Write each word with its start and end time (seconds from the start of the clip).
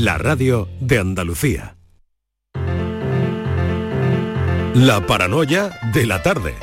La 0.00 0.16
radio 0.16 0.68
de 0.78 1.00
Andalucía. 1.00 1.74
La 4.72 5.04
paranoia 5.04 5.76
de 5.92 6.06
la 6.06 6.22
tarde. 6.22 6.54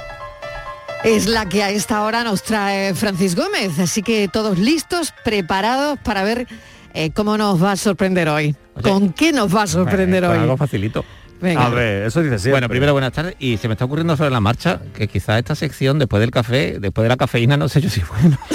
Es 1.04 1.28
la 1.28 1.50
que 1.50 1.62
a 1.62 1.70
esta 1.70 2.04
hora 2.06 2.24
nos 2.24 2.44
trae 2.44 2.96
Francis 2.96 3.36
Gómez, 3.36 3.78
así 3.78 4.04
que 4.04 4.30
todos 4.30 4.58
listos, 4.58 5.14
preparados 5.26 6.00
para 6.00 6.24
ver 6.24 6.48
eh, 6.94 7.12
cómo 7.12 7.38
nos 7.38 7.62
va 7.62 7.74
a 7.74 7.76
sorprender 7.76 8.30
hoy. 8.30 8.56
¿Con 8.82 9.12
qué 9.12 9.34
nos 9.34 9.54
va 9.54 9.64
a 9.64 9.68
sorprender 9.68 10.24
hoy? 10.24 10.38
Algo 10.38 10.56
facilito. 10.56 11.04
Venga. 11.46 11.66
A 11.68 11.70
ver, 11.70 12.04
eso 12.08 12.22
dice 12.24 12.40
siempre. 12.40 12.52
Bueno, 12.54 12.70
primero 12.70 12.92
buenas 12.94 13.12
tardes 13.14 13.36
y 13.40 13.58
se 13.58 13.68
me 13.68 13.74
está 13.76 13.86
ocurriendo 13.86 14.18
sobre 14.18 14.32
la 14.32 14.40
marcha 14.40 14.80
que 14.96 15.08
quizás 15.08 15.38
esta 15.38 15.54
sección 15.56 16.00
después 16.00 16.20
del 16.22 16.32
café, 16.32 16.80
después 16.80 17.04
de 17.04 17.10
la 17.10 17.18
cafeína, 17.18 17.56
no 17.56 17.70
sé 17.70 17.82
yo 17.82 17.90
si 17.90 18.02
bueno. 18.20 18.38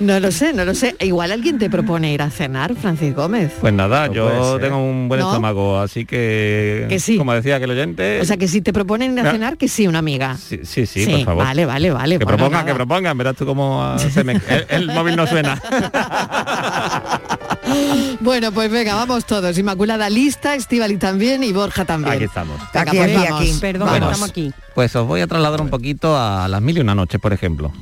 No 0.00 0.20
lo 0.20 0.30
sé, 0.32 0.52
no 0.52 0.64
lo 0.64 0.74
sé. 0.74 0.96
Igual 1.00 1.32
alguien 1.32 1.58
te 1.58 1.68
propone 1.70 2.12
ir 2.12 2.22
a 2.22 2.30
cenar, 2.30 2.74
Francis 2.74 3.14
Gómez. 3.14 3.52
Pues 3.60 3.72
nada, 3.72 4.08
No 4.08 4.14
yo 4.14 4.58
tengo 4.60 4.78
un 4.78 5.08
buen 5.08 5.20
¿No? 5.20 5.28
estómago, 5.30 5.78
así 5.80 6.04
que, 6.04 6.86
Que 6.88 6.98
sí. 6.98 7.16
como 7.18 7.32
decía 7.34 7.56
aquel 7.56 7.70
oyente, 7.70 8.20
O 8.20 8.24
sea 8.24 8.36
que 8.36 8.48
si 8.48 8.60
te 8.62 8.72
proponen 8.72 9.12
ir 9.14 9.20
a 9.20 9.24
Ya. 9.24 9.32
cenar, 9.32 9.56
que 9.56 9.68
sí, 9.68 9.86
una 9.86 9.98
amiga. 10.00 10.36
sí, 10.36 10.60
sí, 10.64 10.86
sí, 10.86 11.06
por 11.06 11.24
favor. 11.24 11.44
Vale, 11.44 11.66
vale, 11.66 11.90
vale. 11.90 12.18
Que 12.18 12.24
Bueno, 12.24 12.38
propongan, 12.38 12.60
nada. 12.60 12.72
que 12.72 12.74
propongan, 12.76 13.18
verás 13.18 13.36
tú 13.36 13.46
cómo 13.46 13.82
ah, 13.82 13.98
se 13.98 14.24
me- 14.24 14.32
el, 14.48 14.66
el 14.68 14.86
móvil 14.88 15.16
no 15.16 15.26
suena. 15.26 15.60
Bueno, 18.20 18.52
pues 18.52 18.70
venga, 18.70 18.94
vamos 18.94 19.24
todos. 19.24 19.56
Inmaculada 19.58 20.08
lista, 20.08 20.54
Estivali 20.54 20.96
también 20.96 21.42
y 21.42 21.52
Borja 21.52 21.84
también. 21.84 22.14
Aquí 22.14 22.24
estamos. 22.24 22.58
Venga, 22.72 22.90
Aquí, 22.90 22.96
pues 22.96 23.16
aquí, 23.16 23.26
vamos. 23.28 23.40
aquí. 23.40 23.58
Perdón, 23.60 23.88
estamos 23.94 24.22
aquí. 24.22 24.52
Pues 24.74 24.96
os 24.96 25.06
voy 25.06 25.20
a 25.20 25.26
trasladar 25.26 25.60
un 25.60 25.68
poquito 25.70 26.16
a 26.16 26.46
las 26.48 26.62
mil 26.62 26.76
y 26.76 26.80
una 26.80 26.94
noches, 26.94 27.20
por 27.20 27.32
ejemplo. 27.32 27.72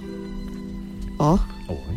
Oh, 1.18 1.38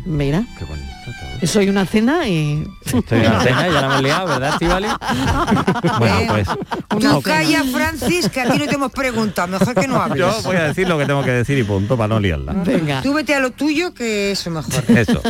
mira, 0.04 0.44
Qué 0.58 0.64
bonito 0.66 0.93
todo. 1.40 1.46
soy 1.46 1.68
una 1.68 1.86
cena 1.86 2.26
y... 2.28 2.66
Estoy 2.84 3.18
en 3.18 3.32
la 3.32 3.40
cena, 3.40 3.68
ya 3.68 3.80
la 3.80 3.86
hemos 3.86 4.02
liado, 4.02 4.26
¿verdad? 4.26 4.54
Bueno, 5.98 6.16
pues 6.28 6.48
Tú 6.88 7.22
calla, 7.22 7.64
Francis, 7.64 8.28
que 8.28 8.40
aquí 8.40 8.58
no 8.58 8.66
te 8.66 8.74
hemos 8.74 8.92
preguntado. 8.92 9.48
Mejor 9.48 9.74
que 9.74 9.88
no 9.88 10.00
hables. 10.00 10.18
yo 10.18 10.42
voy 10.42 10.56
a 10.56 10.64
decir 10.64 10.88
lo 10.88 10.98
que 10.98 11.06
tengo 11.06 11.22
que 11.22 11.30
decir 11.30 11.58
y 11.58 11.64
punto, 11.64 11.96
para 11.96 12.08
no 12.08 12.20
liarla. 12.20 12.52
Venga. 12.52 13.02
Tú 13.02 13.14
vete 13.14 13.34
a 13.34 13.40
lo 13.40 13.50
tuyo, 13.50 13.94
que 13.94 14.30
eso 14.32 14.50
mejor. 14.50 14.84
Eso. 14.88 15.20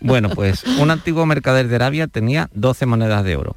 Bueno, 0.00 0.30
pues 0.30 0.64
un 0.64 0.90
antiguo 0.90 1.26
mercader 1.26 1.68
de 1.68 1.76
Arabia 1.76 2.06
tenía 2.06 2.48
12 2.54 2.86
monedas 2.86 3.24
de 3.24 3.36
oro. 3.36 3.56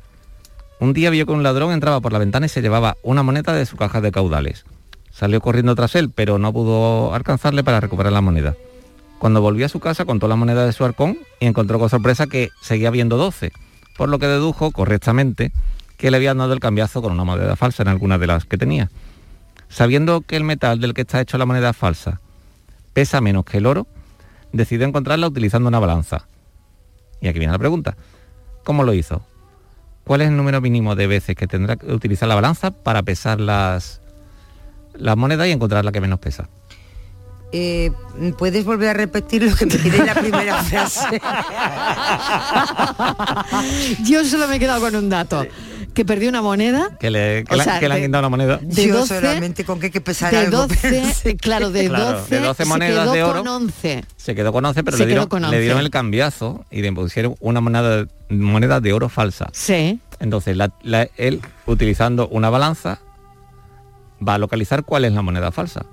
Un 0.80 0.94
día 0.94 1.10
vio 1.10 1.26
que 1.26 1.34
un 1.34 1.44
ladrón 1.44 1.74
entraba 1.74 2.00
por 2.00 2.14
la 2.14 2.20
ventana 2.20 2.46
y 2.46 2.50
se 2.50 2.62
llevaba 2.62 2.96
una 3.04 3.22
moneda 3.22 3.54
de 3.54 3.66
su 3.66 3.76
caja 3.76 4.00
de 4.00 4.12
caudales. 4.12 4.66
Salió 5.12 5.42
corriendo 5.42 5.76
tras 5.76 5.96
él, 5.96 6.10
pero 6.10 6.40
no 6.40 6.54
pudo 6.54 7.14
alcanzarle 7.14 7.64
para 7.64 7.82
recuperar 7.82 8.14
la 8.14 8.22
moneda. 8.22 8.56
Cuando 9.20 9.42
volvió 9.42 9.66
a 9.66 9.70
su 9.70 9.82
casa 9.82 10.06
contó 10.06 10.28
la 10.30 10.38
moneda 10.38 10.66
de 10.66 10.72
su 10.72 10.86
arcón 10.86 11.20
y 11.40 11.46
encontró 11.46 11.78
con 11.78 11.90
sorpresa 11.90 12.28
que 12.28 12.50
seguía 12.62 12.90
viendo 12.90 13.18
12, 13.18 13.52
por 13.98 14.08
lo 14.08 14.18
que 14.18 14.28
dedujo 14.28 14.72
correctamente 14.72 15.52
que 15.98 16.10
le 16.10 16.18
habían 16.18 16.38
dado 16.38 16.54
el 16.54 16.62
cambiazo 16.62 17.02
con 17.02 17.12
una 17.12 17.26
moneda 17.26 17.58
falsa 17.58 17.84
en 17.84 17.90
alguna 17.90 18.18
de 18.18 18.28
las 18.28 18.46
que 18.46 18.58
tenía. 18.58 18.90
Sabiendo 19.68 20.22
que 20.22 20.38
el 20.38 20.46
metal 20.46 20.80
del 20.80 20.94
que 20.94 21.02
está 21.02 21.20
hecho 21.20 21.38
la 21.38 21.46
moneda 21.46 21.74
falsa 21.74 22.22
pesa 22.94 23.20
menos 23.20 23.44
que 23.44 23.58
el 23.58 23.66
oro, 23.66 23.88
decidió 24.54 24.88
encontrarla 24.88 25.28
utilizando 25.28 25.68
una 25.68 25.80
balanza. 25.80 26.26
Y 27.22 27.28
aquí 27.28 27.40
viene 27.40 27.52
la 27.52 27.60
pregunta. 27.60 27.98
¿Cómo 28.64 28.84
lo 28.84 28.94
hizo? 28.94 29.22
¿Cuál 30.06 30.22
es 30.22 30.30
el 30.30 30.38
número 30.38 30.62
mínimo 30.62 30.96
de 30.96 31.08
veces 31.08 31.36
que 31.36 31.46
tendrá 31.46 31.76
que 31.76 31.92
utilizar 31.94 32.28
la 32.28 32.36
balanza 32.36 32.72
para 32.72 33.04
pesar 33.04 33.40
las, 33.40 34.02
las 34.96 35.18
monedas 35.18 35.48
y 35.48 35.52
encontrar 35.52 35.86
la 35.86 35.92
que 35.92 36.02
menos 36.02 36.20
pesa? 36.20 36.50
Eh, 37.52 37.92
¿Puedes 38.38 38.64
volver 38.64 38.90
a 38.90 38.94
repetir 38.94 39.42
lo 39.44 39.56
que 39.56 39.66
me 39.66 39.76
quedé 39.78 39.98
en 39.98 40.06
la 40.06 40.14
primera 40.14 40.64
frase? 40.64 41.20
Yo 44.06 44.24
solo 44.26 44.48
me 44.48 44.58
he 44.58 44.60
quedado 44.60 44.82
con 44.82 44.96
un 44.96 45.10
dato. 45.10 45.46
Que 45.94 46.06
perdí 46.06 46.28
una 46.28 46.44
moneda 46.44 46.96
Que 47.00 47.10
le, 47.10 47.44
que 47.44 47.56
O 47.56 47.58
la- 47.58 47.64
sea, 47.64 47.80
que 47.80 47.90
le 47.90 47.96
han 47.96 48.02
guindado 48.02 48.22
la 48.22 48.30
moneda. 48.30 48.60
de 48.62 48.88
Yo 48.88 49.00
12, 49.00 49.16
solamente 49.22 49.66
con 49.66 49.80
que 49.80 49.88
hay 49.88 49.92
que 49.92 50.02
pesar 50.02 50.32
de 50.32 50.38
algo. 50.38 50.68
12, 50.68 50.76
pensé. 50.90 51.36
claro, 51.36 51.72
de 51.72 51.90
12, 51.90 52.00
Claro, 52.00 52.26
de 52.30 52.40
12 52.40 52.64
se 52.64 52.70
monedas 52.70 53.04
quedó 53.04 53.14
de 53.14 53.24
oro. 53.24 53.40
con 53.44 53.48
11. 53.48 54.06
Se 54.16 54.36
quedó 54.36 54.54
con 54.54 54.64
11, 54.66 54.84
pero 54.84 54.98
le 54.98 55.06
dieron, 55.08 55.28
con 55.28 55.42
le 55.42 55.48
11. 55.48 55.60
dieron 55.62 55.80
el 55.82 55.90
cambiazo 55.90 56.66
y 56.70 56.84
le 56.84 56.94
pusieron 56.94 57.36
una 57.40 57.62
moneda, 57.62 58.06
moneda 58.30 58.80
de 58.80 58.94
oro 58.94 59.10
falsa. 59.10 59.50
Sí. 59.52 60.00
Entonces, 60.20 60.56
la- 60.56 60.72
la- 60.84 61.10
él, 61.18 61.42
utilizando 61.66 62.28
una 62.28 62.52
balanza, 62.52 63.00
va 64.26 64.36
a 64.36 64.38
localizar 64.38 64.84
cuál 64.84 65.06
es 65.06 65.14
la 65.14 65.24
moneda 65.24 65.52
falsa. 65.52 65.84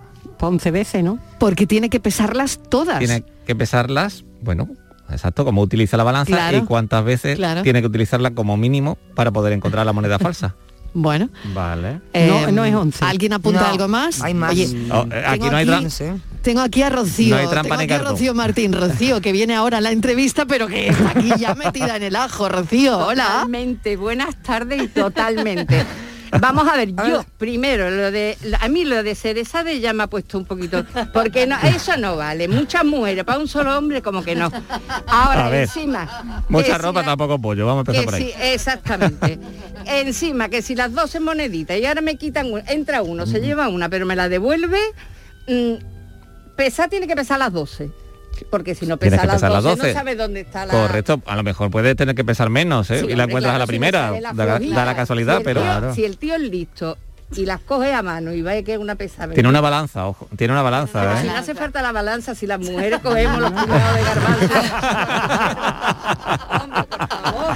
11 0.41 0.71
veces, 0.71 1.05
¿no? 1.05 1.19
Porque 1.39 1.67
tiene 1.67 1.89
que 1.91 2.01
pesarlas 2.01 2.61
todas. 2.69 2.99
tiene 2.99 3.25
que 3.47 3.55
pesarlas, 3.55 4.25
bueno, 4.43 4.69
exacto, 5.11 5.45
como 5.45 5.63
utiliza 5.63 5.97
la 5.97 6.05
balanza 6.05 6.33
Claro. 6.33 6.59
y 6.59 6.61
cuántas 6.63 7.05
veces 7.05 7.37
Claro. 7.37 7.63
tiene 7.63 7.81
que 7.81 7.87
utilizarla 7.87 8.33
como 8.33 8.57
mínimo 8.57 8.99
para 9.15 9.31
poder 9.31 9.53
encontrar 9.53 9.87
la 9.87 9.93
moneda 9.93 10.19
falsa. 10.19 10.55
Bueno. 10.99 11.29
Vale. 11.53 12.01
No, 12.27 12.51
no 12.53 12.65
es 12.65 12.75
11. 12.75 13.05
¿Alguien 13.05 13.35
apunta 13.35 13.61
No, 13.61 13.67
algo 13.67 13.87
más? 13.89 14.23
hay 14.23 14.33
más. 14.33 14.53
Oye, 14.53 14.67
Oh, 14.91 15.05
eh, 15.13 15.25
aquí 15.27 15.41
tengo 15.41 15.51
no 15.51 15.57
hay 15.59 15.71
aquí-. 15.71 16.05
Tengo 16.41 16.61
aquí 16.63 16.83
a 16.83 16.89
Rocío, 16.89 17.35
No 17.35 17.41
hay 17.43 17.49
trampa 17.49 17.63
tengo 17.63 17.77
ni 17.77 17.85
aquí 17.85 17.93
a 17.93 17.97
cartón. 17.99 18.13
Rocío 18.15 18.35
Martín, 18.35 18.73
Rocío, 18.73 19.21
que 19.21 19.33
viene 19.33 19.55
ahora 19.55 19.79
a 19.79 19.81
la 19.83 19.91
entrevista, 19.91 20.47
pero 20.47 20.69
que 20.69 20.89
está 20.89 21.11
aquí 21.11 21.33
ya 21.39 21.55
metida 21.55 21.97
en 21.97 22.03
el 22.05 22.17
ajo. 22.17 22.49
Rocío, 22.49 22.97
hola. 22.99 23.25
Totalmente, 23.27 23.97
buenas 23.99 24.37
tardes 24.43 24.85
y 24.85 24.89
totalmente. 24.89 25.85
Vamos 26.41 26.69
a 26.69 26.77
ver, 26.77 26.91
yo 26.95 27.25
primero 27.39 27.91
lo 27.91 28.11
de 28.11 28.37
a 28.61 28.69
mí 28.69 28.85
lo 28.85 29.03
de 29.03 29.15
Cerezade 29.15 29.81
ya 29.81 29.93
me 29.93 30.03
ha 30.05 30.07
puesto 30.07 30.39
un 30.39 30.45
poquito 30.45 30.85
porque 31.13 31.47
no 31.47 31.57
eso 31.63 31.97
no 31.97 32.17
vale, 32.17 32.49
muchas 32.49 32.85
mujeres 32.85 33.25
para 33.25 33.39
un 33.39 33.49
solo 33.49 33.77
hombre 33.77 34.03
como 34.03 34.23
que 34.23 34.35
no. 34.35 34.51
Ahora 35.07 35.47
A 35.47 35.51
ver, 35.51 35.63
encima 35.63 36.45
Mucha 36.49 36.77
si 36.77 36.83
ropa, 36.83 37.01
la- 37.01 37.07
tampoco 37.07 37.39
pollo, 37.41 37.67
vamos 37.67 37.81
a 37.87 37.91
empezar 37.93 38.05
por 38.05 38.15
ahí. 38.15 38.23
sí, 38.25 38.33
exactamente. 38.43 39.39
Encima, 39.87 40.49
que 40.49 40.63
si 40.63 40.75
las 40.75 40.93
12 40.93 41.21
moneditas 41.21 41.79
y 41.79 41.87
ahora 41.87 42.01
me 42.01 42.17
quitan, 42.17 42.49
entra 42.69 43.03
uno, 43.03 43.27
se 43.27 43.41
lleva 43.41 43.69
una, 43.69 43.89
pero 43.89 44.05
me 44.07 44.17
la 44.17 44.29
devuelve, 44.29 44.79
mm, 45.49 45.75
pesar 46.57 46.89
tiene 46.91 47.07
que 47.07 47.15
pesar 47.15 47.39
las 47.39 47.53
12. 47.53 47.91
Porque 48.51 48.75
si 48.75 48.87
no 48.87 48.97
Tienes 48.99 49.19
pesa 49.21 49.27
las 49.27 49.37
pesar 49.37 49.51
12, 49.51 49.63
las 49.69 49.77
12. 49.79 49.89
no 49.93 49.99
sabes 49.99 50.19
dónde 50.19 50.41
está 50.41 50.67
la... 50.67 50.73
Correcto, 50.73 51.23
a 51.27 51.37
lo 51.37 51.43
mejor 51.43 51.71
puede 51.71 51.95
tener 51.95 52.15
que 52.15 52.25
pesar 52.25 52.51
menos, 52.51 52.91
¿eh? 52.91 53.01
Sí, 53.01 53.07
y 53.07 53.09
la 53.09 53.25
hombre, 53.25 53.25
encuentras 53.25 53.55
a 53.55 53.59
la 53.59 53.67
primera, 53.67 54.11
la 54.13 54.33
da, 54.33 54.45
la- 54.45 54.57
flojita. 54.57 54.75
da 54.77 54.85
la 54.85 54.95
casualidad, 54.97 55.39
Si 55.39 55.45
pero 55.45 55.61
tío- 55.63 55.95
Si 55.95 56.05
el 56.05 56.19
tío 56.19 56.35
es 56.35 56.43
listo 56.43 56.99
y 57.35 57.45
las 57.45 57.61
coge 57.61 57.93
a 57.93 58.03
mano 58.03 58.33
y 58.33 58.41
ve 58.43 58.63
que 58.63 58.75
es 58.75 58.79
una 58.79 58.95
pesada. 58.95 59.35
tiene 59.35 59.49
una 59.49 59.61
balanza, 59.61 60.07
ojo, 60.07 60.29
tiene 60.37 60.53
una 60.53 60.63
balanza, 60.63 61.01
Pero 61.01 61.19
si 61.21 61.27
¿eh? 61.27 61.31
no 61.31 61.37
hace 61.37 61.55
falta 61.57 61.83
la 61.83 61.91
balanza, 61.93 62.35
si 62.37 62.47
las 62.47 62.61
mujeres 62.61 63.01
cogemos 63.01 63.41
los 63.41 63.51
puñados 63.51 63.97
de 63.97 64.03
garbanzo. 64.05 64.55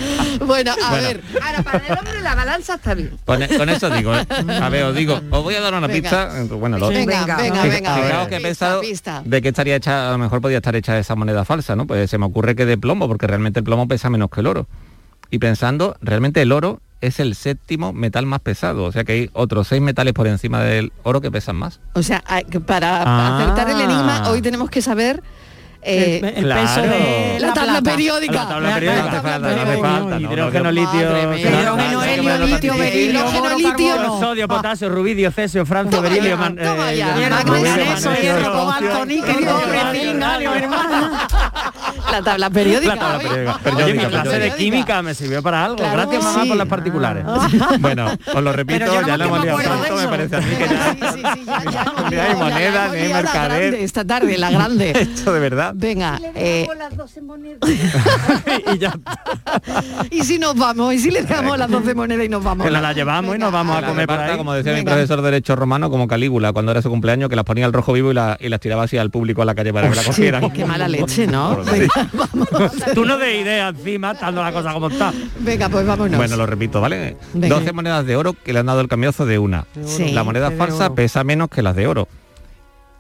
Bueno, 0.46 0.72
a 0.72 0.90
Bueno. 0.90 1.06
ver. 1.08 1.20
Ahora, 1.42 1.62
para 1.62 1.86
el 1.86 1.98
hombre 1.98 2.20
la 2.22 2.34
balanza 2.34 2.74
está 2.74 2.94
bien. 2.94 3.10
Con, 3.24 3.40
con 3.46 3.68
eso 3.68 3.90
digo, 3.90 4.14
¿eh? 4.14 4.26
a 4.60 4.68
ver, 4.68 4.84
os 4.84 4.94
digo, 4.96 5.20
os 5.30 5.42
voy 5.42 5.54
a 5.54 5.60
dar 5.60 5.74
una 5.74 5.86
Venga. 5.86 6.00
pista, 6.00 6.44
bueno, 6.54 6.78
lo, 6.78 6.88
Venga, 6.88 7.20
Venga, 7.20 7.36
venga, 7.36 7.62
venga. 7.64 7.94
a 7.94 7.96
ver. 8.00 8.06
Fijaos 8.06 8.28
que 8.28 8.36
he 8.36 8.40
pensado 8.40 8.80
pista. 8.80 9.22
de 9.24 9.42
que 9.42 9.48
estaría 9.48 9.76
hecha, 9.76 10.08
a 10.08 10.12
lo 10.12 10.18
mejor 10.18 10.40
podía 10.40 10.58
estar 10.58 10.74
hecha 10.76 10.98
esa 10.98 11.14
moneda 11.14 11.44
falsa, 11.44 11.76
¿no? 11.76 11.86
Pues 11.86 12.10
se 12.10 12.18
me 12.18 12.26
ocurre 12.26 12.54
que 12.56 12.66
de 12.66 12.78
plomo, 12.78 13.08
porque 13.08 13.26
realmente 13.26 13.60
el 13.60 13.64
plomo 13.64 13.86
pesa 13.88 14.10
menos 14.10 14.30
que 14.30 14.40
el 14.40 14.46
oro. 14.46 14.66
Y 15.30 15.38
pensando, 15.38 15.96
realmente 16.00 16.42
el 16.42 16.50
oro 16.52 16.80
es 17.00 17.18
el 17.20 17.34
séptimo 17.34 17.92
metal 17.94 18.26
más 18.26 18.40
pesado, 18.40 18.84
o 18.84 18.92
sea 18.92 19.04
que 19.04 19.12
hay 19.12 19.30
otros 19.32 19.68
seis 19.68 19.80
metales 19.80 20.12
por 20.12 20.26
encima 20.26 20.60
del 20.62 20.92
oro 21.02 21.20
que 21.22 21.30
pesan 21.30 21.56
más. 21.56 21.80
O 21.94 22.02
sea, 22.02 22.22
para 22.66 23.02
Ah. 23.04 23.38
acertar 23.38 23.70
el 23.70 23.80
enigma, 23.80 24.28
hoy 24.28 24.42
tenemos 24.42 24.68
que 24.68 24.82
saber 24.82 25.22
eh, 25.82 26.20
El, 26.22 26.28
el 26.38 26.44
Claro. 26.44 26.60
peso 26.62 26.82
de 26.82 27.38
la 27.40 27.52
tabla 27.54 27.72
plata. 27.80 27.90
periódica. 27.90 28.32
La 28.34 28.48
tabla 28.48 28.74
periódica. 28.74 29.02
No 29.02 29.08
hace 29.08 29.20
falta, 29.20 29.38
no 29.38 29.46
hace 29.48 29.60
Hidrógeno, 29.60 29.80
falta, 29.88 30.18
no, 30.18 30.20
Hidrógeno, 30.32 30.64
no, 30.64 30.70
litio... 30.72 31.00
Hidrógeno, 31.00 32.02
helio, 32.04 32.46
litio, 32.46 32.74
berilio, 32.76 33.24
litio. 33.56 34.18
Sodio, 34.20 34.48
potasio, 34.48 34.88
rubidio, 34.88 35.30
cesio, 35.30 35.64
francio, 35.64 36.02
berilio, 36.02 36.34
eh, 36.34 36.36
Magnesio, 36.36 38.12
hierro, 38.20 38.52
cobalto, 38.52 39.06
níquel. 39.06 39.46
La 42.10 42.22
tabla 42.22 42.50
periódica. 42.50 42.94
La 42.94 43.00
tabla 43.00 43.18
periódica. 43.20 43.54
Oye, 43.54 43.58
Periódica, 43.62 44.02
mi 44.04 44.10
clase 44.10 44.38
de 44.38 44.54
química 44.54 45.02
me 45.02 45.14
sirvió 45.14 45.42
para 45.42 45.64
algo. 45.64 45.76
Claro, 45.76 45.92
Gracias, 45.96 46.24
mamá, 46.24 46.42
sí. 46.42 46.48
por 46.48 46.56
las 46.58 46.66
particulares. 46.68 47.24
Bueno, 47.78 48.10
os 48.34 48.42
lo 48.42 48.52
repito, 48.52 48.86
no 48.86 49.06
ya 49.06 49.16
lo 49.16 49.24
hemos 49.24 49.42
liado 49.44 49.58
tanto, 49.60 49.96
me 49.96 50.08
parece 50.08 50.36
a 50.36 50.40
mí 50.40 50.56
que 50.56 50.68
ya... 50.68 50.92
Sí, 50.92 50.98
sí, 51.00 51.22
sí, 51.34 51.44
ya, 51.46 51.62
ya, 51.70 51.84
Ni 52.10 52.16
ya, 52.16 52.24
hay 52.24 52.34
moneda, 52.36 52.88
ni 52.88 52.98
hay 52.98 53.12
mercader. 53.12 53.74
Esta 53.74 54.04
tarde, 54.04 54.36
la 54.38 54.50
grande. 54.50 54.90
Esto 54.94 55.32
de 55.32 55.40
verdad. 55.40 55.69
Venga, 55.74 56.18
Le 56.18 56.28
eh, 56.34 56.60
dejamos 56.68 56.76
las 56.78 56.96
12 56.96 57.22
monedas. 57.22 57.58
y 58.74 58.78
ya 58.78 58.94
y 60.10 60.22
si 60.24 60.38
nos 60.38 60.56
vamos, 60.56 60.94
y 60.94 60.98
si 60.98 61.10
le 61.10 61.22
damos 61.22 61.58
las 61.58 61.70
12 61.70 61.94
monedas 61.94 62.24
y 62.24 62.28
nos 62.28 62.42
vamos. 62.42 62.64
que 62.66 62.70
la 62.70 62.92
llevamos 62.92 63.36
y 63.36 63.38
nos 63.38 63.52
vamos 63.52 63.76
a 63.82 63.86
comer 63.86 64.10
ahí. 64.10 64.36
como 64.36 64.52
decía 64.54 64.72
mi 64.72 64.78
Venga. 64.80 64.92
profesor 64.92 65.18
de 65.22 65.24
Derecho 65.30 65.56
Romano, 65.56 65.90
como 65.90 66.08
Calígula, 66.08 66.52
cuando 66.52 66.72
era 66.72 66.82
su 66.82 66.90
cumpleaños, 66.90 67.28
que 67.28 67.36
las 67.36 67.44
ponía 67.44 67.66
al 67.66 67.72
rojo 67.72 67.92
vivo 67.92 68.10
y, 68.10 68.14
la- 68.14 68.36
y 68.40 68.48
las 68.48 68.60
tiraba 68.60 68.84
así 68.84 68.98
al 68.98 69.10
público 69.10 69.42
a 69.42 69.44
la 69.44 69.54
calle 69.54 69.72
para 69.72 69.88
que 69.88 69.96
la 69.96 70.02
Sí, 70.02 70.08
cogieran. 70.08 70.50
qué 70.50 70.64
mala 70.64 70.88
leche, 70.88 71.26
¿no? 71.26 71.56
Venga, 71.64 72.08
vamos. 72.12 72.48
Tú 72.94 73.04
no 73.04 73.16
de 73.18 73.40
idea 73.40 73.68
encima, 73.68 74.12
estando 74.12 74.42
la 74.42 74.52
cosa 74.52 74.72
como 74.72 74.88
está. 74.88 75.12
Venga, 75.40 75.68
pues 75.68 75.86
vámonos. 75.86 76.16
Bueno, 76.16 76.36
lo 76.36 76.46
repito, 76.46 76.80
¿vale? 76.80 77.16
Venga. 77.34 77.56
12 77.56 77.72
monedas 77.72 78.06
de 78.06 78.16
oro 78.16 78.34
que 78.34 78.52
le 78.52 78.58
han 78.60 78.66
dado 78.66 78.80
el 78.80 78.88
cambiazo 78.88 79.26
de 79.26 79.38
una. 79.38 79.66
Sí. 79.84 80.10
la 80.12 80.24
moneda 80.24 80.50
de 80.50 80.56
falsa 80.56 80.94
pesa 80.94 81.24
menos 81.24 81.48
que 81.48 81.62
las 81.62 81.76
de 81.76 81.86
oro. 81.86 82.08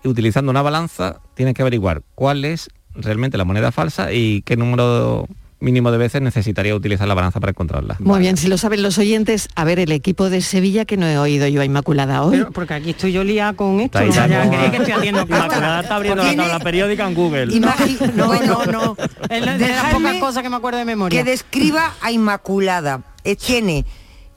Y 0.02 0.08
utilizando 0.08 0.50
una 0.50 0.62
balanza 0.62 1.20
tienes 1.34 1.54
que 1.54 1.62
averiguar 1.62 2.02
cuál 2.14 2.44
es 2.44 2.68
realmente 2.94 3.36
la 3.38 3.44
moneda 3.44 3.70
falsa 3.72 4.12
y 4.12 4.42
qué 4.42 4.56
número 4.56 5.26
mínimo 5.62 5.90
de 5.92 5.98
veces 5.98 6.22
necesitaría 6.22 6.74
utilizar 6.74 7.06
la 7.06 7.12
balanza 7.12 7.38
para 7.38 7.50
encontrarla. 7.50 7.96
Muy 8.00 8.18
bien, 8.20 8.38
si 8.38 8.48
lo 8.48 8.56
saben 8.56 8.82
los 8.82 8.96
oyentes, 8.96 9.50
a 9.56 9.64
ver 9.64 9.78
el 9.78 9.92
equipo 9.92 10.30
de 10.30 10.40
Sevilla 10.40 10.86
que 10.86 10.96
no 10.96 11.06
he 11.06 11.18
oído 11.18 11.46
yo 11.48 11.60
a 11.60 11.66
Inmaculada 11.66 12.22
hoy. 12.22 12.38
Pero 12.38 12.50
porque 12.50 12.72
aquí 12.72 12.90
estoy 12.90 13.12
yo 13.12 13.24
liada 13.24 13.52
con 13.52 13.78
esto. 13.78 13.98
Está 13.98 14.24
ahí, 14.24 14.30
no 14.48 14.70
que 14.70 14.76
estoy 14.78 14.92
haciendo 14.92 15.20
Inmaculada 15.22 15.80
está 15.82 15.96
abriendo 15.96 16.22
la 16.24 16.34
tabla 16.34 16.60
periódica 16.60 17.06
en 17.06 17.14
Google. 17.14 17.46
Imagi- 17.54 18.14
No, 18.14 18.32
no, 18.42 18.64
no. 18.72 18.96
Es 19.28 19.44
la- 19.44 19.58
de 19.58 19.68
las 19.68 19.92
pocas 19.92 20.14
cosas 20.16 20.42
que 20.42 20.48
me 20.48 20.56
acuerdo 20.56 20.78
de 20.78 20.86
memoria. 20.86 21.22
que 21.22 21.30
describa 21.30 21.92
a 22.00 22.10
Inmaculada. 22.10 23.02
Eh, 23.22 23.36
tiene 23.36 23.84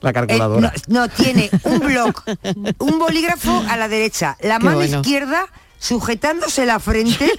La 0.04 0.10
eh, 0.10 0.12
calculadora. 0.12 0.72
no, 0.88 1.00
no, 1.00 1.08
tiene 1.08 1.50
un 1.64 1.78
blog, 1.86 2.14
un 2.78 2.98
bolígrafo 2.98 3.64
a 3.68 3.76
la 3.76 3.88
derecha, 3.88 4.36
la 4.40 4.58
Qué 4.58 4.64
mano 4.64 4.76
bueno. 4.76 5.00
izquierda 5.00 5.46
sujetándose 5.76 6.64
la 6.64 6.78
frente 6.80 7.30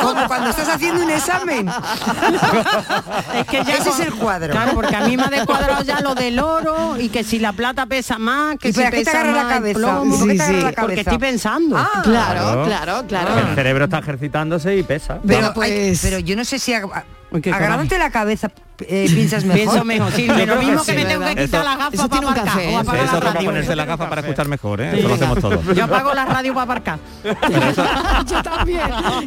como 0.00 0.26
cuando 0.26 0.48
estás 0.48 0.68
haciendo 0.70 1.02
un 1.04 1.10
examen. 1.10 1.68
Es 3.34 3.46
que 3.46 3.62
ya 3.64 3.74
Ese 3.74 3.90
con- 3.90 4.00
es 4.00 4.06
el 4.06 4.14
cuadro. 4.14 4.52
Claro, 4.52 4.72
porque 4.74 4.96
a 4.96 5.00
mí 5.02 5.16
me 5.18 5.24
ha 5.24 5.28
descuadrado 5.28 5.82
ya 5.82 6.00
lo 6.00 6.14
del 6.14 6.38
oro 6.38 6.96
y 6.98 7.10
que 7.10 7.24
si 7.24 7.38
la 7.38 7.52
plata 7.52 7.84
pesa 7.84 8.18
más, 8.18 8.56
que 8.58 8.68
¿Y 8.68 8.72
si 8.72 8.82
pesa 8.84 9.10
agarra 9.10 9.32
la 9.32 9.42
más 9.42 9.52
el 9.52 9.58
cabeza? 9.58 9.78
plomo. 9.78 10.18
¿Por 10.18 10.28
qué 10.28 10.32
Sí, 10.32 10.38
te 10.38 10.42
agarra 10.44 10.58
sí. 10.58 10.64
la 10.64 10.72
cabeza? 10.72 10.80
Porque 10.82 11.00
estoy 11.00 11.18
pensando. 11.18 11.76
Ah, 11.76 12.00
Claro, 12.02 12.64
claro, 12.64 13.04
claro. 13.06 13.38
El 13.48 13.54
cerebro 13.54 13.84
está 13.84 13.98
ejercitándose 13.98 14.76
y 14.76 14.82
pesa. 14.82 15.18
Pero, 15.26 15.48
hay- 15.48 15.52
pues- 15.54 16.00
pero 16.02 16.18
yo 16.20 16.36
no 16.36 16.44
sé 16.44 16.58
si 16.58 16.72
ag- 16.72 17.04
Agarrándote 17.30 17.98
la 17.98 18.10
cabeza 18.10 18.50
eh, 18.80 19.06
piensas 19.12 19.44
mejor. 19.44 19.56
Pienso 19.60 19.84
mejor, 19.84 20.12
sí, 20.12 20.26
lo 20.28 20.56
mismo 20.56 20.84
que 20.84 20.92
que, 20.92 20.98
me 20.98 21.04
tengo 21.04 21.24
que 21.24 21.30
quitar 21.34 21.44
Eso- 21.62 21.62
la 21.64 21.76
gafa 21.76 21.88
eso 21.94 22.08
para 22.08 22.20
tiene 22.20 22.26
un 22.26 22.32
aparcar 22.32 22.54
café, 22.54 22.68
o 22.74 22.78
apagar 22.78 23.04
Eso 23.04 23.12
la 23.14 23.18
para 23.20 23.32
radio. 23.32 23.46
ponerse 23.48 23.76
la 23.76 23.84
gafa 23.84 24.08
para 24.08 24.20
escuchar 24.20 24.48
mejor, 24.48 24.80
¿eh? 24.80 24.90
Sí, 24.92 24.98
Eso 25.00 25.08
lo 25.08 25.14
hacemos 25.14 25.38
todos. 25.40 25.76
Yo 25.76 25.84
apago 25.84 26.14
la 26.14 26.24
radio 26.24 26.54
para 26.54 26.62
aparcar. 26.64 26.98
yo 28.26 28.42
también, 28.42 28.80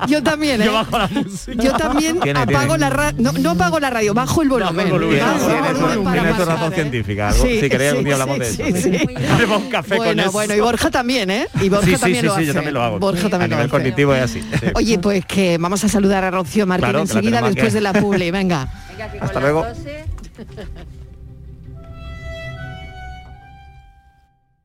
yo 0.07 0.24
también, 0.24 0.62
¿eh? 0.62 0.65
Yo 0.65 0.74
bajo 0.74 0.98
la 0.98 1.07
música. 1.09 1.63
Yo 1.63 1.74
también 1.74 2.19
Tiene, 2.21 2.39
apago 2.39 2.59
tiene. 2.59 2.77
la 2.80 2.89
radio, 2.89 3.18
no, 3.21 3.31
no 3.33 3.50
apago 3.51 3.80
la 3.80 3.89
radio, 3.89 4.13
bajo 4.13 4.42
el 4.42 4.50
volumen. 4.50 4.88
Si 7.42 7.69
queréis, 7.69 7.92
sí, 7.92 7.98
un 7.98 8.03
día 8.03 8.13
hablamos 8.13 8.36
sí, 8.36 8.42
de 8.42 8.51
sí, 8.51 8.62
eso. 8.89 8.89
sí. 9.07 9.15
Lleva 9.38 9.57
un 9.57 9.69
café 9.69 9.98
con 9.98 10.06
Bueno, 10.06 10.21
eso. 10.24 10.31
bueno, 10.31 10.56
y 10.56 10.59
Borja 10.59 10.89
también, 10.92 11.30
¿eh? 11.30 11.48
Y 11.62 11.69
Borja 11.69 11.98
también 11.98 12.21
sí, 12.21 12.27
lo 12.27 12.33
sí, 12.33 12.38
hace. 12.39 12.45
yo 12.48 12.53
también 12.53 12.74
lo 12.74 12.83
hago. 12.83 13.00
Borja 13.00 13.30
también 13.30 13.50
lo 13.51 13.57
nivel 13.57 13.65
hace. 13.65 13.69
cognitivo 13.69 14.13
es 14.15 14.24
así. 14.24 14.42
sí. 14.42 14.65
Oye, 14.75 15.00
pues 15.00 15.25
que 15.25 15.57
vamos 15.57 15.83
a 15.83 15.89
saludar 15.89 16.24
a 16.24 16.31
Rocío 16.31 16.65
Martín 16.68 16.95
enseguida 16.95 17.42
después 17.42 17.74
de 17.74 17.81
la 17.81 17.90
publi, 17.93 18.31
venga. 18.31 18.67
Hasta 19.19 19.39
luego. 19.39 19.65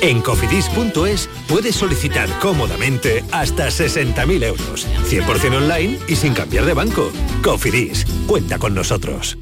En 0.00 0.22
cofidis.es 0.22 1.28
puedes 1.48 1.74
solicitar 1.74 2.28
cómodamente 2.38 3.22
hasta 3.32 3.68
60.000 3.68 4.44
euros, 4.44 4.86
100% 5.08 5.56
online 5.56 5.98
y 6.08 6.16
sin 6.16 6.32
cambiar 6.32 6.64
de 6.64 6.74
banco. 6.74 7.10
Cofidis, 7.42 8.06
cuenta 8.26 8.58
con 8.58 8.74
nosotros. 8.74 9.36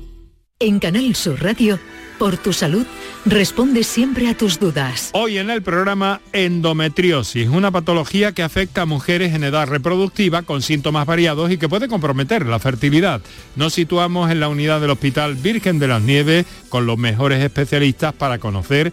En 0.59 0.81
Canal 0.81 1.15
Sur 1.15 1.41
Radio, 1.41 1.79
por 2.19 2.37
tu 2.37 2.53
salud, 2.53 2.85
responde 3.25 3.85
siempre 3.85 4.29
a 4.29 4.37
tus 4.37 4.59
dudas. 4.59 5.11
Hoy 5.13 5.39
en 5.39 5.51
el 5.51 5.63
programa 5.63 6.21
endometriosis, 6.33 7.49
una 7.49 7.71
patología 7.71 8.33
que 8.33 8.43
afecta 8.43 8.83
a 8.83 8.87
mujeres 8.87 9.35
en 9.35 9.45
edad 9.45 9.69
reproductiva 9.69 10.43
con 10.43 10.63
síntomas 10.63 11.07
variados 11.07 11.53
y 11.53 11.59
que 11.59 11.69
puede 11.69 11.87
comprometer 11.87 12.45
la 12.47 12.59
fertilidad. 12.59 13.21
Nos 13.55 13.75
situamos 13.75 14.33
en 14.33 14.41
la 14.41 14.49
unidad 14.49 14.81
del 14.81 14.91
Hospital 14.91 15.37
Virgen 15.37 15.79
de 15.79 15.87
las 15.87 16.03
Nieves 16.03 16.45
con 16.69 16.87
los 16.87 16.99
mejores 16.99 17.41
especialistas 17.41 18.13
para 18.13 18.39
conocer 18.39 18.93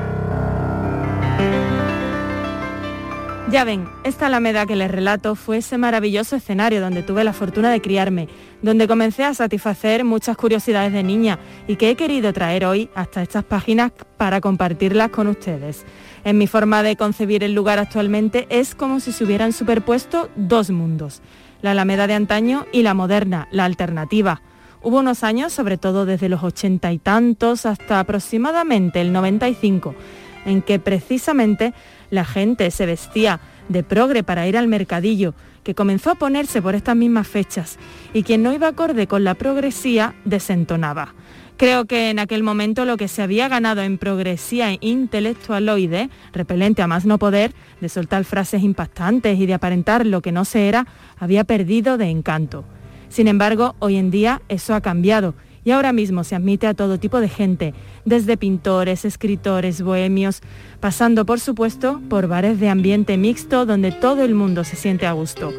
Ya 3.51 3.65
ven, 3.65 3.85
esta 4.05 4.27
Alameda 4.27 4.65
que 4.65 4.77
les 4.77 4.89
relato 4.89 5.35
fue 5.35 5.57
ese 5.57 5.77
maravilloso 5.77 6.37
escenario 6.37 6.79
donde 6.79 7.03
tuve 7.03 7.25
la 7.25 7.33
fortuna 7.33 7.69
de 7.69 7.81
criarme, 7.81 8.29
donde 8.61 8.87
comencé 8.87 9.25
a 9.25 9.33
satisfacer 9.33 10.05
muchas 10.05 10.37
curiosidades 10.37 10.93
de 10.93 11.03
niña 11.03 11.37
y 11.67 11.75
que 11.75 11.89
he 11.89 11.97
querido 11.97 12.31
traer 12.31 12.63
hoy 12.63 12.89
hasta 12.95 13.21
estas 13.21 13.43
páginas 13.43 13.91
para 14.15 14.39
compartirlas 14.39 15.09
con 15.09 15.27
ustedes. 15.27 15.85
En 16.23 16.37
mi 16.37 16.47
forma 16.47 16.81
de 16.81 16.95
concebir 16.95 17.43
el 17.43 17.53
lugar 17.53 17.77
actualmente 17.77 18.47
es 18.49 18.73
como 18.73 19.01
si 19.01 19.11
se 19.11 19.25
hubieran 19.25 19.51
superpuesto 19.51 20.29
dos 20.37 20.69
mundos, 20.69 21.21
la 21.61 21.71
Alameda 21.71 22.07
de 22.07 22.13
antaño 22.13 22.67
y 22.71 22.83
la 22.83 22.93
moderna, 22.93 23.49
la 23.51 23.65
alternativa. 23.65 24.41
Hubo 24.81 24.99
unos 24.99 25.25
años, 25.25 25.51
sobre 25.51 25.77
todo 25.77 26.05
desde 26.05 26.29
los 26.29 26.41
ochenta 26.41 26.93
y 26.93 26.99
tantos 26.99 27.65
hasta 27.65 27.99
aproximadamente 27.99 29.01
el 29.01 29.11
95, 29.11 29.93
en 30.45 30.61
que 30.61 30.79
precisamente 30.79 31.73
la 32.11 32.25
gente 32.25 32.69
se 32.69 32.85
vestía 32.85 33.39
de 33.69 33.83
progre 33.83 34.21
para 34.21 34.47
ir 34.47 34.57
al 34.57 34.67
mercadillo, 34.67 35.33
que 35.63 35.75
comenzó 35.75 36.11
a 36.11 36.15
ponerse 36.15 36.61
por 36.61 36.75
estas 36.75 36.95
mismas 36.95 37.27
fechas, 37.27 37.79
y 38.13 38.23
quien 38.23 38.43
no 38.43 38.53
iba 38.53 38.67
acorde 38.67 39.07
con 39.07 39.23
la 39.23 39.33
progresía 39.33 40.13
desentonaba. 40.25 41.13
Creo 41.57 41.85
que 41.85 42.09
en 42.09 42.17
aquel 42.17 42.41
momento 42.41 42.85
lo 42.85 42.97
que 42.97 43.07
se 43.07 43.21
había 43.21 43.47
ganado 43.47 43.83
en 43.83 43.99
progresía 43.99 44.75
intelectualoide, 44.79 46.09
repelente 46.33 46.81
a 46.81 46.87
más 46.87 47.05
no 47.05 47.19
poder, 47.19 47.53
de 47.79 47.89
soltar 47.89 48.23
frases 48.23 48.63
impactantes 48.63 49.39
y 49.39 49.45
de 49.45 49.53
aparentar 49.53 50.05
lo 50.05 50.21
que 50.21 50.31
no 50.31 50.43
se 50.43 50.67
era, 50.67 50.87
había 51.19 51.43
perdido 51.43 51.99
de 51.99 52.09
encanto. 52.09 52.65
Sin 53.09 53.27
embargo, 53.27 53.75
hoy 53.77 53.97
en 53.97 54.09
día 54.09 54.41
eso 54.49 54.73
ha 54.73 54.81
cambiado 54.81 55.35
y 55.63 55.71
ahora 55.71 55.93
mismo 55.93 56.23
se 56.23 56.35
admite 56.35 56.67
a 56.67 56.73
todo 56.73 56.99
tipo 56.99 57.19
de 57.19 57.29
gente, 57.29 57.73
desde 58.05 58.37
pintores, 58.37 59.05
escritores, 59.05 59.81
bohemios, 59.81 60.41
pasando 60.79 61.25
por 61.25 61.39
supuesto 61.39 62.01
por 62.09 62.27
bares 62.27 62.59
de 62.59 62.69
ambiente 62.69 63.17
mixto 63.17 63.65
donde 63.65 63.91
todo 63.91 64.23
el 64.23 64.35
mundo 64.35 64.63
se 64.63 64.75
siente 64.75 65.05
a 65.05 65.13
gusto. 65.13 65.51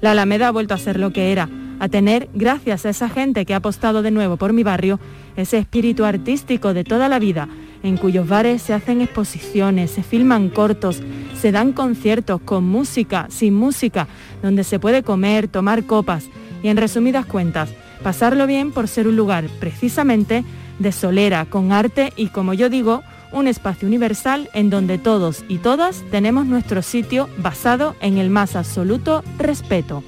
La 0.00 0.10
Alameda 0.10 0.48
ha 0.48 0.52
vuelto 0.52 0.74
a 0.74 0.78
ser 0.78 0.98
lo 0.98 1.12
que 1.12 1.32
era, 1.32 1.48
a 1.78 1.88
tener, 1.88 2.28
gracias 2.34 2.86
a 2.86 2.90
esa 2.90 3.08
gente 3.08 3.44
que 3.44 3.54
ha 3.54 3.58
apostado 3.58 4.02
de 4.02 4.10
nuevo 4.10 4.36
por 4.36 4.52
mi 4.52 4.62
barrio, 4.62 5.00
ese 5.36 5.58
espíritu 5.58 6.04
artístico 6.04 6.74
de 6.74 6.84
toda 6.84 7.08
la 7.08 7.18
vida, 7.18 7.48
en 7.82 7.96
cuyos 7.96 8.28
bares 8.28 8.62
se 8.62 8.72
hacen 8.72 9.00
exposiciones, 9.00 9.90
se 9.90 10.02
filman 10.02 10.48
cortos, 10.48 11.02
se 11.40 11.52
dan 11.52 11.72
conciertos 11.72 12.40
con 12.40 12.64
música, 12.64 13.26
sin 13.28 13.54
música, 13.54 14.08
donde 14.42 14.64
se 14.64 14.78
puede 14.78 15.02
comer, 15.02 15.48
tomar 15.48 15.84
copas 15.84 16.26
y 16.62 16.68
en 16.68 16.76
resumidas 16.76 17.26
cuentas, 17.26 17.70
pasarlo 18.04 18.46
bien 18.46 18.70
por 18.70 18.86
ser 18.86 19.08
un 19.08 19.16
lugar 19.16 19.46
precisamente 19.58 20.44
de 20.78 20.92
solera, 20.92 21.46
con 21.46 21.72
arte 21.72 22.12
y, 22.14 22.28
como 22.28 22.52
yo 22.54 22.68
digo, 22.68 23.02
un 23.32 23.48
espacio 23.48 23.88
universal 23.88 24.50
en 24.52 24.70
donde 24.70 24.98
todos 24.98 25.44
y 25.48 25.58
todas 25.58 26.04
tenemos 26.10 26.46
nuestro 26.46 26.82
sitio 26.82 27.28
basado 27.38 27.96
en 28.00 28.18
el 28.18 28.30
más 28.30 28.54
absoluto 28.54 29.24
respeto. 29.38 30.04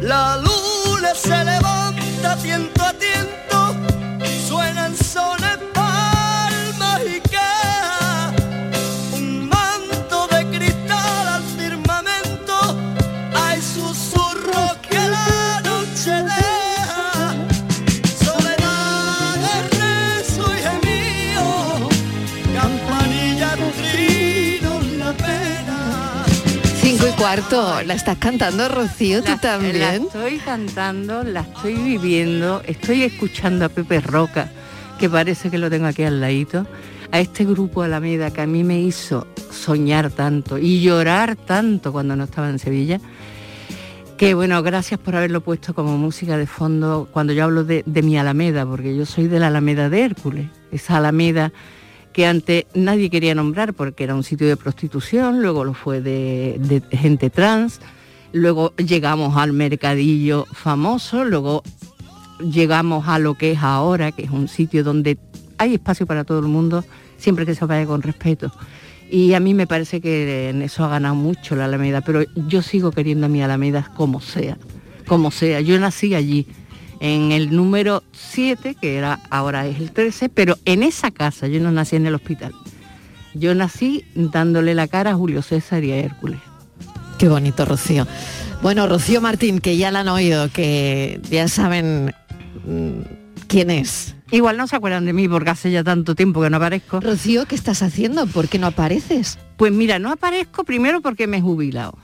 La 0.00 0.36
luna 0.36 1.14
se 1.14 1.44
levanta 1.44 2.36
tiento 2.42 2.82
a 2.82 2.92
tiento, 2.92 3.74
suenan 4.48 4.94
sones, 4.96 5.58
cuarto, 27.36 27.82
¿la 27.82 27.94
estás 27.94 28.16
cantando, 28.16 28.66
Rocío? 28.68 29.22
¿Tú 29.22 29.32
La 29.32 29.38
también? 29.38 30.04
estoy 30.04 30.38
cantando, 30.38 31.22
la 31.22 31.40
estoy 31.40 31.74
viviendo, 31.74 32.62
estoy 32.66 33.02
escuchando 33.02 33.66
a 33.66 33.68
Pepe 33.68 34.00
Roca, 34.00 34.50
que 34.98 35.10
parece 35.10 35.50
que 35.50 35.58
lo 35.58 35.68
tengo 35.68 35.86
aquí 35.86 36.02
al 36.04 36.20
ladito, 36.20 36.66
a 37.12 37.20
este 37.20 37.44
grupo 37.44 37.82
Alameda 37.82 38.30
que 38.30 38.40
a 38.40 38.46
mí 38.46 38.64
me 38.64 38.80
hizo 38.80 39.26
soñar 39.50 40.10
tanto 40.10 40.56
y 40.56 40.80
llorar 40.80 41.36
tanto 41.36 41.92
cuando 41.92 42.16
no 42.16 42.24
estaba 42.24 42.48
en 42.48 42.58
Sevilla. 42.58 43.00
Que 44.16 44.32
bueno, 44.32 44.62
gracias 44.62 44.98
por 44.98 45.14
haberlo 45.14 45.42
puesto 45.42 45.74
como 45.74 45.98
música 45.98 46.38
de 46.38 46.46
fondo 46.46 47.06
cuando 47.12 47.34
yo 47.34 47.44
hablo 47.44 47.64
de, 47.64 47.82
de 47.84 48.02
mi 48.02 48.16
Alameda, 48.16 48.64
porque 48.64 48.96
yo 48.96 49.04
soy 49.04 49.28
de 49.28 49.40
la 49.40 49.48
Alameda 49.48 49.90
de 49.90 50.00
Hércules, 50.00 50.46
esa 50.72 50.96
Alameda 50.96 51.52
que 52.16 52.24
antes 52.24 52.64
nadie 52.72 53.10
quería 53.10 53.34
nombrar 53.34 53.74
porque 53.74 54.04
era 54.04 54.14
un 54.14 54.22
sitio 54.22 54.48
de 54.48 54.56
prostitución, 54.56 55.42
luego 55.42 55.64
lo 55.64 55.74
fue 55.74 56.00
de, 56.00 56.82
gente 56.90 57.28
trans, 57.28 57.78
luego 58.32 58.74
llegamos 58.76 59.36
al 59.36 59.52
mercadillo 59.52 60.46
famoso, 60.50 61.26
luego 61.26 61.62
llegamos 62.40 63.06
a 63.06 63.18
lo 63.18 63.34
que 63.34 63.52
es 63.52 63.58
ahora, 63.58 64.12
que 64.12 64.22
es 64.22 64.30
un 64.30 64.48
sitio 64.48 64.82
donde 64.82 65.18
hay 65.58 65.74
espacio 65.74 66.06
para 66.06 66.24
todo 66.24 66.38
el 66.38 66.46
mundo, 66.46 66.86
siempre 67.18 67.44
que 67.44 67.54
se 67.54 67.66
vaya 67.66 67.84
con 67.84 68.00
respeto. 68.00 68.50
Y 69.10 69.34
a 69.34 69.40
mí 69.40 69.52
me 69.52 69.66
parece 69.66 70.00
que 70.00 70.48
en 70.48 70.62
eso 70.62 70.86
ha 70.86 70.88
ganado 70.88 71.16
mucho 71.16 71.54
la 71.54 71.66
Alameda, 71.66 72.00
pero 72.00 72.22
yo 72.48 72.62
sigo 72.62 72.92
queriendo 72.92 73.26
a 73.26 73.28
mi 73.28 73.42
Alameda 73.42 73.92
como 73.94 74.22
sea, 74.22 74.56
como 75.06 75.30
sea. 75.30 75.60
Yo 75.60 75.78
nací 75.78 76.14
allí, 76.14 76.46
en 77.00 77.32
el 77.32 77.54
número 77.54 78.02
7, 78.12 78.76
que 78.80 78.96
era 78.96 79.20
ahora 79.30 79.66
es 79.66 79.78
el 79.78 79.90
13, 79.90 80.28
pero 80.28 80.56
en 80.64 80.82
esa 80.82 81.10
casa, 81.10 81.46
yo 81.46 81.60
no 81.60 81.70
nací 81.70 81.96
en 81.96 82.06
el 82.06 82.14
hospital. 82.14 82.52
Yo 83.34 83.54
nací 83.54 84.04
dándole 84.14 84.74
la 84.74 84.88
cara 84.88 85.10
a 85.10 85.14
Julio 85.14 85.42
César 85.42 85.84
y 85.84 85.92
a 85.92 85.96
Hércules. 85.96 86.40
Qué 87.18 87.28
bonito, 87.28 87.64
Rocío. 87.64 88.06
Bueno, 88.62 88.86
Rocío 88.86 89.20
Martín, 89.20 89.60
que 89.60 89.76
ya 89.76 89.90
la 89.90 90.00
han 90.00 90.08
oído, 90.08 90.50
que 90.50 91.20
ya 91.30 91.48
saben 91.48 92.14
mm, 92.66 93.46
quién 93.46 93.70
es. 93.70 94.14
Igual 94.30 94.56
no 94.56 94.66
se 94.66 94.76
acuerdan 94.76 95.04
de 95.04 95.12
mí 95.12 95.28
porque 95.28 95.50
hace 95.50 95.70
ya 95.70 95.84
tanto 95.84 96.14
tiempo 96.14 96.42
que 96.42 96.50
no 96.50 96.56
aparezco. 96.56 97.00
Rocío, 97.00 97.46
¿qué 97.46 97.54
estás 97.54 97.82
haciendo? 97.82 98.26
¿Por 98.26 98.48
qué 98.48 98.58
no 98.58 98.66
apareces? 98.66 99.38
Pues 99.56 99.72
mira, 99.72 99.98
no 99.98 100.10
aparezco 100.10 100.64
primero 100.64 101.00
porque 101.00 101.26
me 101.26 101.38
he 101.38 101.40
jubilado. 101.40 101.96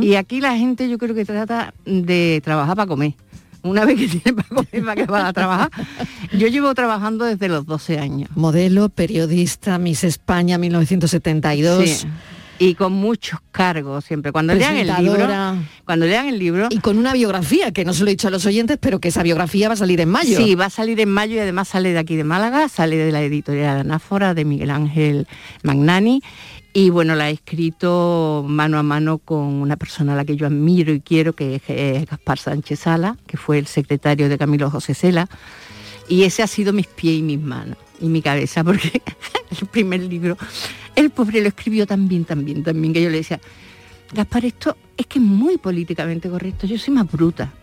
Y 0.00 0.14
aquí 0.14 0.40
la 0.40 0.56
gente 0.56 0.88
yo 0.88 0.96
creo 0.96 1.12
que 1.12 1.24
trata 1.24 1.74
de 1.84 2.40
trabajar 2.44 2.76
para 2.76 2.86
comer. 2.86 3.14
Una 3.66 3.84
vez 3.84 3.98
que 3.98 4.08
tiene 4.20 4.42
para 4.42 4.48
comer, 4.48 4.84
para 4.84 4.94
que 4.94 5.06
va 5.06 5.28
a 5.28 5.32
trabajar. 5.32 5.70
Yo 6.32 6.48
llevo 6.48 6.74
trabajando 6.74 7.24
desde 7.24 7.48
los 7.48 7.66
12 7.66 7.98
años. 7.98 8.30
Modelo, 8.34 8.88
periodista, 8.88 9.78
Miss 9.78 10.04
España 10.04 10.58
1972. 10.58 11.88
Sí. 11.88 12.06
Y 12.58 12.74
con 12.74 12.92
muchos 12.92 13.40
cargos 13.50 14.04
siempre. 14.04 14.32
Cuando 14.32 14.54
lean 14.54 14.76
el 14.76 14.88
libro, 15.02 15.28
cuando 15.84 16.06
lean 16.06 16.26
el 16.26 16.38
libro, 16.38 16.68
Y 16.70 16.78
con 16.78 16.96
una 16.98 17.12
biografía, 17.12 17.70
que 17.72 17.84
no 17.84 17.92
se 17.92 18.02
lo 18.02 18.08
he 18.08 18.12
dicho 18.12 18.28
a 18.28 18.30
los 18.30 18.46
oyentes, 18.46 18.78
pero 18.80 18.98
que 18.98 19.08
esa 19.08 19.22
biografía 19.22 19.68
va 19.68 19.74
a 19.74 19.76
salir 19.76 20.00
en 20.00 20.08
mayo. 20.08 20.38
Sí, 20.38 20.54
va 20.54 20.66
a 20.66 20.70
salir 20.70 20.98
en 21.00 21.10
mayo 21.10 21.36
y 21.36 21.38
además 21.38 21.68
sale 21.68 21.92
de 21.92 21.98
aquí 21.98 22.16
de 22.16 22.24
Málaga, 22.24 22.68
sale 22.68 22.96
de 22.96 23.12
la 23.12 23.22
editorial 23.22 23.80
Anáfora 23.80 24.32
de 24.34 24.44
Miguel 24.44 24.70
Ángel 24.70 25.26
Magnani. 25.62 26.22
Y 26.78 26.90
bueno, 26.90 27.14
la 27.14 27.30
he 27.30 27.32
escrito 27.32 28.44
mano 28.46 28.78
a 28.78 28.82
mano 28.82 29.16
con 29.16 29.38
una 29.38 29.78
persona 29.78 30.12
a 30.12 30.16
la 30.16 30.26
que 30.26 30.36
yo 30.36 30.46
admiro 30.46 30.92
y 30.92 31.00
quiero, 31.00 31.32
que 31.32 31.54
es 31.54 32.06
Gaspar 32.06 32.38
Sánchez 32.38 32.80
Sala, 32.80 33.16
que 33.26 33.38
fue 33.38 33.56
el 33.56 33.66
secretario 33.66 34.28
de 34.28 34.36
Camilo 34.36 34.70
José 34.70 34.92
Cela. 34.92 35.26
Y 36.06 36.24
ese 36.24 36.42
ha 36.42 36.46
sido 36.46 36.74
mis 36.74 36.86
pies 36.86 37.20
y 37.20 37.22
mis 37.22 37.40
manos 37.40 37.78
y 37.98 38.08
mi 38.08 38.20
cabeza, 38.20 38.62
porque 38.62 39.00
el 39.58 39.66
primer 39.68 40.00
libro, 40.00 40.36
el 40.94 41.08
pobre 41.08 41.40
lo 41.40 41.48
escribió 41.48 41.86
bien, 41.86 42.26
tan 42.26 42.44
bien, 42.44 42.92
que 42.92 43.02
yo 43.02 43.08
le 43.08 43.16
decía, 43.16 43.40
Gaspar, 44.12 44.44
esto 44.44 44.76
es 44.98 45.06
que 45.06 45.18
es 45.18 45.24
muy 45.24 45.56
políticamente 45.56 46.28
correcto, 46.28 46.66
yo 46.66 46.76
soy 46.76 46.92
más 46.92 47.10
bruta. 47.10 47.54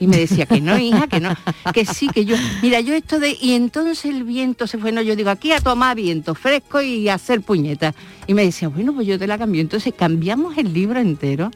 Y 0.00 0.06
me 0.06 0.16
decía 0.16 0.46
que 0.46 0.62
no, 0.62 0.78
hija, 0.78 1.06
que 1.08 1.20
no, 1.20 1.36
que 1.74 1.84
sí, 1.84 2.08
que 2.08 2.24
yo, 2.24 2.34
mira, 2.62 2.80
yo 2.80 2.94
esto 2.94 3.20
de, 3.20 3.36
y 3.38 3.52
entonces 3.52 4.06
el 4.06 4.24
viento 4.24 4.66
se 4.66 4.78
fue, 4.78 4.92
no, 4.92 5.02
yo 5.02 5.14
digo, 5.14 5.28
aquí 5.28 5.52
a 5.52 5.60
tomar 5.60 5.94
viento 5.94 6.34
fresco 6.34 6.80
y 6.80 7.08
a 7.10 7.14
hacer 7.14 7.42
puñetas. 7.42 7.94
Y 8.26 8.32
me 8.32 8.42
decía, 8.42 8.68
bueno, 8.68 8.94
pues 8.94 9.06
yo 9.06 9.18
te 9.18 9.26
la 9.26 9.36
cambio. 9.36 9.60
Entonces 9.60 9.92
cambiamos 9.94 10.56
el 10.56 10.72
libro 10.72 10.98
entero 11.00 11.50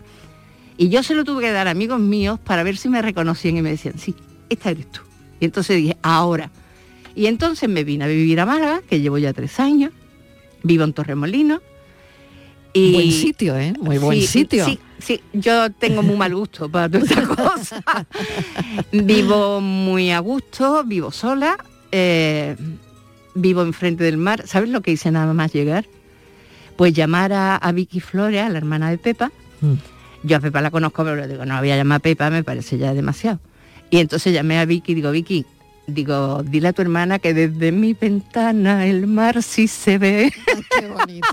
y 0.77 0.91
yo 0.91 1.03
se 1.03 1.15
lo 1.15 1.25
tuve 1.25 1.45
que 1.45 1.53
dar 1.53 1.69
a 1.69 1.71
amigos 1.71 2.01
míos 2.01 2.39
para 2.39 2.63
ver 2.63 2.77
si 2.77 2.91
me 2.91 3.01
reconocían 3.01 3.57
y 3.57 3.63
me 3.63 3.71
decían, 3.71 3.99
sí, 3.99 4.15
esta 4.51 4.71
eres 4.71 4.93
tú. 4.93 5.01
Y 5.41 5.47
entonces 5.47 5.77
dije, 5.79 5.97
ahora. 6.03 6.51
Y 7.15 7.27
entonces 7.27 7.69
me 7.69 7.83
vine 7.83 8.05
a 8.05 8.09
vivir 8.09 8.41
a 8.41 8.47
Málaga, 8.47 8.83
que 8.89 9.01
llevo 9.01 9.17
ya 9.17 9.33
tres 9.33 9.59
años, 9.59 9.91
vivo 10.63 10.85
en 10.85 10.93
Torremolinos. 10.93 11.63
Y 12.75 12.93
Buen 12.93 13.11
sitio, 13.13 13.57
¿eh? 13.57 13.73
Muy 13.81 13.99
buen 13.99 14.21
Sí, 14.21 14.27
sitio. 14.27 14.67
Sí, 14.67 14.79
sí, 14.99 15.21
yo 15.33 15.71
tengo 15.71 16.03
muy 16.03 16.17
mal 16.17 16.35
gusto 16.35 16.69
para 16.69 16.89
todas 16.89 17.11
estas 17.11 17.29
cosas. 17.37 17.85
vivo 18.93 19.61
muy 19.61 20.11
a 20.11 20.19
gusto, 20.21 20.85
vivo 20.85 21.11
sola, 21.11 21.57
eh, 21.93 22.57
vivo 23.35 23.63
enfrente 23.63 24.05
del 24.05 24.17
mar. 24.17 24.47
¿Sabes 24.47 24.71
lo 24.71 24.81
que 24.81 24.93
hice 24.93 25.11
nada 25.11 25.33
más 25.33 25.53
llegar? 25.53 25.87
Pues 26.77 26.93
llamar 26.93 27.33
a, 27.33 27.57
a 27.57 27.73
Vicky 27.73 28.01
Flores, 28.01 28.43
a 28.43 28.49
la 28.49 28.59
hermana 28.59 28.91
de 28.91 28.99
Pepa. 28.99 29.31
Mm. 29.61 29.75
Yo 30.25 30.37
a 30.39 30.41
Pepa 30.41 30.61
la 30.61 30.71
conozco, 30.71 31.05
pero 31.05 31.17
le 31.17 31.29
digo, 31.29 31.45
no 31.45 31.55
la 31.55 31.61
voy 31.61 31.71
a 31.71 31.77
llamar 31.77 31.97
a 31.97 32.01
Pepa, 32.01 32.31
me 32.31 32.43
parece 32.43 32.79
ya 32.79 32.95
demasiado. 32.95 33.41
Y 33.91 33.99
entonces 33.99 34.33
llamé 34.33 34.59
a 34.59 34.65
Vicky 34.65 34.93
y 34.93 34.95
digo, 34.97 35.11
Vicky, 35.11 35.47
digo, 35.87 36.43
dile 36.43 36.69
a 36.69 36.73
tu 36.73 36.83
hermana 36.83 37.19
que 37.19 37.35
desde 37.35 37.73
mi 37.73 37.95
ventana 37.95 38.87
el 38.87 39.07
mar 39.07 39.43
sí 39.43 39.69
se 39.69 39.99
ve. 39.99 40.33
Qué 40.81 40.87
bonito. 40.99 41.29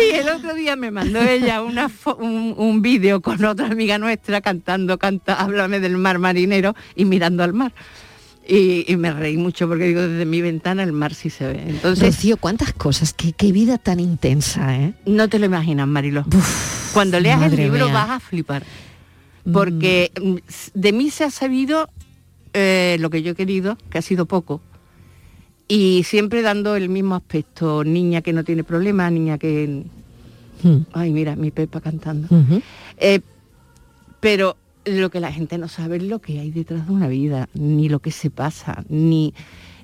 Y 0.00 0.14
el 0.14 0.28
otro 0.28 0.54
día 0.54 0.76
me 0.76 0.90
mandó 0.90 1.20
ella 1.20 1.62
una 1.62 1.90
un, 2.18 2.54
un 2.56 2.82
vídeo 2.82 3.20
con 3.20 3.44
otra 3.44 3.66
amiga 3.66 3.98
nuestra 3.98 4.40
cantando, 4.40 4.98
canta, 4.98 5.34
háblame 5.34 5.80
del 5.80 5.96
mar 5.98 6.18
marinero 6.18 6.74
y 6.94 7.04
mirando 7.04 7.42
al 7.42 7.52
mar. 7.52 7.72
Y, 8.46 8.90
y 8.90 8.96
me 8.96 9.12
reí 9.12 9.36
mucho 9.36 9.68
porque 9.68 9.84
digo, 9.84 10.02
desde 10.02 10.24
mi 10.24 10.40
ventana 10.40 10.82
el 10.82 10.92
mar 10.92 11.14
sí 11.14 11.30
se 11.30 11.46
ve. 11.46 11.62
Entonces, 11.68 12.16
Rocío, 12.16 12.36
cuántas 12.36 12.72
cosas, 12.72 13.12
qué, 13.12 13.32
qué 13.32 13.52
vida 13.52 13.78
tan 13.78 14.00
intensa, 14.00 14.76
¿eh? 14.76 14.94
no 15.06 15.28
te 15.28 15.38
lo 15.38 15.46
imaginas, 15.46 15.86
Marilo. 15.86 16.24
Cuando 16.92 17.20
leas 17.20 17.40
el 17.42 17.56
libro 17.56 17.86
mía. 17.86 17.94
vas 17.94 18.10
a 18.10 18.20
flipar. 18.20 18.64
Porque 19.50 20.10
mm, 20.20 20.36
de 20.74 20.92
mí 20.92 21.10
se 21.10 21.24
ha 21.24 21.30
sabido 21.30 21.88
eh, 22.54 22.96
lo 23.00 23.10
que 23.10 23.22
yo 23.22 23.32
he 23.32 23.34
querido, 23.34 23.76
que 23.90 23.98
ha 23.98 24.02
sido 24.02 24.26
poco. 24.26 24.60
Y 25.68 26.02
siempre 26.04 26.42
dando 26.42 26.76
el 26.76 26.88
mismo 26.88 27.14
aspecto, 27.14 27.82
niña 27.84 28.20
que 28.20 28.32
no 28.32 28.44
tiene 28.44 28.64
problema, 28.64 29.10
niña 29.10 29.38
que... 29.38 29.84
Mm. 30.62 30.76
Ay, 30.92 31.12
mira, 31.12 31.34
mi 31.36 31.50
Pepa 31.50 31.80
cantando. 31.80 32.28
Eh, 32.98 33.20
pero 34.20 34.56
lo 34.84 35.10
que 35.10 35.20
la 35.20 35.32
gente 35.32 35.58
no 35.58 35.68
sabe 35.68 35.96
es 35.96 36.02
lo 36.02 36.18
que 36.20 36.38
hay 36.40 36.50
detrás 36.50 36.86
de 36.86 36.92
una 36.92 37.08
vida, 37.08 37.48
ni 37.54 37.88
lo 37.88 38.00
que 38.00 38.10
se 38.10 38.30
pasa, 38.30 38.84
ni... 38.88 39.32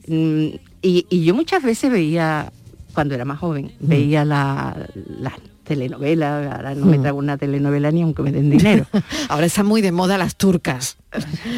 mm, 0.06 0.46
y, 0.82 1.06
y 1.08 1.25
yo 1.25 1.34
muchas 1.34 1.62
veces 1.62 1.90
veía, 1.90 2.52
cuando 2.94 3.14
era 3.14 3.25
más 3.25 3.38
joven, 3.38 3.72
veía 3.80 4.25
la- 4.25 4.88
las 5.20 5.34
telenovelas, 5.68 6.52
ahora 6.52 6.75
no 6.75 6.87
me 6.87 6.98
Mm. 6.98 7.02
trago 7.02 7.18
una 7.18 7.37
telenovela 7.37 7.90
ni 7.92 8.02
aunque 8.02 8.22
me 8.22 8.32
den 8.32 8.50
dinero, 8.50 8.87
Ahora 9.28 9.46
están 9.46 9.66
muy 9.66 9.80
de 9.82 9.92
moda 9.92 10.18
las 10.18 10.34
turcas. 10.37 10.96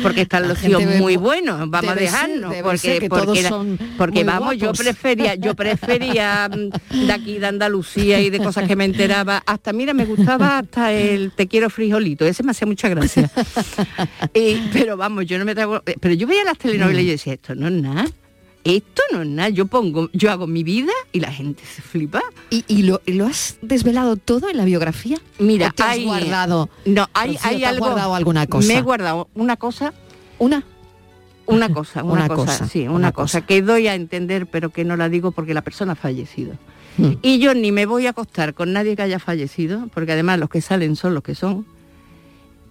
porque 0.02 0.20
están 0.20 0.46
los 0.46 0.58
tíos 0.60 0.80
muy 1.00 1.16
mu- 1.16 1.24
buenos, 1.24 1.68
vamos 1.70 1.90
a 1.90 1.94
ser, 1.94 2.02
dejarnos, 2.04 2.54
porque, 2.62 3.08
porque, 3.98 4.22
vamos, 4.22 4.56
yo 4.56 4.72
prefería, 4.72 5.34
yo 5.34 5.56
prefería 5.56 6.48
mm, 6.92 7.06
de 7.06 7.12
aquí 7.12 7.38
de 7.38 7.46
Andalucía 7.48 8.20
y 8.20 8.30
de 8.30 8.38
cosas 8.38 8.68
que 8.68 8.76
me 8.76 8.84
enteraba, 8.84 9.42
hasta 9.46 9.72
mira, 9.72 9.92
me 9.92 10.04
gustaba 10.04 10.58
hasta 10.58 10.92
el 10.92 11.32
te 11.32 11.48
quiero 11.48 11.68
frijolito, 11.68 12.24
ese 12.26 12.42
me 12.44 12.52
hacía 12.52 12.66
mucha 12.66 12.88
gracia. 12.88 13.28
Y- 14.34 14.56
pero 14.72 14.96
vamos, 14.96 15.26
yo 15.26 15.38
no 15.38 15.44
me 15.44 15.54
trago, 15.54 15.82
pero 16.00 16.14
yo 16.14 16.26
veía 16.26 16.44
las 16.44 16.58
telenovelas 16.58 17.02
y 17.02 17.06
yo 17.06 17.12
decía, 17.12 17.32
esto 17.34 17.54
no 17.54 17.66
es 17.68 17.72
nada. 17.74 18.06
Esto 18.64 19.02
no 19.12 19.22
es 19.22 19.28
nada, 19.28 19.48
yo 19.48 19.66
pongo, 19.66 20.10
yo 20.12 20.30
hago 20.30 20.46
mi 20.46 20.62
vida 20.62 20.92
y 21.12 21.20
la 21.20 21.32
gente 21.32 21.62
se 21.64 21.80
flipa. 21.82 22.20
¿Y, 22.50 22.64
y 22.68 22.82
lo, 22.82 23.00
lo 23.06 23.26
has 23.26 23.58
desvelado 23.62 24.16
todo 24.16 24.50
en 24.50 24.56
la 24.56 24.64
biografía? 24.64 25.18
Mira, 25.38 25.68
¿O 25.68 25.72
te 25.72 25.82
has 25.82 25.88
hay- 25.90 26.04
guardado? 26.04 26.68
No, 26.84 27.06
hay, 27.14 27.32
Rocío, 27.34 27.48
hay 27.50 27.58
¿te 27.58 27.64
has 27.66 27.72
algo. 27.72 27.86
guardado 27.86 28.14
alguna 28.14 28.46
cosa? 28.46 28.68
Me 28.68 28.78
he 28.78 28.82
guardado 28.82 29.28
una 29.34 29.56
cosa. 29.56 29.94
¿Una? 30.38 30.64
Una 31.46 31.72
cosa, 31.72 32.04
una, 32.04 32.12
Una 32.12 32.28
cosa, 32.28 32.44
cosa, 32.58 32.68
sí, 32.68 32.82
una, 32.82 32.92
una 32.92 33.12
cosa, 33.12 33.40
que 33.40 33.62
doy 33.62 33.86
a 33.88 33.94
entender, 33.94 34.46
pero 34.46 34.70
que 34.70 34.84
no 34.84 34.96
la 34.96 35.08
digo 35.08 35.32
porque 35.32 35.54
la 35.54 35.62
persona 35.62 35.92
ha 35.92 35.96
fallecido. 35.96 36.52
Hmm. 36.98 37.14
Y 37.22 37.38
yo 37.38 37.54
ni 37.54 37.72
me 37.72 37.86
voy 37.86 38.06
a 38.06 38.10
acostar 38.10 38.54
con 38.54 38.72
nadie 38.72 38.94
que 38.96 39.02
haya 39.02 39.18
fallecido, 39.18 39.88
porque 39.94 40.12
además 40.12 40.38
los 40.38 40.48
que 40.50 40.60
salen 40.60 40.96
son 40.96 41.14
los 41.14 41.22
que 41.22 41.34
son. 41.34 41.64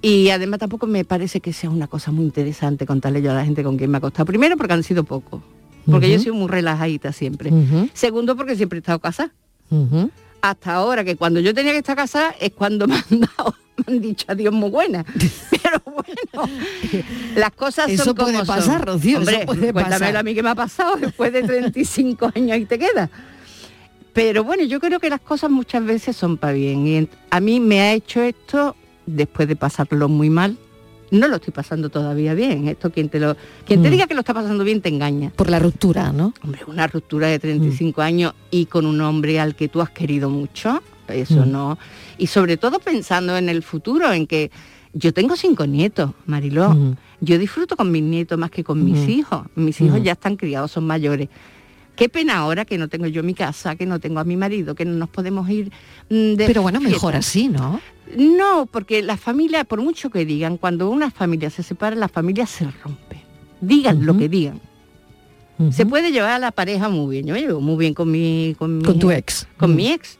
Y 0.01 0.29
además 0.29 0.59
tampoco 0.59 0.87
me 0.87 1.03
parece 1.03 1.41
que 1.41 1.51
sea 1.51 1.69
una 1.69 1.87
cosa 1.87 2.11
muy 2.11 2.23
interesante 2.23 2.85
contarle 2.85 3.21
yo 3.21 3.31
a 3.31 3.33
la 3.33 3.43
gente 3.43 3.63
con 3.63 3.75
quien 3.77 3.91
me 3.91 3.97
ha 3.97 3.99
acostado. 3.99 4.25
Primero 4.25 4.55
porque 4.55 4.73
han 4.73 4.83
sido 4.83 5.03
pocos, 5.03 5.41
porque 5.89 6.09
yo 6.09 6.15
Ujú. 6.15 6.23
soy 6.23 6.31
muy 6.33 6.47
relajadita 6.47 7.11
siempre. 7.13 7.51
Segundo 7.93 8.35
porque 8.35 8.55
siempre 8.55 8.77
he 8.77 8.81
estado 8.81 8.99
casada. 8.99 9.31
Hasta 10.41 10.73
ahora, 10.75 11.03
que 11.03 11.15
cuando 11.17 11.39
yo 11.39 11.53
tenía 11.53 11.71
que 11.73 11.79
estar 11.79 11.95
casada 11.95 12.33
es 12.39 12.51
cuando 12.53 12.87
me 12.87 12.95
han 12.95 13.19
dado, 13.19 13.55
me 13.85 13.93
han 13.95 14.01
dicho 14.01 14.25
adiós 14.29 14.53
muy 14.53 14.69
buena. 14.69 15.03
Pero 15.51 15.81
bueno, 15.85 16.49
las 17.35 17.51
cosas 17.51 17.89
Eso 17.89 18.05
son 18.05 18.15
como 18.15 18.27
puede 18.31 18.37
son. 18.45 18.47
pasar, 18.47 18.85
Rocío, 18.85 19.19
eso 19.19 19.29
Hombre, 19.29 19.45
puede 19.45 19.73
cuéntamelo 19.73 19.99
pasar. 19.99 20.17
a 20.17 20.23
mí 20.23 20.33
qué 20.33 20.43
me 20.43 20.49
ha 20.49 20.55
pasado 20.55 20.95
después 20.95 21.33
de 21.33 21.43
35 21.43 22.31
años 22.35 22.57
y 22.57 22.65
te 22.65 22.79
queda. 22.79 23.09
Pero 24.13 24.43
bueno, 24.43 24.63
yo 24.63 24.79
creo 24.79 24.99
que 24.99 25.09
las 25.09 25.21
cosas 25.21 25.51
muchas 25.51 25.83
veces 25.85 26.15
son 26.15 26.37
para 26.37 26.53
bien. 26.53 26.87
Y 26.87 27.07
a 27.29 27.39
mí 27.39 27.59
me 27.59 27.81
ha 27.81 27.93
hecho 27.93 28.21
esto 28.21 28.75
después 29.05 29.47
de 29.47 29.55
pasarlo 29.55 30.09
muy 30.09 30.29
mal. 30.29 30.57
No 31.11 31.27
lo 31.27 31.37
estoy 31.37 31.53
pasando 31.53 31.89
todavía 31.89 32.33
bien. 32.33 32.67
Esto 32.67 32.91
quien 32.91 33.09
te 33.09 33.19
lo, 33.19 33.35
quien 33.65 33.81
te 33.81 33.87
Mm. 33.89 33.91
diga 33.91 34.07
que 34.07 34.13
lo 34.13 34.19
está 34.21 34.33
pasando 34.33 34.63
bien 34.63 34.81
te 34.81 34.89
engaña. 34.89 35.31
Por 35.35 35.49
la 35.49 35.59
ruptura, 35.59 36.11
¿no? 36.11 36.33
Hombre, 36.43 36.61
una 36.67 36.87
ruptura 36.87 37.27
de 37.27 37.39
35 37.39 38.01
años 38.01 38.33
y 38.51 38.65
con 38.67 38.85
un 38.85 39.01
hombre 39.01 39.39
al 39.39 39.55
que 39.55 39.67
tú 39.67 39.81
has 39.81 39.89
querido 39.89 40.29
mucho, 40.29 40.81
eso 41.07 41.45
Mm. 41.45 41.51
no. 41.51 41.77
Y 42.17 42.27
sobre 42.27 42.57
todo 42.57 42.79
pensando 42.79 43.37
en 43.37 43.49
el 43.49 43.63
futuro, 43.63 44.11
en 44.13 44.27
que 44.27 44.51
yo 44.93 45.13
tengo 45.13 45.35
cinco 45.35 45.65
nietos, 45.65 46.11
Mariló. 46.25 46.71
Mm. 46.73 46.95
Yo 47.21 47.37
disfruto 47.37 47.75
con 47.75 47.91
mis 47.91 48.03
nietos 48.03 48.37
más 48.39 48.49
que 48.51 48.63
con 48.63 48.83
mis 48.83 49.05
Mm. 49.05 49.09
hijos. 49.09 49.41
Mis 49.55 49.81
hijos 49.81 49.99
Mm. 49.99 50.03
ya 50.03 50.11
están 50.13 50.35
criados, 50.35 50.71
son 50.71 50.85
mayores. 50.87 51.27
Qué 51.99 52.07
pena 52.07 52.37
ahora 52.37 52.63
que 52.63 52.77
no 52.77 52.87
tengo 52.87 53.07
yo 53.07 53.21
mi 53.23 53.33
casa, 53.33 53.75
que 53.75 53.85
no 53.85 53.99
tengo 53.99 54.21
a 54.21 54.23
mi 54.23 54.37
marido, 54.37 54.73
que 54.73 54.85
no 54.85 54.93
nos 54.93 55.09
podemos 55.09 55.49
ir 55.49 55.69
mm, 56.09 56.33
de 56.35 56.45
Pero 56.47 56.61
bueno, 56.61 56.79
mejor 56.79 57.13
así, 57.17 57.49
¿no? 57.49 57.81
No, 58.17 58.65
porque 58.71 59.01
la 59.03 59.17
familia, 59.17 59.65
por 59.65 59.81
mucho 59.81 60.09
que 60.09 60.23
digan, 60.25 60.55
cuando 60.57 60.89
una 60.89 61.11
familia 61.11 61.49
se 61.49 61.61
separa, 61.61 61.97
la 61.97 62.07
familia 62.07 62.45
se 62.45 62.71
rompe. 62.83 63.21
Digan 63.59 64.05
lo 64.05 64.17
que 64.17 64.29
digan. 64.29 64.61
Se 65.71 65.85
puede 65.85 66.13
llevar 66.13 66.31
a 66.31 66.39
la 66.39 66.51
pareja 66.51 66.87
muy 66.87 67.15
bien. 67.15 67.27
Yo 67.27 67.33
me 67.33 67.41
llevo 67.41 67.59
muy 67.59 67.75
bien 67.77 67.93
con 67.93 68.09
mi... 68.09 68.55
Con, 68.57 68.77
mi- 68.77 68.85
Con 68.85 68.97
tu 68.97 69.11
ex. 69.11 69.45
Con 69.57 69.75
mi 69.75 69.91
ex. 69.91 70.17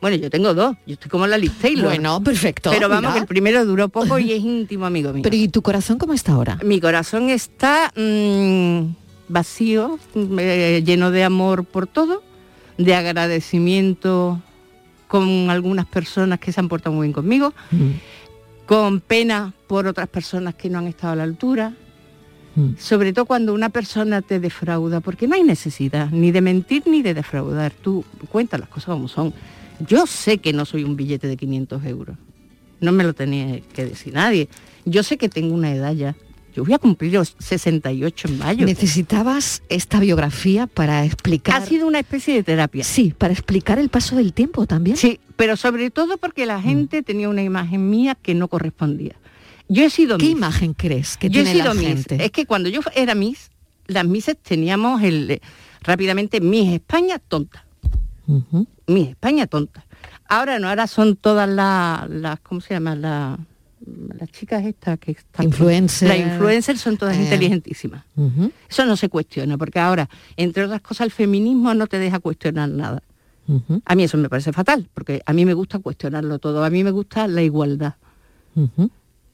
Bueno, 0.00 0.16
yo 0.16 0.30
tengo 0.30 0.54
dos. 0.54 0.76
Yo 0.86 0.94
estoy 0.94 1.10
como 1.10 1.26
la 1.26 1.36
Liz 1.36 1.52
Taylor. 1.60 1.84
Bueno, 1.88 2.22
perfecto. 2.24 2.70
Pero 2.70 2.88
vamos, 2.88 3.12
que 3.12 3.18
el 3.18 3.26
primero 3.26 3.66
duró 3.66 3.90
poco 3.90 4.18
y 4.18 4.32
es 4.32 4.40
íntimo 4.40 4.86
amigo 4.86 5.12
mío. 5.12 5.22
Pero 5.22 5.36
¿y 5.36 5.48
tu 5.48 5.60
corazón 5.60 5.98
cómo 5.98 6.14
está 6.14 6.32
ahora? 6.32 6.58
Mi 6.64 6.80
corazón 6.80 7.28
está 7.28 7.92
mm, 7.94 8.80
vacío, 9.28 9.98
mm, 10.14 10.38
eh, 10.38 10.82
lleno 10.84 11.10
de 11.10 11.24
amor 11.24 11.64
por 11.64 11.86
todo, 11.86 12.22
de 12.76 12.94
agradecimiento 12.94 14.40
con 15.08 15.50
algunas 15.50 15.86
personas 15.86 16.38
que 16.38 16.52
se 16.52 16.60
han 16.60 16.68
portado 16.68 16.94
muy 16.94 17.06
bien 17.06 17.14
conmigo, 17.14 17.54
con 18.66 19.00
pena 19.00 19.54
por 19.66 19.86
otras 19.86 20.08
personas 20.08 20.54
que 20.54 20.68
no 20.68 20.78
han 20.78 20.86
estado 20.86 21.14
a 21.14 21.16
la 21.16 21.22
altura, 21.22 21.74
sobre 22.76 23.12
todo 23.12 23.24
cuando 23.24 23.54
una 23.54 23.68
persona 23.68 24.20
te 24.20 24.40
defrauda, 24.40 25.00
porque 25.00 25.28
no 25.28 25.34
hay 25.34 25.44
necesidad 25.44 26.10
ni 26.10 26.32
de 26.32 26.40
mentir 26.40 26.82
ni 26.86 27.02
de 27.02 27.14
defraudar, 27.14 27.72
tú 27.72 28.04
cuentas 28.30 28.60
las 28.60 28.68
cosas 28.68 28.94
como 28.94 29.08
son. 29.08 29.32
Yo 29.86 30.06
sé 30.06 30.38
que 30.38 30.52
no 30.52 30.64
soy 30.64 30.82
un 30.82 30.96
billete 30.96 31.28
de 31.28 31.36
500 31.36 31.84
euros, 31.84 32.16
no 32.80 32.92
me 32.92 33.04
lo 33.04 33.14
tenía 33.14 33.60
que 33.60 33.84
decir 33.84 34.12
nadie. 34.14 34.48
Yo 34.84 35.02
sé 35.02 35.18
que 35.18 35.28
tengo 35.28 35.54
una 35.54 35.72
edad 35.72 35.92
ya, 35.92 36.16
yo 36.58 36.64
voy 36.64 36.74
a 36.74 36.78
cumplir 36.78 37.12
los 37.14 37.34
68 37.38 38.28
en 38.28 38.38
mayo. 38.38 38.66
Necesitabas 38.66 39.62
esta 39.68 40.00
biografía 40.00 40.66
para 40.66 41.04
explicar... 41.04 41.62
Ha 41.62 41.66
sido 41.66 41.86
una 41.86 41.98
especie 42.00 42.34
de 42.34 42.42
terapia. 42.42 42.84
Sí, 42.84 43.14
para 43.16 43.32
explicar 43.32 43.78
el 43.78 43.88
paso 43.88 44.16
del 44.16 44.32
tiempo 44.32 44.66
también. 44.66 44.96
Sí, 44.96 45.20
pero 45.36 45.56
sobre 45.56 45.90
todo 45.90 46.18
porque 46.18 46.46
la 46.46 46.60
gente 46.60 47.02
tenía 47.02 47.28
una 47.28 47.42
imagen 47.42 47.88
mía 47.90 48.16
que 48.20 48.34
no 48.34 48.48
correspondía. 48.48 49.14
Yo 49.68 49.84
he 49.84 49.90
sido 49.90 50.18
¿Qué 50.18 50.26
imagen 50.26 50.72
crees 50.74 51.16
que 51.16 51.28
yo 51.28 51.40
he 51.40 51.44
tiene 51.44 51.60
sido 51.60 51.74
la 51.74 51.80
gente? 51.80 52.24
Es 52.24 52.30
que 52.30 52.46
cuando 52.46 52.68
yo 52.68 52.80
era 52.94 53.14
Miss, 53.14 53.50
las 53.86 54.06
Misses 54.06 54.36
teníamos 54.38 55.02
el 55.02 55.30
eh, 55.30 55.40
rápidamente 55.82 56.40
Miss 56.40 56.72
España 56.72 57.18
tonta. 57.18 57.64
Ujú. 58.26 58.66
Miss 58.86 59.08
España 59.10 59.46
tonta. 59.46 59.84
Ahora 60.26 60.58
no, 60.58 60.68
ahora 60.68 60.86
son 60.86 61.16
todas 61.16 61.48
las, 61.48 62.08
las 62.10 62.40
¿cómo 62.40 62.60
se 62.60 62.74
llama? 62.74 62.94
La- 62.94 63.38
las 64.18 64.30
chicas 64.30 64.64
estas 64.64 64.98
que 64.98 65.12
están... 65.12 65.46
Influencer. 65.46 66.08
Las 66.08 66.18
influencers 66.18 66.80
son 66.80 66.96
todas 66.96 67.16
Eh. 67.16 67.22
inteligentísimas. 67.22 68.04
Eso 68.68 68.84
no 68.86 68.96
se 68.96 69.08
cuestiona, 69.08 69.56
porque 69.58 69.78
ahora, 69.78 70.08
entre 70.36 70.64
otras 70.64 70.80
cosas, 70.80 71.06
el 71.06 71.10
feminismo 71.10 71.72
no 71.74 71.86
te 71.86 71.98
deja 71.98 72.18
cuestionar 72.20 72.68
nada. 72.68 73.02
A 73.86 73.94
mí 73.94 74.04
eso 74.04 74.18
me 74.18 74.28
parece 74.28 74.52
fatal, 74.52 74.90
porque 74.92 75.22
a 75.24 75.32
mí 75.32 75.46
me 75.46 75.54
gusta 75.54 75.78
cuestionarlo 75.78 76.38
todo, 76.38 76.64
a 76.64 76.70
mí 76.70 76.84
me 76.84 76.90
gusta 76.90 77.26
la 77.28 77.42
igualdad. 77.42 77.94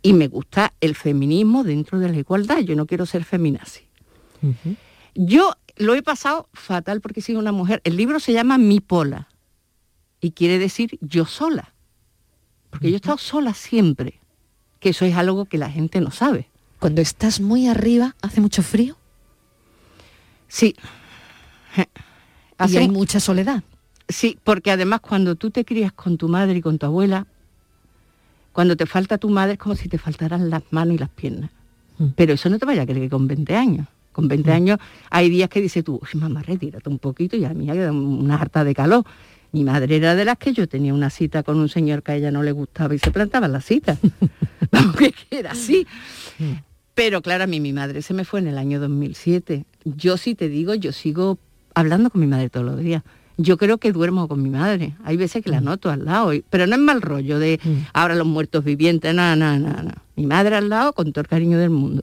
Y 0.02 0.12
me 0.12 0.28
gusta 0.28 0.72
el 0.80 0.94
feminismo 0.94 1.64
dentro 1.64 1.98
de 1.98 2.08
la 2.10 2.16
igualdad, 2.18 2.58
yo 2.60 2.76
no 2.76 2.86
quiero 2.86 3.06
ser 3.06 3.24
feminazi. 3.24 3.82
Yo 5.14 5.54
lo 5.76 5.94
he 5.94 6.02
pasado 6.02 6.48
fatal 6.52 7.00
porque 7.00 7.20
he 7.20 7.22
sido 7.22 7.38
una 7.40 7.52
mujer, 7.52 7.80
el 7.84 7.96
libro 7.96 8.20
se 8.20 8.32
llama 8.32 8.58
Mi 8.58 8.80
Pola. 8.80 9.28
Y 10.20 10.30
quiere 10.30 10.58
decir 10.58 10.98
yo 11.00 11.26
sola, 11.26 11.74
porque 12.70 12.88
yo 12.88 12.94
he 12.94 12.96
estado 12.96 13.18
sola 13.18 13.52
siempre, 13.52 14.20
que 14.84 14.90
eso 14.90 15.06
es 15.06 15.16
algo 15.16 15.46
que 15.46 15.56
la 15.56 15.70
gente 15.70 15.98
no 16.02 16.10
sabe. 16.10 16.46
Cuando 16.78 17.00
estás 17.00 17.40
muy 17.40 17.68
arriba, 17.68 18.14
¿hace 18.20 18.42
mucho 18.42 18.62
frío? 18.62 18.98
Sí. 20.46 20.76
Y 21.76 21.82
Hace 22.58 22.78
hay 22.80 22.88
mu- 22.88 22.98
mucha 22.98 23.18
soledad. 23.18 23.62
Sí, 24.10 24.38
porque 24.44 24.70
además 24.70 25.00
cuando 25.00 25.36
tú 25.36 25.50
te 25.50 25.64
crías 25.64 25.90
con 25.92 26.18
tu 26.18 26.28
madre 26.28 26.58
y 26.58 26.60
con 26.60 26.78
tu 26.78 26.84
abuela, 26.84 27.26
cuando 28.52 28.76
te 28.76 28.84
falta 28.84 29.16
tu 29.16 29.30
madre 29.30 29.54
es 29.54 29.58
como 29.58 29.74
si 29.74 29.88
te 29.88 29.96
faltaran 29.96 30.50
las 30.50 30.62
manos 30.70 30.94
y 30.96 30.98
las 30.98 31.08
piernas. 31.08 31.50
Mm. 31.98 32.08
Pero 32.14 32.34
eso 32.34 32.50
no 32.50 32.58
te 32.58 32.66
vaya 32.66 32.82
a 32.82 32.86
creer 32.86 33.00
que 33.04 33.08
con 33.10 33.26
20 33.26 33.56
años. 33.56 33.86
Con 34.12 34.28
20 34.28 34.52
años 34.52 34.78
hay 35.10 35.30
días 35.30 35.48
que 35.48 35.62
dices 35.62 35.82
tú, 35.82 35.98
"Uy, 36.00 36.20
mamá, 36.20 36.42
retírate 36.42 36.90
un 36.90 36.98
poquito 36.98 37.36
y 37.36 37.44
a 37.46 37.54
mí 37.54 37.66
me 37.66 37.74
da 37.76 37.90
una 37.90 38.36
harta 38.36 38.62
de 38.62 38.74
calor. 38.74 39.04
Mi 39.54 39.62
madre 39.62 39.94
era 39.94 40.16
de 40.16 40.24
las 40.24 40.36
que 40.36 40.52
yo 40.52 40.66
tenía 40.66 40.92
una 40.92 41.10
cita 41.10 41.44
con 41.44 41.60
un 41.60 41.68
señor 41.68 42.02
que 42.02 42.10
a 42.10 42.16
ella 42.16 42.32
no 42.32 42.42
le 42.42 42.50
gustaba 42.50 42.92
y 42.92 42.98
se 42.98 43.12
plantaba 43.12 43.46
la 43.46 43.60
cita. 43.60 43.96
Vamos, 44.72 44.96
que 44.98 45.14
era 45.30 45.52
así. 45.52 45.86
Pero 46.96 47.22
claro, 47.22 47.44
a 47.44 47.46
mí 47.46 47.60
mi 47.60 47.72
madre 47.72 48.02
se 48.02 48.14
me 48.14 48.24
fue 48.24 48.40
en 48.40 48.48
el 48.48 48.58
año 48.58 48.80
2007. 48.80 49.64
Yo 49.84 50.16
sí 50.16 50.34
te 50.34 50.48
digo, 50.48 50.74
yo 50.74 50.90
sigo 50.90 51.38
hablando 51.72 52.10
con 52.10 52.20
mi 52.20 52.26
madre 52.26 52.50
todos 52.50 52.66
los 52.66 52.80
días. 52.80 53.04
Yo 53.36 53.56
creo 53.56 53.78
que 53.78 53.92
duermo 53.92 54.26
con 54.26 54.42
mi 54.42 54.50
madre. 54.50 54.96
Hay 55.04 55.16
veces 55.16 55.44
que 55.44 55.50
la 55.50 55.60
noto 55.60 55.88
al 55.88 56.04
lado, 56.04 56.32
pero 56.50 56.66
no 56.66 56.74
es 56.74 56.80
mal 56.80 57.00
rollo 57.00 57.38
de 57.38 57.60
ahora 57.92 58.16
los 58.16 58.26
muertos 58.26 58.64
vivientes, 58.64 59.14
no, 59.14 59.36
no, 59.36 59.56
no, 59.56 59.70
no. 59.70 59.92
Mi 60.16 60.26
madre 60.26 60.56
al 60.56 60.68
lado 60.68 60.94
con 60.94 61.12
todo 61.12 61.20
el 61.20 61.28
cariño 61.28 61.58
del 61.58 61.70
mundo. 61.70 62.02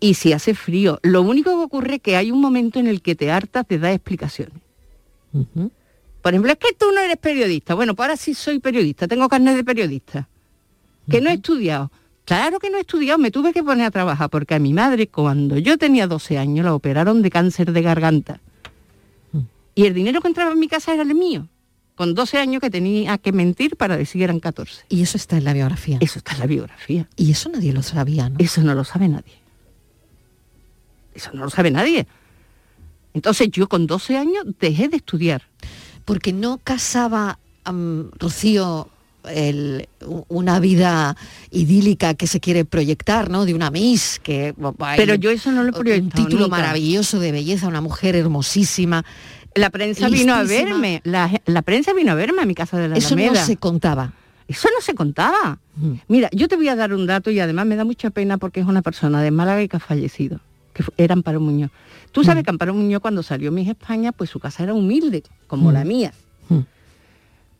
Y 0.00 0.14
si 0.14 0.34
hace 0.34 0.52
frío, 0.52 0.98
lo 1.02 1.22
único 1.22 1.48
que 1.50 1.64
ocurre 1.64 1.94
es 1.94 2.02
que 2.02 2.16
hay 2.16 2.30
un 2.30 2.42
momento 2.42 2.78
en 2.78 2.88
el 2.88 3.00
que 3.00 3.14
te 3.14 3.30
hartas 3.30 3.66
de 3.66 3.78
dar 3.78 3.92
explicaciones. 3.92 4.60
Por 6.22 6.32
ejemplo, 6.32 6.52
es 6.52 6.58
que 6.58 6.74
tú 6.78 6.86
no 6.92 7.00
eres 7.00 7.16
periodista. 7.16 7.74
Bueno, 7.74 7.94
pues 7.94 8.06
ahora 8.06 8.16
sí 8.16 8.34
soy 8.34 8.58
periodista, 8.58 9.08
tengo 9.08 9.28
carnet 9.28 9.56
de 9.56 9.64
periodista. 9.64 10.28
Que 11.08 11.20
no 11.20 11.30
he 11.30 11.34
estudiado. 11.34 11.90
Claro 12.24 12.60
que 12.60 12.70
no 12.70 12.76
he 12.76 12.82
estudiado, 12.82 13.18
me 13.18 13.30
tuve 13.30 13.52
que 13.52 13.62
poner 13.62 13.86
a 13.86 13.90
trabajar 13.90 14.30
porque 14.30 14.54
a 14.54 14.58
mi 14.58 14.72
madre 14.72 15.08
cuando 15.08 15.58
yo 15.58 15.78
tenía 15.78 16.06
12 16.06 16.38
años 16.38 16.64
la 16.64 16.74
operaron 16.74 17.22
de 17.22 17.30
cáncer 17.30 17.72
de 17.72 17.82
garganta. 17.82 18.40
Y 19.74 19.86
el 19.86 19.94
dinero 19.94 20.20
que 20.20 20.28
entraba 20.28 20.52
en 20.52 20.58
mi 20.58 20.68
casa 20.68 20.92
era 20.92 21.02
el 21.02 21.14
mío. 21.14 21.48
Con 21.94 22.14
12 22.14 22.38
años 22.38 22.60
que 22.60 22.70
tenía 22.70 23.18
que 23.18 23.32
mentir 23.32 23.76
para 23.76 23.96
decir 23.96 24.20
que 24.20 24.24
eran 24.24 24.40
14. 24.40 24.84
Y 24.88 25.02
eso 25.02 25.16
está 25.16 25.38
en 25.38 25.44
la 25.44 25.52
biografía. 25.52 25.98
Eso 26.00 26.18
está 26.18 26.34
en 26.34 26.40
la 26.40 26.46
biografía. 26.46 27.08
Y 27.16 27.30
eso 27.30 27.48
nadie 27.48 27.72
lo 27.72 27.82
sabía, 27.82 28.28
¿no? 28.28 28.36
Eso 28.38 28.62
no 28.62 28.74
lo 28.74 28.84
sabe 28.84 29.08
nadie. 29.08 29.34
Eso 31.14 31.30
no 31.34 31.44
lo 31.44 31.50
sabe 31.50 31.70
nadie. 31.70 32.06
Entonces 33.12 33.48
yo 33.50 33.68
con 33.68 33.86
12 33.86 34.16
años 34.16 34.44
dejé 34.60 34.88
de 34.88 34.98
estudiar. 34.98 35.42
Porque 36.04 36.32
no 36.32 36.58
casaba 36.62 37.38
Rocío 38.18 38.88
el- 39.28 39.86
una 40.28 40.60
vida 40.60 41.14
idílica 41.50 42.14
que 42.14 42.26
se 42.26 42.40
quiere 42.40 42.64
proyectar, 42.64 43.28
¿no? 43.30 43.44
De 43.44 43.54
una 43.54 43.70
Miss, 43.70 44.18
que 44.22 44.54
Pero 44.96 45.14
yo 45.14 45.30
eso 45.30 45.52
no 45.52 45.62
lo 45.62 45.70
he 45.84 46.00
un 46.00 46.10
título 46.10 46.44
nunca. 46.44 46.56
maravilloso 46.56 47.20
de 47.20 47.30
belleza, 47.32 47.68
una 47.68 47.80
mujer 47.82 48.16
hermosísima. 48.16 49.04
La 49.54 49.68
prensa 49.70 50.08
vino 50.08 50.34
a 50.34 50.42
verme, 50.44 51.00
la, 51.04 51.30
la 51.46 51.62
prensa 51.62 51.92
vino 51.92 52.12
a 52.12 52.14
verme 52.14 52.42
a 52.42 52.46
mi 52.46 52.54
casa 52.54 52.78
de 52.78 52.88
la 52.88 52.96
Eso 52.96 53.14
no 53.16 53.34
se 53.44 53.56
contaba. 53.56 54.12
Eso 54.48 54.68
no 54.74 54.80
se 54.80 54.94
contaba. 54.94 55.58
Mira, 56.08 56.28
yo 56.32 56.48
te 56.48 56.56
voy 56.56 56.68
a 56.68 56.76
dar 56.76 56.92
un 56.94 57.06
dato 57.06 57.30
y 57.30 57.38
además 57.40 57.66
me 57.66 57.76
da 57.76 57.84
mucha 57.84 58.10
pena 58.10 58.36
porque 58.38 58.60
es 58.60 58.66
una 58.66 58.82
persona 58.82 59.22
de 59.22 59.30
Málaga 59.30 59.62
y 59.62 59.68
que 59.68 59.76
ha 59.76 59.80
fallecido. 59.80 60.40
que 60.72 60.84
fu- 60.84 60.92
era 60.96 61.14
Amparo 61.14 61.40
Muñoz. 61.40 61.70
Tú 62.12 62.24
sabes 62.24 62.42
que 62.44 62.50
Amparo 62.50 62.74
Muñoz 62.74 63.00
cuando 63.00 63.22
salió 63.22 63.52
Miss 63.52 63.68
España, 63.68 64.12
pues 64.12 64.30
su 64.30 64.40
casa 64.40 64.62
era 64.64 64.74
humilde, 64.74 65.22
como 65.46 65.70
Mm. 65.70 65.72
la 65.72 65.84
mía. 65.84 66.12
Mm. 66.48 66.58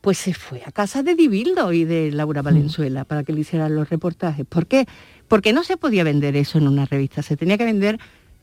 Pues 0.00 0.18
se 0.18 0.34
fue 0.34 0.62
a 0.66 0.72
casa 0.72 1.02
de 1.02 1.14
Dibildo 1.14 1.72
y 1.72 1.84
de 1.84 2.10
Laura 2.10 2.42
Valenzuela 2.42 3.04
para 3.04 3.22
que 3.22 3.32
le 3.32 3.40
hicieran 3.40 3.74
los 3.76 3.88
reportajes. 3.90 4.46
¿Por 4.46 4.66
qué? 4.66 4.86
Porque 5.28 5.52
no 5.52 5.62
se 5.62 5.76
podía 5.76 6.02
vender 6.04 6.36
eso 6.36 6.58
en 6.58 6.66
una 6.68 6.86
revista, 6.86 7.22
se 7.22 7.36
tenía 7.36 7.56
que 7.58 7.64
vender 7.64 7.98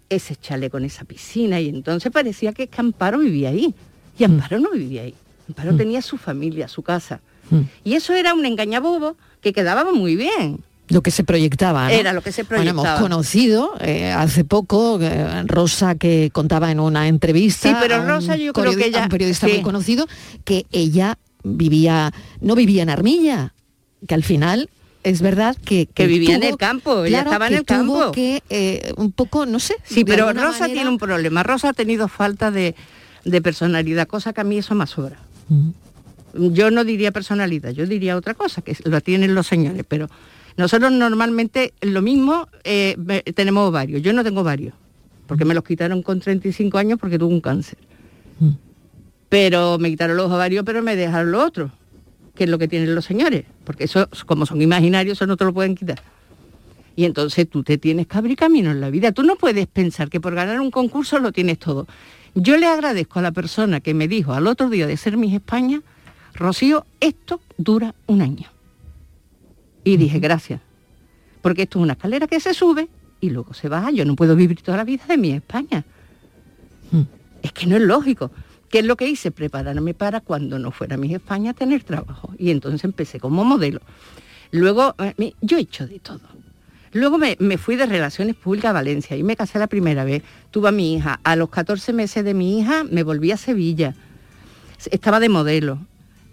ese 0.10 0.36
chale 0.38 0.70
con 0.70 0.86
esa 0.86 1.04
piscina 1.04 1.60
y 1.60 1.67
entonces 1.67 2.12
parecía 2.12 2.54
que, 2.54 2.67
que 2.67 2.80
Amparo 2.82 3.20
vivía 3.20 3.50
ahí. 3.50 3.74
Y 4.17 4.24
Amparo 4.24 4.60
no 4.60 4.72
vivía 4.72 5.02
ahí. 5.02 5.13
Amparo 5.50 5.76
tenía 5.76 6.02
su 6.02 6.17
familia, 6.17 6.67
su 6.67 6.82
casa. 6.84 7.20
Y 7.84 7.93
eso 7.93 8.13
era 8.13 8.34
un 8.34 8.46
engañabobo 8.46 9.15
que 9.41 9.52
quedaba 9.54 9.91
muy 9.93 10.15
bien. 10.15 10.60
Lo 10.89 11.02
que 11.02 11.12
se 11.12 11.23
proyectaba. 11.23 11.86
¿no? 11.88 11.93
Era 11.93 12.13
lo 12.13 12.21
que 12.21 12.32
se 12.32 12.43
Bueno, 12.43 12.63
proyectaba. 12.63 12.89
hemos 12.89 13.02
conocido 13.02 13.73
eh, 13.82 14.12
hace 14.12 14.43
poco 14.45 15.00
eh, 15.02 15.43
Rosa 15.45 15.95
que 15.95 16.30
contaba 16.32 16.71
en 16.71 16.80
una 16.80 17.08
entrevista. 17.08 17.69
Sí, 17.69 17.76
pero 17.82 18.06
Rosa 18.06 18.36
yo 18.38 18.54
creo 18.54 18.76
que 18.76 18.84
a 18.84 18.88
ella- 18.88 19.04
un 19.04 19.10
periodista 19.10 19.47
sí. 19.47 19.54
muy 19.54 19.62
conocido 19.63 20.08
que 20.45 20.65
ella 20.71 21.17
vivía 21.43 22.12
no 22.41 22.56
vivía 22.56 22.84
en 22.84 22.89
Armilla, 22.89 23.54
que 24.08 24.13
al 24.15 24.23
final 24.23 24.69
es 25.04 25.21
verdad 25.21 25.56
que 25.63 25.88
Que 25.93 26.08
vivía 26.08 26.36
en 26.36 26.43
el 26.43 26.58
campo, 26.58 27.04
ella 27.06 27.19
claro, 27.23 27.30
estaba 27.32 27.47
en 27.47 27.54
el 27.54 27.65
tuvo 27.65 27.78
campo. 27.78 28.12
que 28.12 28.43
eh, 28.50 28.93
un 28.97 29.12
poco 29.12 29.45
no 29.45 29.60
sé. 29.60 29.76
Sí, 29.84 30.04
pero 30.06 30.32
Rosa 30.34 30.60
manera- 30.62 30.67
tiene 30.73 30.89
un 30.89 30.97
problema. 30.97 31.43
Rosa 31.43 31.69
ha 31.69 31.73
tenido 31.73 32.08
falta 32.08 32.50
de, 32.52 32.76
de 33.26 33.41
personalidad, 33.41 34.08
cosa 34.08 34.34
que 34.34 34.41
a 34.41 34.43
mí 34.45 34.58
eso 34.58 34.73
me 34.76 34.88
sobra. 34.88 35.17
Yo 36.34 36.71
no 36.71 36.84
diría 36.84 37.12
personalidad, 37.12 37.71
yo 37.71 37.86
diría 37.86 38.15
otra 38.17 38.34
cosa, 38.34 38.62
que 38.62 38.76
lo 38.84 39.02
tienen 39.02 39.34
los 39.34 39.47
señores, 39.47 39.84
pero 39.88 40.10
nosotros 40.58 40.91
normalmente 40.91 41.74
lo 41.82 42.02
mismo 42.02 42.48
eh, 42.63 42.96
tenemos 43.36 43.72
varios. 43.72 44.02
Yo 44.02 44.12
no 44.12 44.24
tengo 44.24 44.43
varios, 44.43 44.74
porque 45.28 45.46
me 45.46 45.54
los 45.54 45.63
quitaron 45.63 46.02
con 46.02 46.20
35 46.20 46.78
años 46.80 47.00
porque 47.00 47.20
tuve 47.20 47.34
un 47.34 47.41
cáncer. 47.41 47.78
Pero 49.30 49.78
me 49.78 49.89
quitaron 49.89 50.17
los 50.17 50.32
ovarios, 50.32 50.63
pero 50.65 50.82
me 50.82 50.96
dejaron 50.96 51.32
lo 51.32 51.43
otro, 51.43 51.72
que 52.34 52.46
es 52.46 52.50
lo 52.50 52.58
que 52.58 52.67
tienen 52.67 52.96
los 52.96 53.06
señores, 53.06 53.46
porque 53.65 53.84
eso, 53.84 54.10
como 54.26 54.46
son 54.46 54.62
imaginarios, 54.62 55.17
eso 55.17 55.28
no 55.28 55.38
te 55.38 55.46
lo 55.46 55.54
pueden 55.54 55.76
quitar. 55.76 56.02
Y 56.96 57.06
entonces 57.06 57.48
tú 57.48 57.63
te 57.63 57.78
tienes 57.78 58.08
que 58.08 58.17
abrir 58.17 58.36
camino 58.36 58.72
en 58.72 58.82
la 58.82 58.89
vida. 58.89 59.12
Tú 59.12 59.22
no 59.22 59.36
puedes 59.36 59.67
pensar 59.67 60.10
que 60.10 60.20
por 60.20 60.34
ganar 60.34 60.60
un 60.60 60.72
concurso 60.72 61.20
lo 61.20 61.32
tienes 61.32 61.60
todo. 61.60 61.86
Yo 62.34 62.58
le 62.58 62.65
agradezco 62.65 63.20
a 63.20 63.22
la 63.22 63.32
persona 63.32 63.80
que 63.82 63.93
me 63.93 64.08
dijo 64.08 64.34
al 64.34 64.48
otro 64.48 64.70
día 64.70 64.88
de 64.88 64.98
ser 64.98 65.17
Miss 65.17 65.36
España, 65.36 65.82
Rocío, 66.34 66.88
esto 67.00 67.41
dura 67.58 67.93
un 68.08 68.22
año. 68.22 68.57
Y 69.88 69.97
dije, 69.97 70.19
gracias. 70.19 70.60
Porque 71.41 71.63
esto 71.63 71.80
es 71.80 71.84
una 71.84 71.93
escalera 71.93 72.28
que 72.28 72.39
se 72.39 72.54
sube 72.54 72.89
y 73.21 73.30
luego 73.30 73.54
se 73.54 73.69
baja. 73.69 73.91
Yo 73.91 74.04
no 74.06 74.15
puedo 74.15 74.36
vivir 74.36 74.62
toda 74.62 74.78
la 74.78 74.84
vida 74.84 75.04
de 75.08 75.17
Miss 75.17 75.36
España. 75.36 75.86
Es 77.41 77.52
que 77.54 77.67
no 77.67 77.76
es 77.76 77.82
lógico. 77.84 78.32
¿Qué 78.69 78.80
es 78.80 78.86
lo 78.86 78.97
que 78.97 79.08
hice? 79.08 79.32
Prepararme 79.32 79.93
para 79.93 80.19
cuando 80.19 80.60
no 80.60 80.71
fuera 80.71 80.97
Miss 80.97 81.13
España 81.13 81.54
tener 81.54 81.84
trabajo. 81.84 82.34
Y 82.38 82.52
entonces 82.52 82.84
empecé 82.84 83.19
como 83.19 83.43
modelo. 83.45 83.80
Luego, 84.52 84.95
eh, 85.00 85.13
me- 85.17 85.36
yo 85.41 85.58
he 85.58 85.62
hecho 85.62 85.88
de 85.88 86.00
todo. 86.00 86.19
Luego 86.93 87.17
me, 87.17 87.38
me 87.39 87.58
fui 87.58 87.76
de 87.76 87.86
Relaciones 87.86 88.36
Públicas 88.36 88.69
a 88.69 88.73
Valencia 88.73 89.15
y 89.15 89.23
me 89.23 89.36
casé 89.36 89.60
la 89.60 89.67
primera 89.67 90.04
vez. 90.04 90.23
Tuve 90.52 90.69
a 90.69 90.71
mi 90.71 90.95
hija. 90.95 91.19
A 91.23 91.36
los 91.36 91.50
14 91.50 91.93
meses 91.93 92.23
de 92.26 92.34
mi 92.34 92.60
hija 92.60 92.84
me 92.84 93.04
volví 93.04 93.32
a 93.32 93.38
Sevilla. 93.38 93.93
Estaba 94.91 95.19
de 95.19 95.30
modelo. 95.30 95.80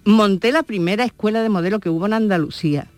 Monté 0.04 0.52
la 0.52 0.62
primera 0.62 1.04
escuela 1.04 1.42
de 1.42 1.48
modelo 1.48 1.80
que 1.80 1.88
hubo 1.90 2.06
en 2.06 2.14
Andalucía. 2.14 2.88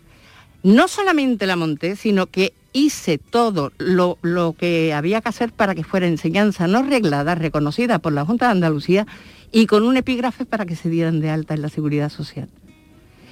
No 0.63 0.87
solamente 0.87 1.47
la 1.47 1.55
monté, 1.55 1.95
sino 1.95 2.27
que 2.27 2.53
hice 2.73 3.17
todo 3.17 3.71
lo, 3.77 4.17
lo 4.21 4.53
que 4.53 4.93
había 4.93 5.21
que 5.21 5.29
hacer 5.29 5.51
para 5.51 5.75
que 5.75 5.83
fuera 5.83 6.07
enseñanza 6.07 6.67
no 6.67 6.83
reglada, 6.83 7.35
reconocida 7.35 7.99
por 7.99 8.13
la 8.13 8.25
Junta 8.25 8.45
de 8.47 8.51
Andalucía 8.51 9.07
y 9.51 9.65
con 9.65 9.83
un 9.83 9.97
epígrafe 9.97 10.45
para 10.45 10.65
que 10.65 10.75
se 10.75 10.89
dieran 10.89 11.19
de 11.19 11.29
alta 11.29 11.53
en 11.53 11.61
la 11.61 11.69
seguridad 11.69 12.09
social. 12.09 12.49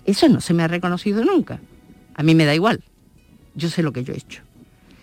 Eso 0.05 0.29
no 0.29 0.41
se 0.41 0.53
me 0.53 0.63
ha 0.63 0.67
reconocido 0.67 1.23
nunca. 1.23 1.59
A 2.13 2.23
mí 2.23 2.35
me 2.35 2.45
da 2.45 2.55
igual. 2.55 2.83
Yo 3.55 3.69
sé 3.69 3.83
lo 3.83 3.91
que 3.91 4.03
yo 4.03 4.13
he 4.13 4.17
hecho. 4.17 4.41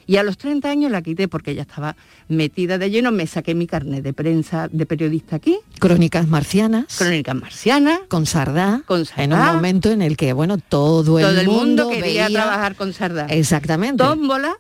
Y 0.06 0.16
a 0.16 0.22
los 0.22 0.36
30 0.38 0.68
años 0.70 0.90
la 0.90 1.00
quité 1.02 1.28
porque 1.28 1.54
ya 1.54 1.62
estaba 1.62 1.96
metida 2.28 2.78
de 2.78 2.90
lleno, 2.90 3.12
me 3.12 3.26
saqué 3.26 3.54
mi 3.54 3.66
carnet 3.66 4.02
de 4.02 4.12
prensa 4.12 4.68
de 4.72 4.84
periodista 4.86 5.36
aquí, 5.36 5.58
Crónicas 5.78 6.26
marcianas. 6.28 6.96
Crónicas 6.98 7.34
marcianas. 7.36 8.00
Con 8.08 8.26
Sardá. 8.26 8.82
Con 8.86 9.04
Sardá. 9.06 9.22
En 9.24 9.32
un 9.32 9.38
momento 9.38 9.90
en 9.90 10.02
el 10.02 10.16
que, 10.16 10.32
bueno, 10.32 10.58
todo 10.58 11.18
el, 11.18 11.24
todo 11.26 11.40
el 11.40 11.46
mundo, 11.46 11.84
mundo 11.84 11.88
quería 11.90 12.26
veía- 12.26 12.42
trabajar 12.42 12.74
con 12.76 12.92
Sardá. 12.92 13.26
Exactamente. 13.26 14.02
Tómbola, 14.02 14.54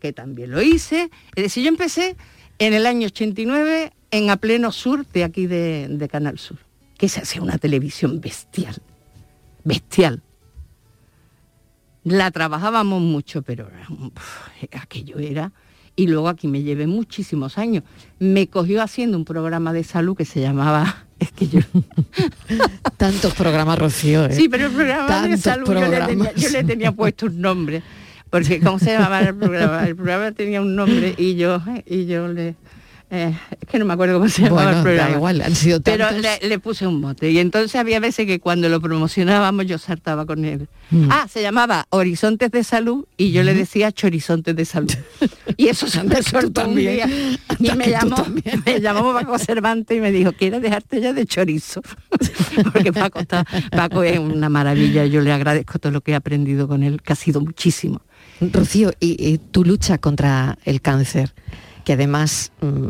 que 0.00 0.12
también 0.12 0.50
lo 0.50 0.62
hice. 0.62 1.10
Es 1.34 1.42
decir, 1.44 1.62
yo 1.64 1.68
empecé 1.68 2.16
en 2.58 2.72
el 2.74 2.86
año 2.86 3.06
89 3.06 3.92
en 4.10 4.30
A 4.30 4.36
Pleno 4.36 4.72
Sur 4.72 5.06
de 5.06 5.24
aquí 5.24 5.46
de, 5.46 5.86
de 5.90 6.08
Canal 6.08 6.38
Sur, 6.38 6.58
que 6.96 7.08
se 7.08 7.20
hacía 7.20 7.42
una 7.42 7.58
televisión 7.58 8.20
bestial, 8.20 8.76
bestial. 9.64 10.22
La 12.04 12.30
trabajábamos 12.30 13.02
mucho, 13.02 13.42
pero 13.42 13.68
aquello 14.72 15.18
era... 15.18 15.52
Y 15.96 16.06
luego 16.06 16.28
aquí 16.28 16.46
me 16.46 16.62
llevé 16.62 16.86
muchísimos 16.86 17.58
años. 17.58 17.82
Me 18.20 18.46
cogió 18.46 18.82
haciendo 18.82 19.16
un 19.16 19.24
programa 19.24 19.72
de 19.72 19.82
salud 19.82 20.16
que 20.16 20.24
se 20.24 20.40
llamaba... 20.40 21.04
Es 21.18 21.32
que 21.32 21.48
yo... 21.48 21.58
Tantos 22.96 23.34
programas, 23.34 23.76
Rocío. 23.76 24.26
¿eh? 24.26 24.32
Sí, 24.32 24.48
pero 24.48 24.66
el 24.66 24.72
programa 24.72 25.26
de 25.26 25.36
salud 25.36 25.66
yo 25.66 25.88
le, 25.88 26.00
tenía, 26.02 26.32
yo 26.36 26.48
le 26.50 26.62
tenía 26.62 26.92
puesto 26.92 27.26
un 27.26 27.40
nombre. 27.40 27.82
Porque 28.30 28.60
¿cómo 28.60 28.78
se 28.78 28.92
llamaba 28.92 29.20
el 29.20 29.34
programa? 29.34 29.84
El 29.86 29.96
programa 29.96 30.32
tenía 30.32 30.60
un 30.60 30.76
nombre 30.76 31.14
y 31.16 31.34
yo, 31.34 31.60
y 31.86 32.06
yo 32.06 32.28
le. 32.28 32.54
Eh, 33.10 33.34
es 33.60 33.68
que 33.68 33.78
no 33.78 33.84
me 33.84 33.94
acuerdo 33.94 34.14
cómo 34.18 34.28
se 34.28 34.42
llamaba 34.42 34.64
Bueno, 34.64 34.70
el 34.70 34.76
da 34.76 34.82
programa. 34.82 35.16
igual, 35.16 35.40
han 35.42 35.54
sido 35.54 35.80
Pero 35.80 36.06
tantos. 36.06 36.22
le, 36.42 36.48
le 36.48 36.58
puse 36.58 36.86
un 36.86 37.00
mote. 37.00 37.30
Y 37.30 37.38
entonces 37.38 37.74
había 37.76 38.00
veces 38.00 38.26
que 38.26 38.38
cuando 38.40 38.68
lo 38.68 38.80
promocionábamos 38.80 39.66
yo 39.66 39.78
saltaba 39.78 40.26
con 40.26 40.44
él. 40.44 40.68
Mm. 40.90 41.08
Ah, 41.10 41.26
se 41.30 41.42
llamaba 41.42 41.86
Horizontes 41.90 42.50
de 42.50 42.64
Salud 42.64 43.06
y 43.16 43.32
yo 43.32 43.42
le 43.42 43.54
decía 43.54 43.92
Chorizontes 43.92 44.54
de 44.56 44.64
Salud. 44.64 44.90
Y 45.56 45.66
eso 45.66 45.88
se 45.88 46.04
me 46.04 46.22
soltó 46.22 46.68
un 46.68 46.76
día. 46.76 47.08
Y 47.58 47.72
me 47.72 47.88
llamó, 47.90 48.24
me 48.64 48.80
llamó 48.80 49.12
Paco 49.12 49.38
Cervantes 49.40 49.96
y 49.96 50.00
me 50.00 50.12
dijo, 50.12 50.30
¿quieres 50.32 50.62
dejarte 50.62 51.00
ya 51.00 51.12
de 51.12 51.26
chorizo? 51.26 51.82
Porque 52.72 52.92
Paco, 52.92 53.18
está, 53.18 53.44
Paco 53.72 54.04
es 54.04 54.20
una 54.20 54.48
maravilla, 54.48 55.04
yo 55.06 55.20
le 55.20 55.32
agradezco 55.32 55.80
todo 55.80 55.90
lo 55.90 56.00
que 56.00 56.12
he 56.12 56.14
aprendido 56.14 56.68
con 56.68 56.84
él, 56.84 57.02
que 57.02 57.12
ha 57.12 57.16
sido 57.16 57.40
muchísimo. 57.40 58.02
Rocío, 58.40 58.92
y, 59.00 59.16
y 59.18 59.38
tu 59.38 59.64
lucha 59.64 59.98
contra 59.98 60.58
el 60.64 60.80
cáncer, 60.80 61.34
que 61.88 61.94
además 61.94 62.52
mm, 62.60 62.88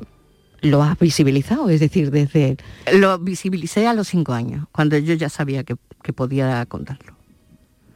lo 0.63 0.83
has 0.83 0.99
visibilizado, 0.99 1.71
es 1.71 1.79
decir, 1.79 2.11
desde... 2.11 2.57
Lo 2.93 3.17
visibilicé 3.21 3.87
a 3.87 3.95
los 3.95 4.09
cinco 4.09 4.33
años, 4.33 4.67
cuando 4.73 4.99
yo 4.99 5.15
ya 5.15 5.29
sabía 5.29 5.63
que, 5.63 5.77
que 6.03 6.13
podía 6.13 6.67
contarlo. 6.67 7.15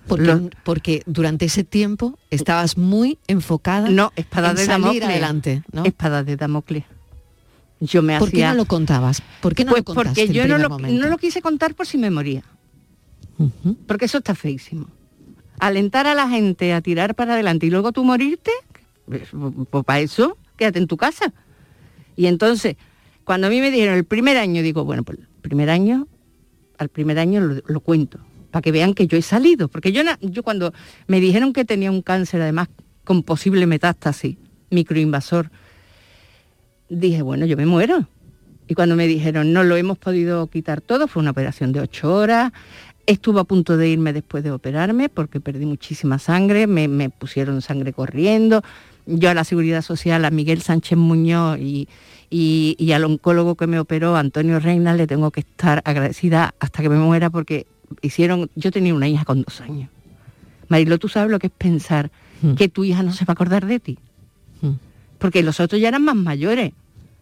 Porque, 0.06 0.24
Lo- 0.26 0.48
porque 0.62 1.02
durante 1.06 1.46
ese 1.46 1.64
tiempo 1.64 2.20
estabas 2.30 2.78
muy 2.78 3.18
enfocada 3.26 3.90
No, 3.90 4.12
espada 4.14 4.50
en 4.50 4.56
de 4.58 4.64
salir 4.64 5.02
adelante, 5.02 5.64
¿no? 5.72 5.84
Espada 5.84 6.22
de 6.22 6.36
Damocles. 6.36 6.84
Yo 7.80 8.00
me 8.00 8.16
¿Por 8.20 8.30
qué 8.30 8.36
hacía... 8.44 8.50
no 8.50 8.58
lo 8.58 8.66
contabas? 8.66 9.22
¿Por 9.40 9.56
qué 9.56 9.64
no 9.64 9.70
pues 9.72 9.80
lo 9.80 9.84
contaste 9.94 10.26
porque 10.26 10.32
yo 10.32 10.46
no 10.46 10.56
lo, 10.58 10.68
no 10.78 11.08
lo 11.08 11.18
quise 11.18 11.42
contar 11.42 11.74
por 11.74 11.88
si 11.88 11.98
me 11.98 12.12
moría. 12.12 12.44
Porque 13.88 14.04
eso 14.04 14.18
está 14.18 14.36
feísimo. 14.36 14.86
Alentar 15.58 16.06
a 16.06 16.14
la 16.14 16.28
gente 16.28 16.72
a 16.72 16.80
tirar 16.80 17.16
para 17.16 17.32
adelante 17.34 17.66
y 17.66 17.70
luego 17.70 17.90
tú 17.90 18.04
morirte, 18.04 18.52
pues, 19.06 19.22
pues 19.68 19.84
para 19.84 19.98
eso, 19.98 20.36
en 20.66 20.86
tu 20.86 20.96
casa. 20.96 21.32
Y 22.16 22.26
entonces, 22.26 22.76
cuando 23.24 23.46
a 23.46 23.50
mí 23.50 23.60
me 23.60 23.70
dijeron 23.70 23.96
el 23.96 24.04
primer 24.04 24.36
año, 24.36 24.62
digo, 24.62 24.84
bueno, 24.84 25.02
pues 25.02 25.18
el 25.18 25.26
primer 25.40 25.70
año, 25.70 26.08
al 26.78 26.88
primer 26.88 27.18
año 27.18 27.40
lo, 27.40 27.80
cuento, 27.80 28.18
para 28.50 28.62
que 28.62 28.72
vean 28.72 28.94
que 28.94 29.06
yo 29.06 29.16
he 29.16 29.22
salido. 29.22 29.68
Porque 29.68 29.92
yo, 29.92 30.02
yo 30.20 30.42
cuando 30.42 30.72
me 31.06 31.20
dijeron 31.20 31.52
que 31.52 31.64
tenía 31.64 31.90
un 31.90 32.02
cáncer, 32.02 32.42
además 32.42 32.68
con 33.04 33.22
posible 33.22 33.66
metástasis, 33.66 34.36
microinvasor, 34.70 35.50
dije, 36.88 37.22
bueno, 37.22 37.46
yo 37.46 37.56
me 37.56 37.66
muero. 37.66 38.08
Y 38.68 38.74
cuando 38.74 38.96
me 38.96 39.06
dijeron, 39.06 39.52
no 39.52 39.64
lo 39.64 39.76
hemos 39.76 39.98
podido 39.98 40.46
quitar 40.46 40.80
todo, 40.80 41.08
fue 41.08 41.20
una 41.20 41.32
operación 41.32 41.72
de 41.72 41.80
ocho 41.80 42.14
horas. 42.14 42.52
Estuve 43.06 43.40
a 43.40 43.44
punto 43.44 43.76
de 43.76 43.88
irme 43.88 44.12
después 44.12 44.44
de 44.44 44.52
operarme 44.52 45.08
porque 45.08 45.40
perdí 45.40 45.66
muchísima 45.66 46.18
sangre, 46.18 46.66
me, 46.66 46.86
me 46.86 47.10
pusieron 47.10 47.60
sangre 47.60 47.92
corriendo. 47.92 48.62
Yo 49.06 49.30
a 49.30 49.34
la 49.34 49.44
Seguridad 49.44 49.82
Social, 49.82 50.24
a 50.24 50.30
Miguel 50.30 50.62
Sánchez 50.62 50.96
Muñoz 50.96 51.58
y, 51.58 51.88
y- 52.30 52.76
y 52.78 52.92
al 52.92 53.04
oncólogo 53.04 53.56
que 53.56 53.66
me 53.66 53.78
operó, 53.80 54.16
Antonio 54.16 54.60
Reina, 54.60 54.94
le 54.94 55.06
tengo 55.06 55.30
que 55.30 55.40
estar 55.40 55.82
agradecida 55.84 56.54
hasta 56.60 56.82
que 56.82 56.88
me 56.88 56.96
muera 56.98 57.28
porque 57.30 57.66
hicieron, 58.00 58.48
yo 58.54 58.70
tenía 58.70 58.94
una 58.94 59.08
hija 59.08 59.24
con 59.24 59.42
dos 59.42 59.60
años. 59.60 59.90
Marilo, 60.68 60.98
tú 60.98 61.08
sabes 61.08 61.30
lo 61.30 61.38
que 61.38 61.48
es 61.48 61.52
pensar 61.52 62.10
que 62.56 62.68
tu 62.68 62.82
hija 62.84 63.02
no 63.02 63.12
se 63.12 63.24
va 63.24 63.32
a 63.32 63.34
acordar 63.34 63.66
de 63.66 63.78
ti 63.80 63.98
porque 65.18 65.42
los 65.44 65.60
otros 65.60 65.80
ya 65.80 65.88
eran 65.88 66.02
más 66.04 66.16
mayores. 66.16 66.72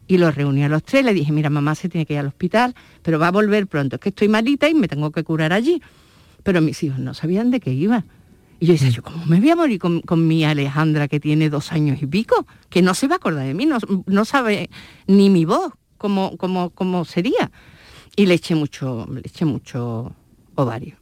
Y 0.06 0.18
los 0.18 0.34
reuní 0.34 0.64
a 0.64 0.68
los 0.68 0.82
tres, 0.82 1.04
le 1.04 1.14
dije, 1.14 1.30
mira, 1.30 1.50
mamá 1.50 1.74
se 1.76 1.88
tiene 1.88 2.04
que 2.06 2.14
ir 2.14 2.18
al 2.20 2.26
hospital, 2.26 2.74
pero 3.02 3.18
va 3.20 3.28
a 3.28 3.30
volver 3.30 3.66
pronto. 3.68 3.96
Es 3.96 4.00
que 4.00 4.08
estoy 4.08 4.28
malita 4.28 4.68
y 4.68 4.74
me 4.74 4.88
tengo 4.88 5.10
que 5.12 5.22
curar 5.22 5.52
allí. 5.52 5.80
Pero 6.42 6.60
mis 6.60 6.82
hijos 6.82 6.98
no 6.98 7.14
sabían 7.14 7.50
de 7.50 7.60
qué 7.60 7.72
iba. 7.72 8.04
Y 8.60 8.66
yo 8.66 8.74
decía, 8.74 8.90
yo, 8.90 9.02
¿cómo 9.02 9.24
me 9.24 9.40
voy 9.40 9.48
a 9.48 9.56
morir 9.56 9.78
con, 9.78 10.02
con 10.02 10.28
mi 10.28 10.44
Alejandra 10.44 11.08
que 11.08 11.18
tiene 11.18 11.48
dos 11.48 11.72
años 11.72 12.00
y 12.02 12.06
pico? 12.06 12.46
Que 12.68 12.82
no 12.82 12.92
se 12.92 13.08
va 13.08 13.14
a 13.14 13.16
acordar 13.16 13.46
de 13.46 13.54
mí, 13.54 13.64
no, 13.64 13.78
no 14.06 14.24
sabe 14.26 14.68
ni 15.06 15.30
mi 15.30 15.46
voz 15.46 15.72
cómo, 15.96 16.36
cómo, 16.36 16.68
cómo 16.68 17.06
sería. 17.06 17.50
Y 18.16 18.26
le 18.26 18.34
eché 18.34 18.54
mucho, 18.54 19.08
le 19.10 19.20
eché 19.20 19.46
mucho 19.46 20.14
ovario. 20.56 20.96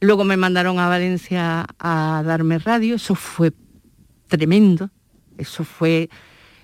Luego 0.00 0.24
me 0.24 0.38
mandaron 0.38 0.78
a 0.78 0.88
Valencia 0.88 1.66
a 1.78 2.22
darme 2.24 2.58
radio, 2.58 2.94
eso 2.94 3.14
fue 3.14 3.52
tremendo, 4.28 4.90
eso 5.36 5.64
fue, 5.64 6.08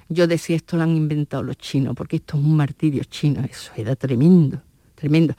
yo 0.09 0.27
decía, 0.27 0.57
esto 0.57 0.79
lo 0.79 0.85
han 0.85 0.97
inventado 0.97 1.43
los 1.43 1.59
chinos, 1.59 1.95
porque 1.97 2.17
esto 2.17 2.39
es 2.39 2.45
un 2.45 2.57
martirio 2.57 3.05
chino, 3.05 3.43
eso 3.45 3.73
era 3.77 3.95
tremendo, 3.95 4.63
tremendo. 4.95 5.35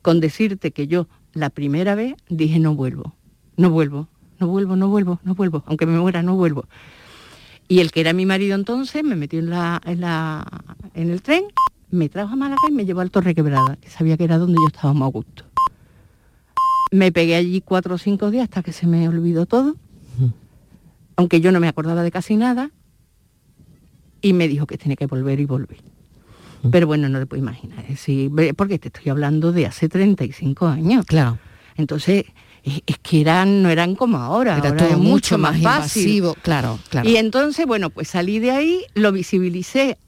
Con 0.00 0.20
decirte 0.20 0.70
que 0.70 0.86
yo 0.86 1.08
la 1.32 1.50
primera 1.50 1.96
vez 1.96 2.14
dije, 2.28 2.60
no 2.60 2.74
vuelvo, 2.74 3.16
no 3.56 3.70
vuelvo, 3.70 4.08
no 4.38 4.46
vuelvo, 4.48 4.76
no 4.76 4.88
vuelvo, 4.88 5.20
no 5.24 5.34
vuelvo, 5.34 5.62
aunque 5.66 5.86
me 5.86 5.98
muera, 5.98 6.22
no 6.22 6.36
vuelvo. 6.36 6.66
Y 7.68 7.80
el 7.80 7.90
que 7.90 8.00
era 8.00 8.12
mi 8.12 8.24
marido 8.26 8.54
entonces 8.54 9.04
me 9.04 9.14
metió 9.16 9.38
en, 9.40 9.50
la, 9.50 9.80
en, 9.84 10.00
la, 10.00 10.46
en 10.94 11.10
el 11.10 11.20
tren, 11.22 11.44
me 11.90 12.08
trajo 12.08 12.32
a 12.32 12.36
Málaga 12.36 12.60
y 12.68 12.72
me 12.72 12.84
llevó 12.86 13.00
al 13.00 13.10
Torre 13.10 13.34
Quebrada, 13.34 13.76
que 13.76 13.90
sabía 13.90 14.16
que 14.16 14.24
era 14.24 14.38
donde 14.38 14.56
yo 14.60 14.66
estaba 14.68 14.92
más 14.94 15.08
a 15.08 15.10
gusto. 15.10 15.44
Me 16.90 17.12
pegué 17.12 17.34
allí 17.36 17.60
cuatro 17.60 17.96
o 17.96 17.98
cinco 17.98 18.30
días 18.30 18.44
hasta 18.44 18.62
que 18.62 18.72
se 18.72 18.86
me 18.86 19.06
olvidó 19.08 19.44
todo, 19.46 19.76
aunque 21.16 21.40
yo 21.40 21.52
no 21.52 21.60
me 21.60 21.68
acordaba 21.68 22.02
de 22.02 22.10
casi 22.10 22.36
nada, 22.36 22.70
y 24.22 24.32
me 24.32 24.48
dijo 24.48 24.66
que 24.66 24.78
tenía 24.78 24.96
que 24.96 25.06
volver 25.06 25.38
y 25.40 25.44
volví. 25.44 25.76
Pero 26.72 26.86
bueno, 26.88 27.08
no 27.08 27.18
te 27.20 27.26
puedo 27.26 27.40
imaginar, 27.42 27.80
es 27.84 27.88
decir, 27.90 28.30
ve- 28.32 28.52
porque 28.54 28.78
te 28.80 28.88
estoy 28.88 29.10
hablando 29.10 29.52
de 29.52 29.66
hace 29.66 29.88
35 29.88 30.66
años. 30.66 31.06
Claro. 31.06 31.38
Entonces, 31.76 32.24
es, 32.62 32.98
que 33.02 33.20
eran, 33.20 33.62
no 33.62 33.70
eran 33.70 33.94
como 33.94 34.18
ahora, 34.18 34.56
Era 34.58 34.68
ahora 34.70 34.78
todo 34.84 34.88
es 34.90 34.98
mucho 34.98 35.38
más, 35.38 35.52
fácil. 35.60 36.02
invasivo, 36.08 36.34
claro, 36.42 36.78
claro. 36.90 37.08
Y 37.08 37.16
entonces, 37.16 37.66
bueno, 37.66 37.90
pues 37.90 38.08
salí 38.08 38.38
de 38.38 38.50
ahí, 38.50 38.84
lo 38.94 39.12
visibilicé 39.12 39.98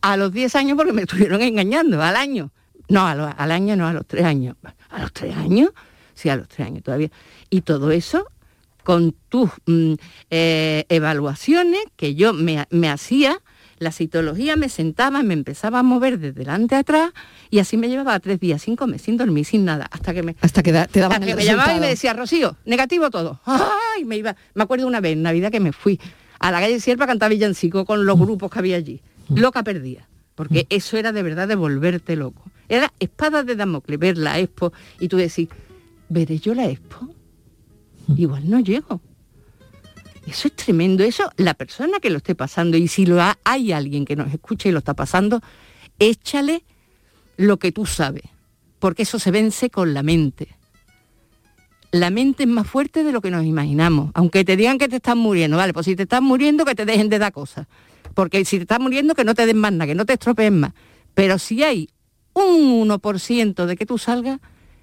a 0.00 0.16
los 0.16 0.32
10 0.32 0.54
años 0.56 0.76
porque 0.76 0.92
me 0.92 1.02
estuvieron 1.02 1.42
engañando, 1.42 2.02
al 2.02 2.16
año. 2.16 2.50
No, 2.88 3.06
a 3.06 3.14
lo- 3.14 3.34
al 3.36 3.50
año 3.52 3.76
no, 3.76 3.86
a 3.86 3.92
los 3.92 4.06
3 4.06 4.24
años. 4.24 4.56
¿A 4.90 5.00
los 5.02 5.12
3 5.12 5.36
años? 5.36 5.70
Sí, 6.14 6.28
a 6.30 6.36
los 6.36 6.48
3 6.48 6.66
años 6.68 6.82
todavía. 6.82 7.10
Y 7.50 7.60
todo 7.60 7.90
eso 7.90 8.26
con 8.82 9.14
tus 9.28 9.50
mm, 9.66 9.94
eh, 10.30 10.84
evaluaciones 10.88 11.80
que 11.96 12.14
yo 12.14 12.32
me, 12.32 12.66
me 12.70 12.88
hacía, 12.88 13.38
la 13.78 13.92
citología 13.92 14.56
me 14.56 14.68
sentaba, 14.68 15.22
me 15.22 15.34
empezaba 15.34 15.78
a 15.80 15.82
mover 15.82 16.18
de 16.18 16.32
delante 16.32 16.74
a 16.74 16.80
atrás 16.80 17.12
y 17.50 17.58
así 17.60 17.76
me 17.76 17.88
llevaba 17.88 18.18
tres 18.20 18.40
días 18.40 18.62
sin 18.62 18.76
comer, 18.76 18.98
sin 19.00 19.16
dormir, 19.16 19.44
sin 19.44 19.64
nada, 19.64 19.86
hasta 19.90 20.12
que 20.14 20.22
me, 20.22 20.36
Hasta 20.40 20.62
que 20.62 20.72
da- 20.72 20.86
te 20.86 21.00
daban 21.00 21.16
hasta 21.22 21.26
que 21.26 21.34
me 21.34 21.44
llamaba 21.44 21.74
y 21.76 21.80
me 21.80 21.88
decía, 21.88 22.12
Rocío, 22.12 22.56
negativo 22.64 23.10
todo. 23.10 23.40
Ay, 23.46 24.04
me 24.04 24.16
iba. 24.16 24.34
Me 24.54 24.62
acuerdo 24.64 24.86
una 24.86 25.00
vez 25.00 25.12
en 25.14 25.22
Navidad 25.22 25.50
que 25.50 25.60
me 25.60 25.72
fui 25.72 26.00
a 26.40 26.50
la 26.50 26.60
calle 26.60 26.80
Sierra 26.80 27.04
a 27.04 27.08
cantar 27.08 27.30
villancico 27.30 27.84
con 27.84 28.04
los 28.06 28.18
grupos 28.18 28.50
que 28.50 28.58
había 28.58 28.76
allí. 28.76 29.00
Loca 29.34 29.62
perdía. 29.62 30.06
Porque 30.34 30.66
eso 30.70 30.96
era 30.96 31.10
de 31.10 31.22
verdad 31.24 31.48
de 31.48 31.56
volverte 31.56 32.14
loco. 32.14 32.44
Era 32.68 32.92
espada 33.00 33.42
de 33.42 33.56
Damocles, 33.56 33.98
ver 33.98 34.16
la 34.18 34.38
expo 34.38 34.72
y 35.00 35.08
tú 35.08 35.16
decís, 35.16 35.48
¿veré 36.08 36.38
yo 36.38 36.54
la 36.54 36.66
expo? 36.66 37.08
Igual 38.16 38.48
no 38.48 38.60
llego. 38.60 39.00
Eso 40.30 40.48
es 40.48 40.56
tremendo. 40.56 41.02
Eso, 41.04 41.30
la 41.36 41.54
persona 41.54 41.98
que 42.00 42.10
lo 42.10 42.18
esté 42.18 42.34
pasando, 42.34 42.76
y 42.76 42.88
si 42.88 43.06
lo 43.06 43.20
ha- 43.20 43.38
hay 43.44 43.72
alguien 43.72 44.04
que 44.04 44.16
nos 44.16 44.32
escuche 44.32 44.68
y 44.68 44.72
lo 44.72 44.78
está 44.78 44.94
pasando, 44.94 45.40
échale 45.98 46.64
lo 47.36 47.58
que 47.58 47.72
tú 47.72 47.86
sabes, 47.86 48.24
porque 48.78 49.02
eso 49.02 49.18
se 49.18 49.30
vence 49.30 49.70
con 49.70 49.94
la 49.94 50.02
mente. 50.02 50.48
La 51.90 52.10
mente 52.10 52.42
es 52.42 52.48
más 52.48 52.66
fuerte 52.66 53.02
de 53.02 53.12
lo 53.12 53.20
que 53.22 53.30
nos 53.30 53.46
imaginamos. 53.46 54.10
Aunque 54.14 54.44
te 54.44 54.56
digan 54.56 54.76
que 54.78 54.88
te 54.88 54.96
estás 54.96 55.16
muriendo, 55.16 55.56
vale, 55.56 55.72
pues 55.72 55.86
si 55.86 55.96
te 55.96 56.02
estás 56.02 56.20
muriendo, 56.20 56.64
que 56.66 56.74
te 56.74 56.84
dejen 56.84 57.08
de 57.08 57.18
dar 57.18 57.32
cosas. 57.32 57.66
Porque 58.14 58.44
si 58.44 58.56
te 58.58 58.62
estás 58.64 58.80
muriendo, 58.80 59.14
que 59.14 59.24
no 59.24 59.34
te 59.34 59.46
den 59.46 59.56
más 59.58 59.72
nada, 59.72 59.86
que 59.86 59.94
no 59.94 60.04
te 60.04 60.12
estropees 60.14 60.52
más. 60.52 60.72
Pero 61.14 61.38
si 61.38 61.62
hay 61.62 61.88
un 62.34 62.86
1% 62.88 63.64
de 63.66 63.76
que 63.76 63.86
tú 63.86 63.96
salgas, 63.96 64.40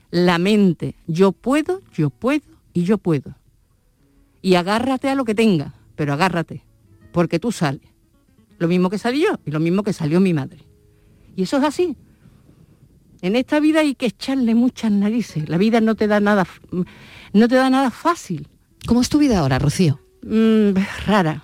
la 0.10 0.38
mente, 0.40 0.96
yo 1.06 1.32
puedo, 1.32 1.82
yo 1.94 2.10
puedo 2.10 2.42
y 2.74 2.84
yo 2.84 2.98
puedo. 2.98 3.36
Y 4.46 4.54
agárrate 4.54 5.10
a 5.10 5.16
lo 5.16 5.26
que 5.26 5.34
tenga, 5.34 5.74
pero 5.96 6.14
agárrate, 6.14 6.64
porque 7.12 7.40
tú 7.40 7.52
sales. 7.52 7.82
Lo 8.60 8.68
mismo 8.68 8.92
que 8.92 9.00
salí 9.00 9.22
yo 9.24 9.40
y 9.44 9.50
lo 9.50 9.60
mismo 9.60 9.82
que 9.82 9.92
salió 9.92 10.20
mi 10.20 10.36
madre. 10.36 10.60
Y 11.36 11.42
eso 11.42 11.58
es 11.58 11.64
así. 11.64 11.98
En 13.24 13.36
esta 13.36 13.60
vida 13.60 13.80
hay 13.80 13.96
que 13.96 14.06
echarle 14.06 14.54
muchas 14.54 14.92
narices. 14.92 15.50
La 15.50 15.58
vida 15.58 15.82
no 15.82 15.96
te 15.96 16.06
da 16.06 16.20
nada, 16.20 16.44
f- 16.44 16.62
no 17.34 17.48
te 17.48 17.56
da 17.56 17.72
nada 17.72 17.90
fácil. 17.90 18.48
¿Cómo 18.86 19.02
es 19.02 19.10
tu 19.10 19.18
vida 19.18 19.40
ahora, 19.40 19.58
Rocío? 19.58 20.00
Mm, 20.22 20.74
rara. 21.08 21.44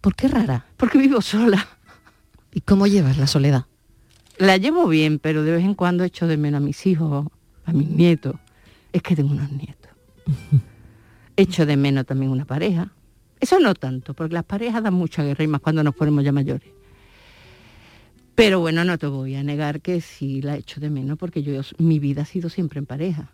¿Por 0.00 0.16
qué 0.16 0.26
rara? 0.26 0.66
Porque 0.76 0.98
vivo 0.98 1.22
sola. 1.22 1.64
¿Y 2.52 2.60
cómo 2.62 2.88
llevas 2.88 3.18
la 3.18 3.28
soledad? 3.28 3.66
La 4.38 4.56
llevo 4.56 4.88
bien, 4.88 5.20
pero 5.20 5.44
de 5.44 5.52
vez 5.52 5.64
en 5.64 5.74
cuando 5.74 6.02
echo 6.02 6.26
de 6.26 6.38
menos 6.38 6.58
a 6.60 6.64
mis 6.64 6.86
hijos, 6.86 7.28
a 7.64 7.72
mis 7.72 7.88
nietos. 7.88 8.34
Es 8.92 9.00
que 9.00 9.14
tengo 9.14 9.30
unos 9.30 9.52
nietos. 9.52 9.92
echo 11.36 11.66
de 11.66 11.76
menos 11.76 12.06
también 12.06 12.30
una 12.30 12.44
pareja. 12.44 12.92
Eso 13.40 13.60
no 13.60 13.74
tanto, 13.74 14.14
porque 14.14 14.34
las 14.34 14.44
parejas 14.44 14.82
dan 14.82 14.94
mucha 14.94 15.22
guerra 15.22 15.44
y 15.44 15.48
más 15.48 15.60
cuando 15.60 15.82
nos 15.82 15.94
ponemos 15.94 16.24
ya 16.24 16.32
mayores. 16.32 16.68
Pero 18.34 18.60
bueno, 18.60 18.84
no 18.84 18.98
te 18.98 19.06
voy 19.06 19.34
a 19.36 19.42
negar 19.42 19.80
que 19.80 20.00
sí 20.00 20.42
la 20.42 20.56
echo 20.56 20.80
de 20.80 20.90
menos, 20.90 21.18
porque 21.18 21.42
yo 21.42 21.60
mi 21.78 21.98
vida 21.98 22.22
ha 22.22 22.24
sido 22.24 22.48
siempre 22.48 22.78
en 22.78 22.86
pareja. 22.86 23.30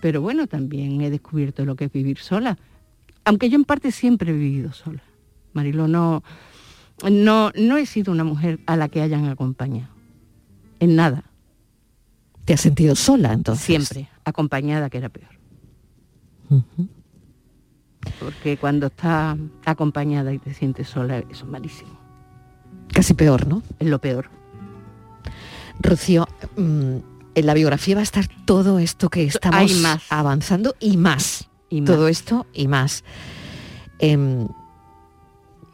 Pero 0.00 0.20
bueno, 0.20 0.46
también 0.46 1.00
he 1.00 1.10
descubierto 1.10 1.64
lo 1.64 1.76
que 1.76 1.84
es 1.84 1.92
vivir 1.92 2.18
sola. 2.18 2.58
Aunque 3.24 3.48
yo 3.48 3.56
en 3.56 3.64
parte 3.64 3.92
siempre 3.92 4.30
he 4.30 4.34
vivido 4.34 4.72
sola. 4.72 5.02
Marilo, 5.52 5.86
no, 5.88 6.22
no, 7.08 7.50
no 7.54 7.76
he 7.76 7.86
sido 7.86 8.12
una 8.12 8.24
mujer 8.24 8.60
a 8.66 8.76
la 8.76 8.88
que 8.88 9.00
hayan 9.00 9.26
acompañado. 9.26 9.92
En 10.80 10.96
nada. 10.96 11.24
¿Te 12.44 12.54
has 12.54 12.60
sentido 12.60 12.94
sola 12.94 13.32
entonces? 13.32 13.64
Siempre, 13.64 14.08
acompañada, 14.24 14.90
que 14.90 14.98
era 14.98 15.08
peor. 15.08 15.30
Porque 18.20 18.56
cuando 18.56 18.86
estás 18.86 19.36
acompañada 19.64 20.32
y 20.32 20.38
te 20.38 20.54
sientes 20.54 20.88
sola, 20.88 21.18
eso 21.18 21.44
es 21.44 21.50
malísimo. 21.50 21.98
Casi 22.92 23.14
peor, 23.14 23.46
¿no? 23.46 23.62
Es 23.78 23.88
lo 23.88 23.98
peor. 24.00 24.30
Rocío, 25.80 26.26
mm, 26.56 26.96
en 27.34 27.46
la 27.46 27.54
biografía 27.54 27.96
va 27.96 28.00
a 28.00 28.04
estar 28.04 28.26
todo 28.44 28.78
esto 28.78 29.08
que 29.10 29.24
estamos 29.24 29.72
más. 29.80 30.04
avanzando 30.10 30.74
y 30.80 30.96
más. 30.96 31.48
Y 31.68 31.80
más. 31.80 31.90
Todo 31.90 32.08
esto 32.08 32.46
y 32.52 32.68
más. 32.68 33.04
Em, 33.98 34.46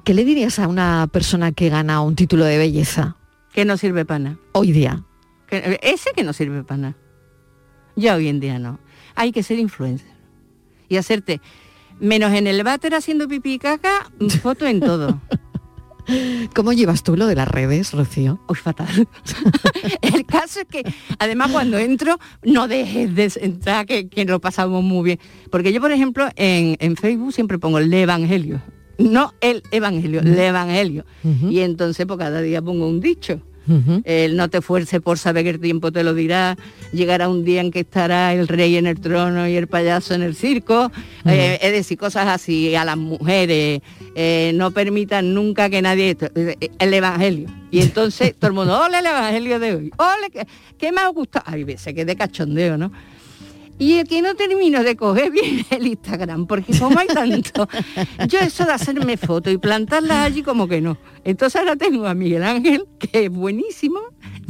¿Qué 0.04 0.14
le 0.14 0.24
dirías 0.24 0.58
a 0.58 0.66
una 0.66 1.06
persona 1.12 1.52
que 1.52 1.68
gana 1.68 2.00
un 2.00 2.16
título 2.16 2.44
de 2.44 2.56
belleza 2.56 3.16
Que 3.52 3.64
no 3.66 3.76
sirve 3.76 4.04
para 4.06 4.18
nada. 4.20 4.36
hoy 4.52 4.72
día? 4.72 5.04
Que- 5.46 5.78
ese 5.82 6.10
que 6.16 6.24
no 6.24 6.32
sirve 6.32 6.64
para 6.64 6.78
nada. 6.78 6.96
Ya 7.96 8.14
hoy 8.14 8.28
en 8.28 8.40
día 8.40 8.58
no. 8.58 8.78
Hay 9.14 9.30
que 9.32 9.42
ser 9.42 9.58
influencer. 9.58 10.08
Y 10.88 10.96
hacerte, 10.96 11.40
menos 12.00 12.32
en 12.32 12.46
el 12.46 12.62
váter 12.64 12.94
haciendo 12.94 13.28
pipí 13.28 13.54
y 13.54 13.58
caca, 13.58 14.10
foto 14.42 14.66
en 14.66 14.80
todo. 14.80 15.20
¿Cómo 16.54 16.72
llevas 16.72 17.02
tú 17.02 17.16
lo 17.16 17.26
de 17.26 17.36
las 17.36 17.48
redes, 17.48 17.92
Rocío? 17.92 18.40
Uy, 18.48 18.56
fatal. 18.56 19.08
el 20.02 20.26
caso 20.26 20.60
es 20.60 20.66
que, 20.66 20.82
además, 21.18 21.52
cuando 21.52 21.78
entro, 21.78 22.18
no 22.42 22.68
dejes 22.68 23.14
de 23.14 23.32
entrar, 23.44 23.86
que, 23.86 24.08
que 24.08 24.24
lo 24.24 24.40
pasamos 24.40 24.82
muy 24.82 25.04
bien. 25.04 25.20
Porque 25.50 25.72
yo, 25.72 25.80
por 25.80 25.92
ejemplo, 25.92 26.28
en, 26.36 26.76
en 26.80 26.96
Facebook 26.96 27.32
siempre 27.32 27.58
pongo 27.58 27.78
el 27.78 27.92
evangelio. 27.92 28.60
No 28.98 29.32
el 29.40 29.62
evangelio, 29.70 30.20
el 30.20 30.38
evangelio. 30.38 31.06
Y 31.48 31.60
entonces, 31.60 32.04
pues 32.06 32.18
cada 32.18 32.42
día 32.42 32.60
pongo 32.60 32.86
un 32.86 33.00
dicho. 33.00 33.40
El 34.04 34.36
no 34.36 34.48
te 34.48 34.58
esfuerces 34.58 35.00
por 35.00 35.18
saber 35.18 35.44
que 35.44 35.50
el 35.50 35.60
tiempo 35.60 35.92
te 35.92 36.02
lo 36.02 36.14
dirá. 36.14 36.56
Llegará 36.92 37.28
un 37.28 37.44
día 37.44 37.60
en 37.60 37.70
que 37.70 37.80
estará 37.80 38.32
el 38.34 38.48
rey 38.48 38.76
en 38.76 38.86
el 38.86 39.00
trono 39.00 39.46
y 39.48 39.56
el 39.56 39.68
payaso 39.68 40.14
en 40.14 40.22
el 40.22 40.34
circo. 40.34 40.90
Eh, 41.26 41.58
es 41.62 41.72
decir, 41.72 41.96
cosas 41.98 42.26
así 42.28 42.74
a 42.74 42.84
las 42.84 42.96
mujeres. 42.96 43.80
eh, 44.16 44.50
no 44.54 44.72
permitan 44.72 45.34
nunca 45.34 45.70
que 45.70 45.80
nadie... 45.82 46.10
esto- 46.10 46.30
eh, 46.34 46.56
El 46.78 46.92
evangelio. 46.94 47.48
Y 47.70 47.80
entonces 47.80 48.34
todo 48.34 48.48
el 48.48 48.54
mundo, 48.54 48.80
ole 48.84 48.98
el 48.98 49.06
evangelio 49.06 49.58
de 49.60 49.74
hoy. 49.76 49.90
Ole, 49.98 50.30
¿qué, 50.32 50.46
qué 50.76 50.90
me 50.90 51.00
ha 51.00 51.08
gustado? 51.08 51.44
Ay, 51.46 51.62
veces 51.62 51.94
que 51.94 52.04
de 52.04 52.16
cachondeo, 52.16 52.76
¿no? 52.76 52.90
Y 53.80 53.94
el 53.94 54.06
que 54.06 54.20
no 54.22 54.34
termino 54.34 54.84
de 54.84 54.94
coger 54.94 55.30
bien 55.32 55.64
el 55.70 55.86
Instagram, 55.88 56.46
porque 56.46 56.78
como 56.78 56.98
hay 56.98 57.06
tanto, 57.08 57.66
yo 58.28 58.38
eso 58.38 58.64
de 58.66 58.72
hacerme 58.72 59.16
fotos 59.16 59.52
y 59.52 59.58
plantarlas 59.58 60.18
allí 60.26 60.42
como 60.42 60.68
que 60.68 60.80
no. 60.80 60.98
Entonces 61.24 61.58
ahora 61.58 61.74
tengo 61.76 62.06
a 62.06 62.14
Miguel 62.14 62.42
Ángel, 62.44 62.84
que 62.98 63.24
es 63.24 63.30
buenísimo, 63.30 63.98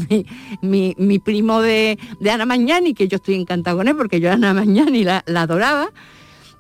mi, 0.09 0.27
mi- 0.63 0.95
mi 0.99 1.19
primo 1.19 1.61
de, 1.63 1.99
de 2.21 2.31
Ana 2.31 2.45
Mañani, 2.45 2.93
que 2.93 3.07
yo 3.09 3.17
estoy 3.17 3.37
encantada 3.37 3.77
con 3.77 3.87
él, 3.89 3.97
porque 3.97 4.21
yo 4.21 4.31
a 4.31 4.35
Ana 4.35 4.53
Mañani 4.53 5.05
la, 5.05 5.23
la 5.27 5.43
adoraba, 5.43 5.91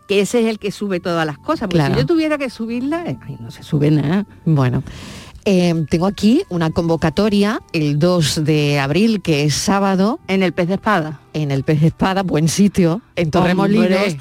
que 0.09 0.21
ese 0.21 0.41
es 0.41 0.47
el 0.47 0.59
que 0.59 0.71
sube 0.73 1.01
todas 1.01 1.27
las 1.27 1.39
cosas, 1.39 1.63
porque 1.69 1.77
Claro. 1.79 1.95
si 1.95 2.01
yo 2.01 2.07
tuviera 2.07 2.39
que 2.39 2.51
subirla, 2.51 3.05
ay, 3.07 3.37
no 3.41 3.51
se 3.51 3.63
sube 3.63 3.91
nada. 3.91 4.27
Bueno, 4.45 4.83
eh, 5.45 5.87
tengo 5.89 6.07
aquí 6.07 6.43
una 6.49 6.71
convocatoria 6.71 7.61
el 7.73 7.99
2 7.99 8.45
de 8.45 8.79
abril, 8.79 9.23
que 9.23 9.45
es 9.45 9.55
sábado. 9.55 10.21
En 10.29 10.43
el 10.43 10.53
Pez 10.53 10.69
de 10.69 10.75
Espada. 10.75 11.21
En 11.33 11.51
el 11.51 11.65
Pez 11.65 11.81
de 11.81 11.89
Espada, 11.89 12.23
buen 12.23 12.49
sitio, 12.49 13.03
en 13.17 13.31
Torremolinos. 13.31 13.87
Hombre. 13.87 14.19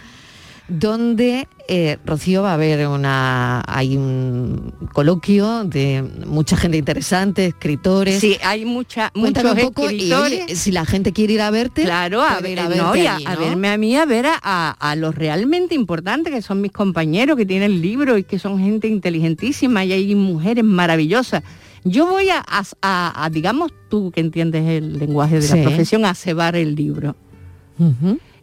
Donde 0.70 1.48
eh, 1.68 1.98
Rocío 2.06 2.44
va 2.44 2.52
a 2.52 2.54
haber 2.54 2.88
una 2.88 3.64
hay 3.68 3.98
un 3.98 4.72
coloquio 4.94 5.64
de 5.64 6.04
mucha 6.26 6.56
gente 6.58 6.78
interesante, 6.78 7.48
escritores. 7.48 8.20
Sí, 8.20 8.38
hay 8.44 8.66
mucha, 8.66 9.10
Cuéntame 9.12 9.50
muchos 9.50 9.64
un 9.66 9.74
poco 9.74 9.92
y, 9.92 9.96
escritores. 9.96 10.44
oye, 10.46 10.56
si 10.56 10.72
la 10.72 10.86
gente 10.86 11.12
quiere 11.12 11.34
ir 11.34 11.42
a 11.42 11.52
verte, 11.52 11.84
Claro, 11.84 12.22
a, 12.22 12.38
ir 12.38 12.44
ver, 12.44 12.60
a 12.60 12.68
verte 12.68 12.82
no, 12.84 12.90
a, 13.30 13.36
verme 13.36 13.70
a 13.70 13.78
mí, 13.78 13.96
a 13.96 14.06
ver 14.06 14.26
a, 14.28 14.70
a- 14.80 14.96
los 14.96 15.14
realmente 15.16 15.76
importantes, 15.76 16.34
que 16.34 16.42
son 16.42 16.62
mis 16.62 16.72
compañeros, 16.72 17.36
que 17.36 17.46
tienen 17.46 17.82
libros 17.82 18.20
y 18.20 18.24
que 18.24 18.40
son 18.40 18.60
gente 18.60 18.88
inteligentísima 18.88 19.84
y 19.86 19.94
hay 19.94 20.16
mujeres 20.16 20.64
maravillosas. 20.64 21.44
Yo 21.84 22.06
voy 22.08 22.28
a, 22.30 23.30
digamos, 23.32 23.72
tú 23.90 24.12
que 24.12 24.20
entiendes 24.22 24.68
el 24.68 25.00
lenguaje 25.00 25.36
de 25.36 25.42
Sí. 25.44 25.58
la 25.58 25.64
profesión, 25.64 26.06
a 26.06 26.14
cebar 26.14 26.56
el 26.56 26.76
libro. 26.76 27.16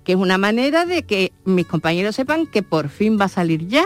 Que 0.06 0.12
es 0.12 0.18
una 0.18 0.38
manera 0.38 0.86
de 0.86 1.02
que 1.02 1.32
mis 1.44 1.66
compañeros 1.66 2.14
sepan 2.16 2.46
que 2.46 2.62
por 2.62 2.88
fin 2.88 3.18
va 3.20 3.26
a 3.26 3.28
salir 3.28 3.66
ya 3.68 3.84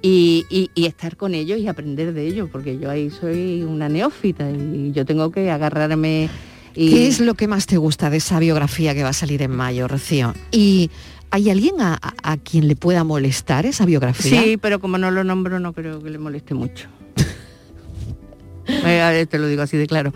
y, 0.00 0.46
y- 0.50 0.70
y 0.74 0.86
estar 0.86 1.16
con 1.16 1.34
ellos 1.34 1.60
y 1.60 1.68
aprender 1.68 2.12
de 2.14 2.26
ellos, 2.26 2.48
porque 2.50 2.78
yo 2.78 2.90
ahí 2.90 3.10
soy 3.10 3.62
una 3.62 3.88
neófita 3.88 4.50
y 4.50 4.90
yo 4.92 5.04
tengo 5.04 5.30
que 5.30 5.50
agarrarme 5.50 6.28
y... 6.74 6.90
¿Qué 6.90 7.06
es 7.06 7.20
lo 7.20 7.34
que 7.34 7.46
más 7.46 7.66
te 7.66 7.76
gusta 7.76 8.08
de 8.10 8.16
esa 8.16 8.40
biografía 8.40 8.94
que 8.94 9.02
va 9.04 9.10
a 9.10 9.12
salir 9.12 9.42
en 9.42 9.50
mayo, 9.50 9.86
Rocío? 9.88 10.32
¿Y 10.50 10.90
hay 11.30 11.50
alguien 11.50 11.80
a, 11.82 11.98
a- 12.00 12.32
a 12.32 12.36
quien 12.38 12.66
le 12.66 12.74
pueda 12.74 13.04
molestar 13.04 13.66
esa 13.66 13.84
biografía? 13.84 14.42
Sí, 14.42 14.56
pero 14.56 14.80
como 14.80 14.96
no 14.98 15.10
lo 15.10 15.22
nombro 15.22 15.60
no 15.60 15.72
creo 15.74 16.02
que 16.02 16.08
le 16.10 16.18
moleste 16.18 16.54
mucho. 16.54 16.88
Eh, 18.66 19.00
a 19.02 19.10
ver, 19.10 19.26
te 19.26 19.38
lo 19.38 19.46
digo 19.48 19.62
así 19.62 19.76
de 19.76 19.86
claro. 19.86 20.14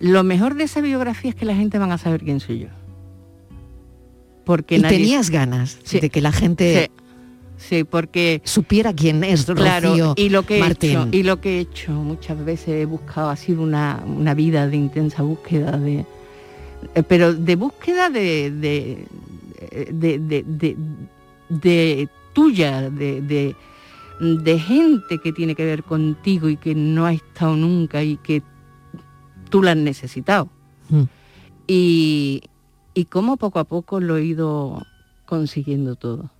Lo 0.00 0.22
mejor 0.22 0.54
de 0.54 0.64
esa 0.64 0.80
biografía 0.80 1.30
es 1.30 1.34
que 1.36 1.44
la 1.44 1.54
gente 1.56 1.78
van 1.78 1.90
a 1.92 1.98
saber 1.98 2.22
quién 2.22 2.38
soy 2.40 2.60
yo. 2.60 2.68
Porque 4.46 4.76
y 4.76 4.80
tenías 4.82 5.28
ganas 5.28 5.78
Sí. 5.84 6.00
de 6.00 6.08
que 6.08 6.22
la 6.22 6.32
gente 6.32 6.90
Sí, 7.58 7.84
porque 7.84 8.40
supiera 8.44 8.92
quién 8.94 9.24
es 9.24 9.46
Rocío 9.48 9.62
Claro, 9.64 10.14
y 10.16 10.28
lo 10.28 10.44
que 10.44 10.58
he 10.60 10.66
hecho, 10.70 11.08
y 11.10 11.22
lo 11.22 11.40
que 11.40 11.56
he 11.56 11.60
hecho 11.60 11.90
muchas 11.92 12.42
veces 12.44 12.68
he 12.68 12.84
buscado, 12.86 13.28
ha 13.30 13.36
sido 13.36 13.62
una, 13.62 14.02
una 14.06 14.32
vida 14.34 14.66
de 14.68 14.76
intensa 14.76 15.22
búsqueda 15.22 15.72
de 15.76 16.04
eh, 16.94 17.02
pero 17.08 17.32
de 17.34 17.56
búsqueda 17.56 18.08
de 18.10 18.50
de, 18.50 19.06
de, 19.90 20.76
de- 21.48 22.08
tuya, 22.34 22.90
de, 22.90 23.22
de, 23.22 23.56
de 24.20 24.58
gente 24.60 25.18
que 25.22 25.32
tiene 25.32 25.54
que 25.54 25.64
ver 25.64 25.82
contigo 25.82 26.50
y 26.50 26.58
que 26.58 26.74
no 26.74 27.06
ha 27.06 27.12
estado 27.14 27.56
nunca 27.56 28.02
y 28.02 28.18
que 28.18 28.42
tú 29.48 29.62
la 29.62 29.70
has 29.70 29.78
necesitado. 29.78 30.50
Mm. 30.90 31.02
Y, 31.66 32.42
y 32.96 33.04
cómo 33.04 33.36
poco 33.36 33.58
a 33.58 33.64
poco 33.64 34.00
lo 34.00 34.16
he 34.16 34.24
ido 34.24 34.82
consiguiendo 35.26 35.96
todo. 35.96 36.30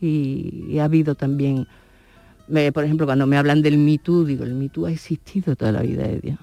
Y, 0.00 0.64
y 0.70 0.78
ha 0.78 0.84
habido 0.84 1.14
también, 1.14 1.68
por 2.72 2.84
ejemplo, 2.84 3.04
cuando 3.04 3.26
me 3.26 3.36
hablan 3.36 3.60
del 3.60 3.76
Me 3.76 3.98
Too, 3.98 4.24
digo, 4.24 4.44
el 4.44 4.54
Me 4.54 4.70
Too 4.70 4.86
ha 4.86 4.92
existido 4.92 5.56
toda 5.56 5.72
la 5.72 5.82
vida 5.82 6.04
de 6.04 6.20
Dios. 6.20 6.38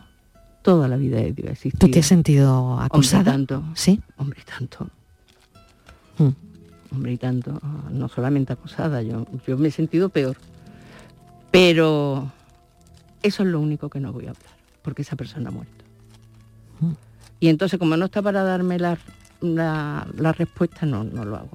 Toda 0.62 0.88
la 0.88 0.95
vida 0.95 1.17
de 1.17 1.34
Dios 1.34 1.49
ha 1.49 1.51
existido. 1.54 1.80
¿Tú 1.80 1.91
te 1.91 1.99
has 2.01 2.06
sentido 2.06 2.80
acosada? 2.80 3.34
Hombre, 3.34 3.47
tanto. 3.47 3.63
Sí. 3.73 3.99
Hombre, 4.17 4.39
y 4.43 4.45
tanto. 4.45 4.89
Mm. 6.19 6.95
Hombre, 6.95 7.13
y 7.13 7.17
tanto. 7.17 7.60
No 7.89 8.10
solamente 8.10 8.54
acosada, 8.54 9.01
yo, 9.01 9.25
yo 9.47 9.58
me 9.58 9.69
he 9.69 9.71
sentido 9.71 10.10
peor. 10.10 10.38
Pero 11.49 12.32
eso 13.23 13.41
es 13.41 13.49
lo 13.49 13.60
único 13.60 13.89
que 13.89 13.99
no 13.99 14.13
voy 14.13 14.27
a 14.27 14.30
hablar, 14.30 14.54
porque 14.84 15.01
esa 15.01 15.15
persona 15.15 15.49
ha 15.49 15.51
muerto. 15.51 15.84
Mm. 16.80 16.91
Y 17.39 17.47
entonces, 17.47 17.80
como 17.80 17.97
no 17.97 18.06
está 18.06 18.21
para 18.21 18.43
darme 18.43 18.77
la, 18.77 18.99
la, 19.41 20.08
la 20.17 20.32
respuesta, 20.34 20.86
no, 20.86 21.04
no 21.04 21.25
lo 21.25 21.36
hago. 21.38 21.49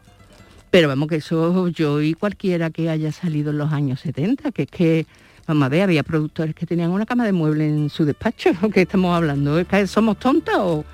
Pero 0.71 0.89
vamos, 0.89 1.09
que 1.09 1.17
eso 1.17 1.69
yo 1.69 2.03
y 2.03 2.15
cualquiera 2.15 2.71
que 2.71 2.91
haya 2.91 3.13
salido 3.13 3.51
en 3.51 3.59
los 3.59 3.73
años 3.73 4.01
70, 4.01 4.51
que 4.53 4.63
es 4.65 4.71
que, 4.71 5.07
vamos 5.47 5.65
a 5.65 5.69
ver, 5.69 5.83
había 5.83 6.03
productores 6.03 6.55
que 6.55 6.67
tenían 6.67 6.91
una 6.91 7.07
cama 7.07 7.25
de 7.25 7.33
mueble 7.33 7.67
en 7.69 7.89
su 7.89 8.05
despacho, 8.05 8.51
que 8.73 8.83
estamos 8.83 9.17
hablando, 9.17 9.59
¿es 9.59 9.67
que 9.67 9.87
somos 9.87 10.19
tontas 10.19 10.57
o...? 10.59 10.85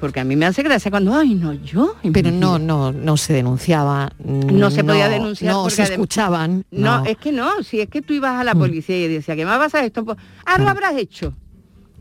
Porque 0.00 0.20
a 0.20 0.24
mí 0.24 0.36
me 0.36 0.46
hace 0.46 0.62
gracia 0.62 0.92
cuando, 0.92 1.12
ay, 1.12 1.34
no, 1.34 1.52
yo. 1.54 1.96
Mm. 2.04 2.12
Pero 2.12 2.30
no, 2.30 2.56
no, 2.60 2.92
no 2.92 3.16
se 3.16 3.32
denunciaba. 3.32 4.12
No 4.24 4.70
se 4.70 4.84
podía 4.84 5.08
denunciar 5.08 5.52
No 5.52 5.62
porque 5.64 5.74
se 5.86 5.94
escuchaban. 5.94 6.64
No, 6.70 6.98
No, 7.00 7.04
es 7.04 7.16
que 7.16 7.32
no, 7.32 7.64
si 7.64 7.80
es 7.80 7.88
que 7.88 8.00
tú 8.00 8.12
ibas 8.12 8.40
a 8.40 8.44
la 8.44 8.54
Mm. 8.54 8.58
policía 8.60 8.96
y 8.96 9.08
decía 9.08 9.34
que 9.34 9.44
me 9.44 9.50
va 9.50 9.56
a 9.56 9.58
pasar 9.58 9.82
esto, 9.82 10.04
pues, 10.04 10.16
algo 10.46 10.68
habrás 10.68 10.94
hecho. 10.96 11.34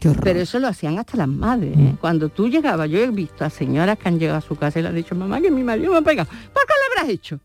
Mm. 0.03 0.13
Pero 0.23 0.39
eso 0.39 0.59
lo 0.59 0.67
hacían 0.67 0.97
hasta 0.99 1.17
las 1.17 1.27
madres. 1.27 1.77
¿eh? 1.77 1.95
Cuando 1.99 2.29
tú 2.29 2.47
llegabas, 2.49 2.89
yo 2.89 2.99
he 2.99 3.07
visto 3.11 3.43
a 3.43 3.49
señoras 3.49 3.97
que 3.97 4.07
han 4.07 4.19
llegado 4.19 4.37
a 4.37 4.41
su 4.41 4.55
casa 4.55 4.79
y 4.79 4.83
le 4.83 4.89
han 4.89 4.95
dicho, 4.95 5.15
mamá, 5.15 5.41
que 5.41 5.49
mi 5.51 5.63
marido 5.63 5.91
me 5.91 5.97
ha 5.97 6.01
pegado. 6.01 6.29
¿Por 6.29 6.63
qué 6.65 6.73
lo 6.73 6.99
habrás 7.01 7.13
hecho? 7.13 7.39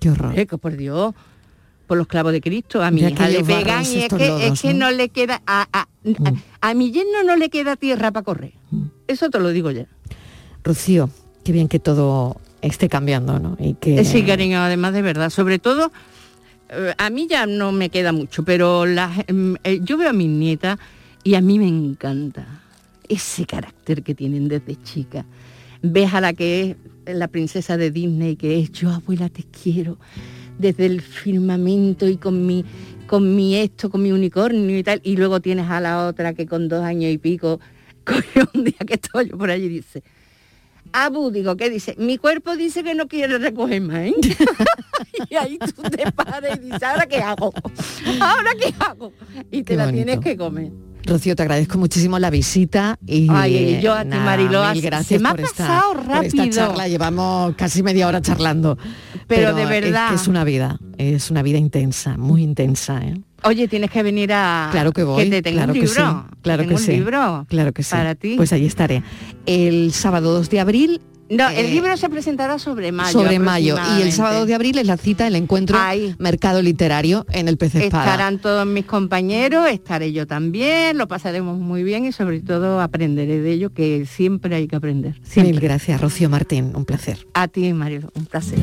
Qué 0.00 0.10
horror. 0.10 0.36
Eh, 0.38 0.46
que 0.46 0.58
por 0.58 0.76
Dios, 0.76 1.14
por 1.86 1.96
los 1.96 2.06
clavos 2.08 2.32
de 2.32 2.40
Cristo, 2.40 2.82
a 2.82 2.90
mi 2.90 3.02
hija 3.02 3.28
le 3.28 3.44
pegan 3.44 3.84
y 3.84 3.98
es 3.98 4.08
que, 4.08 4.28
lodos, 4.28 4.42
es 4.42 4.60
que 4.62 4.74
¿no? 4.74 4.86
no 4.86 4.96
le 4.96 5.08
queda, 5.10 5.42
a, 5.46 5.66
a, 5.72 5.80
a- 5.82 6.68
a 6.70 6.74
mi 6.74 6.90
yerno 6.90 7.22
no 7.24 7.36
le 7.36 7.50
queda 7.50 7.76
tierra 7.76 8.10
para 8.10 8.24
correr. 8.24 8.52
Mm. 8.70 8.82
Eso 9.06 9.30
te 9.30 9.38
lo 9.38 9.50
digo 9.50 9.70
ya. 9.70 9.86
Rocío, 10.64 11.08
qué 11.44 11.52
bien 11.52 11.68
que 11.68 11.78
todo 11.78 12.36
esté 12.62 12.88
cambiando, 12.88 13.38
¿no? 13.38 13.56
Y 13.60 13.74
que 13.74 14.04
Sí, 14.04 14.22
cariño, 14.24 14.58
además 14.60 14.92
de 14.92 15.02
verdad. 15.02 15.30
Sobre 15.30 15.58
todo, 15.58 15.92
eh, 16.68 16.94
a 16.98 17.10
mí 17.10 17.26
ya 17.28 17.46
no 17.46 17.72
me 17.72 17.90
queda 17.90 18.12
mucho, 18.12 18.44
pero 18.44 18.86
la- 18.86 19.12
em, 19.26 19.56
eh, 19.64 19.80
yo 19.82 19.96
veo 19.98 20.10
a 20.10 20.12
mis 20.12 20.28
nietas 20.28 20.78
y 21.24 21.34
a 21.34 21.40
mí 21.40 21.58
me 21.58 21.68
encanta 21.68 22.62
ese 23.08 23.44
carácter 23.46 24.02
que 24.02 24.14
tienen 24.14 24.48
desde 24.48 24.80
chica. 24.82 25.24
Ves 25.82 26.14
a 26.14 26.20
la 26.20 26.32
que 26.32 26.76
es 27.06 27.14
la 27.16 27.28
princesa 27.28 27.76
de 27.76 27.90
Disney, 27.90 28.36
que 28.36 28.60
es 28.60 28.72
yo, 28.72 28.90
abuela, 28.90 29.28
te 29.28 29.44
quiero, 29.44 29.98
desde 30.58 30.86
el 30.86 31.00
firmamento 31.00 32.08
y 32.08 32.16
con 32.16 32.46
mi, 32.46 32.64
con 33.06 33.34
mi 33.34 33.56
esto, 33.56 33.90
con 33.90 34.02
mi 34.02 34.12
unicornio 34.12 34.78
y 34.78 34.82
tal. 34.82 35.00
Y 35.04 35.16
luego 35.16 35.40
tienes 35.40 35.68
a 35.68 35.80
la 35.80 36.06
otra 36.06 36.34
que 36.34 36.46
con 36.46 36.68
dos 36.68 36.82
años 36.84 37.12
y 37.12 37.18
pico, 37.18 37.60
un 38.54 38.64
día 38.64 38.78
que 38.86 38.94
estaba 38.94 39.22
yo 39.24 39.36
por 39.36 39.50
allí 39.50 39.66
y 39.66 39.68
dice, 39.68 40.02
Abu, 40.92 41.30
digo, 41.30 41.56
¿qué 41.56 41.70
dice? 41.70 41.94
Mi 41.98 42.18
cuerpo 42.18 42.56
dice 42.56 42.82
que 42.84 42.94
no 42.94 43.08
quiere 43.08 43.38
recoger 43.38 43.80
más, 43.80 43.98
¿eh? 44.06 44.14
y 45.30 45.34
ahí 45.36 45.58
tú 45.58 45.82
te 45.82 46.10
paras 46.12 46.58
y 46.58 46.60
dices, 46.66 46.82
¿ahora 46.82 47.06
qué 47.06 47.18
hago? 47.18 47.52
¿Ahora 48.20 48.50
qué 48.60 48.74
hago? 48.78 49.12
Y 49.50 49.62
te 49.62 49.72
Qué 49.72 49.76
la 49.76 49.86
bonito. 49.86 50.04
tienes 50.04 50.24
que 50.24 50.36
comer. 50.36 50.70
Rocío, 51.04 51.34
te 51.34 51.42
agradezco 51.42 51.78
muchísimo 51.78 52.18
la 52.18 52.30
visita 52.30 52.98
y, 53.06 53.26
Ay, 53.30 53.80
yo 53.82 53.92
a 53.94 54.02
ti, 54.02 54.08
nada, 54.10 54.24
Mariló, 54.24 54.64
mil 54.72 54.80
se 54.80 54.86
gracias 54.86 55.20
me 55.20 55.28
ha 55.28 55.32
por 55.32 55.40
esta- 55.40 55.66
pasado 55.66 55.92
por 55.94 56.00
esta 56.24 56.38
rápido. 56.38 56.54
charla. 56.54 56.88
Llevamos 56.88 57.54
casi 57.56 57.82
media 57.82 58.06
hora 58.06 58.20
charlando. 58.22 58.78
Pero 59.26 59.54
de 59.54 59.62
es 59.64 59.68
verdad. 59.68 60.10
que 60.10 60.14
es 60.14 60.28
una 60.28 60.44
vida, 60.44 60.78
es 60.98 61.30
una 61.30 61.42
vida 61.42 61.58
intensa, 61.58 62.16
muy 62.16 62.42
intensa, 62.42 63.00
¿eh? 63.02 63.20
Oye, 63.44 63.66
tienes 63.66 63.90
que 63.90 64.04
venir 64.04 64.32
a... 64.32 64.68
Claro 64.70 64.92
que 64.92 65.02
voy, 65.02 65.28
te 65.28 65.42
tengo 65.42 65.56
claro 65.56 65.72
un 65.72 65.80
que 65.80 65.86
libro. 65.86 66.26
sí, 66.30 66.36
claro 66.42 66.62
te 66.62 66.68
que 66.68 66.74
tengo 66.74 66.78
sí. 66.80 66.90
un 66.92 66.96
libro 66.98 67.46
Claro 67.48 67.72
que 67.72 67.82
sí. 67.82 67.90
para 67.90 68.14
ti. 68.14 68.34
Pues 68.36 68.52
allí 68.52 68.66
estaré. 68.66 69.02
El 69.46 69.92
sábado 69.92 70.32
2 70.32 70.48
de 70.48 70.60
abril. 70.60 71.00
No, 71.32 71.48
el 71.48 71.66
eh, 71.66 71.70
libro 71.70 71.96
se 71.96 72.10
presentará 72.10 72.58
sobre 72.58 72.92
mayo. 72.92 73.12
sobre 73.12 73.38
mayo 73.38 73.76
y 73.98 74.02
el 74.02 74.12
sábado 74.12 74.44
de 74.44 74.54
abril 74.54 74.76
es 74.76 74.86
la 74.86 74.98
cita 74.98 75.26
el 75.26 75.34
encuentro 75.34 75.78
Mercado 76.18 76.60
Literario 76.60 77.24
en 77.30 77.48
el 77.48 77.56
Pez 77.56 77.74
Espada. 77.74 78.04
Estarán 78.04 78.38
todos 78.38 78.66
mis 78.66 78.84
compañeros, 78.84 79.66
estaré 79.70 80.12
yo 80.12 80.26
también, 80.26 80.98
lo 80.98 81.08
pasaremos 81.08 81.58
muy 81.58 81.84
bien 81.84 82.04
y 82.04 82.12
sobre 82.12 82.40
todo 82.40 82.80
aprenderé 82.80 83.40
de 83.40 83.50
ello, 83.50 83.70
que 83.70 84.04
siempre 84.04 84.54
hay 84.54 84.68
que 84.68 84.76
aprender. 84.76 85.20
Mil 85.36 85.58
gracias, 85.58 86.00
Rocío 86.00 86.28
Martín, 86.28 86.72
un 86.74 86.84
placer. 86.84 87.26
A 87.32 87.48
ti, 87.48 87.72
Mario, 87.72 88.10
un 88.14 88.26
placer. 88.26 88.58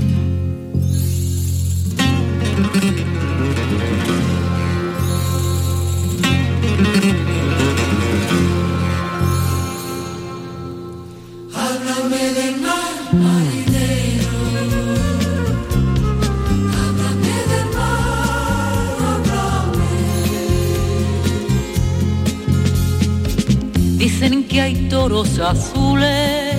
Que 24.60 24.64
hay 24.64 24.90
toros 24.90 25.40
azules 25.40 26.58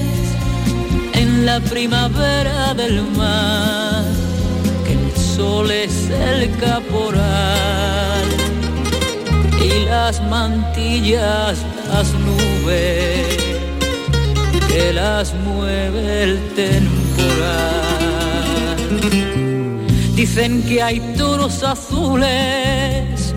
en 1.13 1.45
la 1.45 1.61
primavera 1.61 2.73
del 2.73 3.03
mar, 3.15 4.05
que 4.87 4.95
el 4.95 5.15
sol 5.15 5.71
es 5.71 6.09
el 6.09 6.51
caporal 6.57 8.25
y 9.63 9.85
las 9.85 10.23
mantillas 10.31 11.59
las 11.91 12.15
nubes 12.15 13.37
que 14.67 14.95
las 14.95 15.35
mueve 15.35 16.23
el 16.23 16.39
temporal. 16.55 17.77
Dicen 20.15 20.63
que 20.63 20.83
hay 20.83 21.01
toros 21.19 21.63
azules 21.63 23.35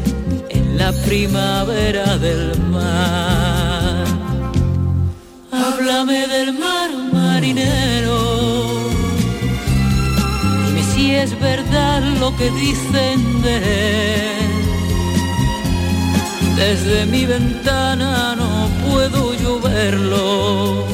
en 0.49 0.77
la 0.77 0.93
primavera 1.05 2.17
del 2.17 2.57
mar. 2.71 3.62
Háblame 5.53 6.27
del 6.27 6.53
mar 6.53 6.89
marinero. 7.13 8.19
Dime 10.65 10.83
si 10.93 11.13
es 11.13 11.39
verdad 11.39 12.01
lo 12.19 12.35
que 12.35 12.49
dicen 12.51 13.41
de 13.43 13.55
él. 13.57 14.51
Desde 16.55 17.05
mi 17.05 17.25
ventana 17.25 18.35
no 18.35 18.69
puedo 18.87 19.33
yo 19.35 19.59
verlo. 19.59 20.85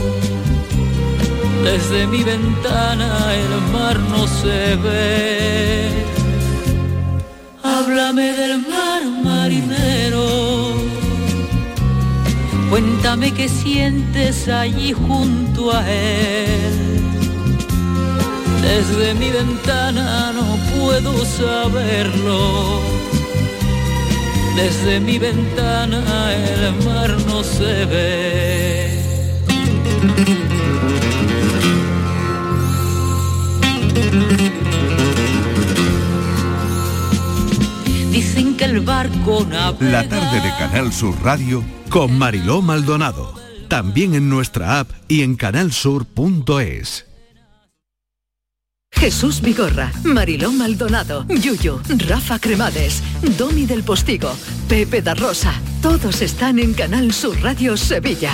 Desde 1.64 2.07
mi 2.07 2.24
ventana 2.24 3.10
el 3.36 3.72
mar 3.74 3.97
no 3.99 4.28
se 4.28 4.76
ve. 4.76 5.89
Háblame 7.64 8.34
del 8.34 8.57
mar 8.60 9.01
marinero. 9.24 10.49
Cuéntame 12.70 13.34
qué 13.34 13.49
sientes 13.49 14.47
allí 14.47 14.93
junto 14.93 15.74
a 15.74 15.89
él. 15.89 16.99
Desde 18.61 19.15
mi 19.15 19.32
ventana 19.32 20.32
no 20.32 20.55
puedo 20.78 21.26
saberlo. 21.26 22.80
Desde 24.55 24.99
mi 24.99 25.17
ventana 25.17 26.03
el 26.34 26.86
mar 26.86 27.17
no 27.26 27.43
se 27.43 27.86
ve. 27.86 29.03
Dicen 38.11 38.55
que 38.57 38.65
el 38.65 38.82
barco. 38.82 39.47
La 39.49 40.07
tarde 40.07 40.41
de 40.41 40.49
Canal 40.59 40.93
Sur 40.93 41.15
Radio 41.24 41.79
con 41.90 42.18
Mariló 42.18 42.62
Maldonado. 42.62 43.34
También 43.68 44.16
en 44.16 44.30
nuestra 44.30 44.80
app 44.80 44.90
y 45.08 45.22
en 45.24 45.36
canalsur.es. 45.36 47.06
Jesús 48.92 49.42
Vigorra, 49.42 49.92
Mariló 50.04 50.52
Maldonado, 50.52 51.26
Yuyo, 51.28 51.80
Rafa 52.08 52.40
Cremades, 52.40 53.04
Domi 53.38 53.66
del 53.66 53.84
Postigo, 53.84 54.36
Pepe 54.68 55.02
da 55.02 55.14
Rosa. 55.14 55.54
Todos 55.82 56.22
están 56.22 56.60
en 56.60 56.74
Canal 56.74 57.14
Sur 57.14 57.40
Radio 57.42 57.78
Sevilla. 57.78 58.34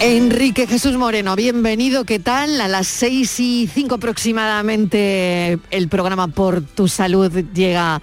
Enrique 0.00 0.68
Jesús 0.68 0.96
Moreno, 0.96 1.34
bienvenido, 1.34 2.04
¿qué 2.04 2.20
tal? 2.20 2.60
A 2.60 2.68
las 2.68 2.86
6 2.86 3.40
y 3.40 3.66
5 3.66 3.96
aproximadamente 3.96 5.58
el 5.72 5.88
programa 5.88 6.28
Por 6.28 6.62
tu 6.62 6.86
Salud 6.86 7.32
llega 7.52 8.00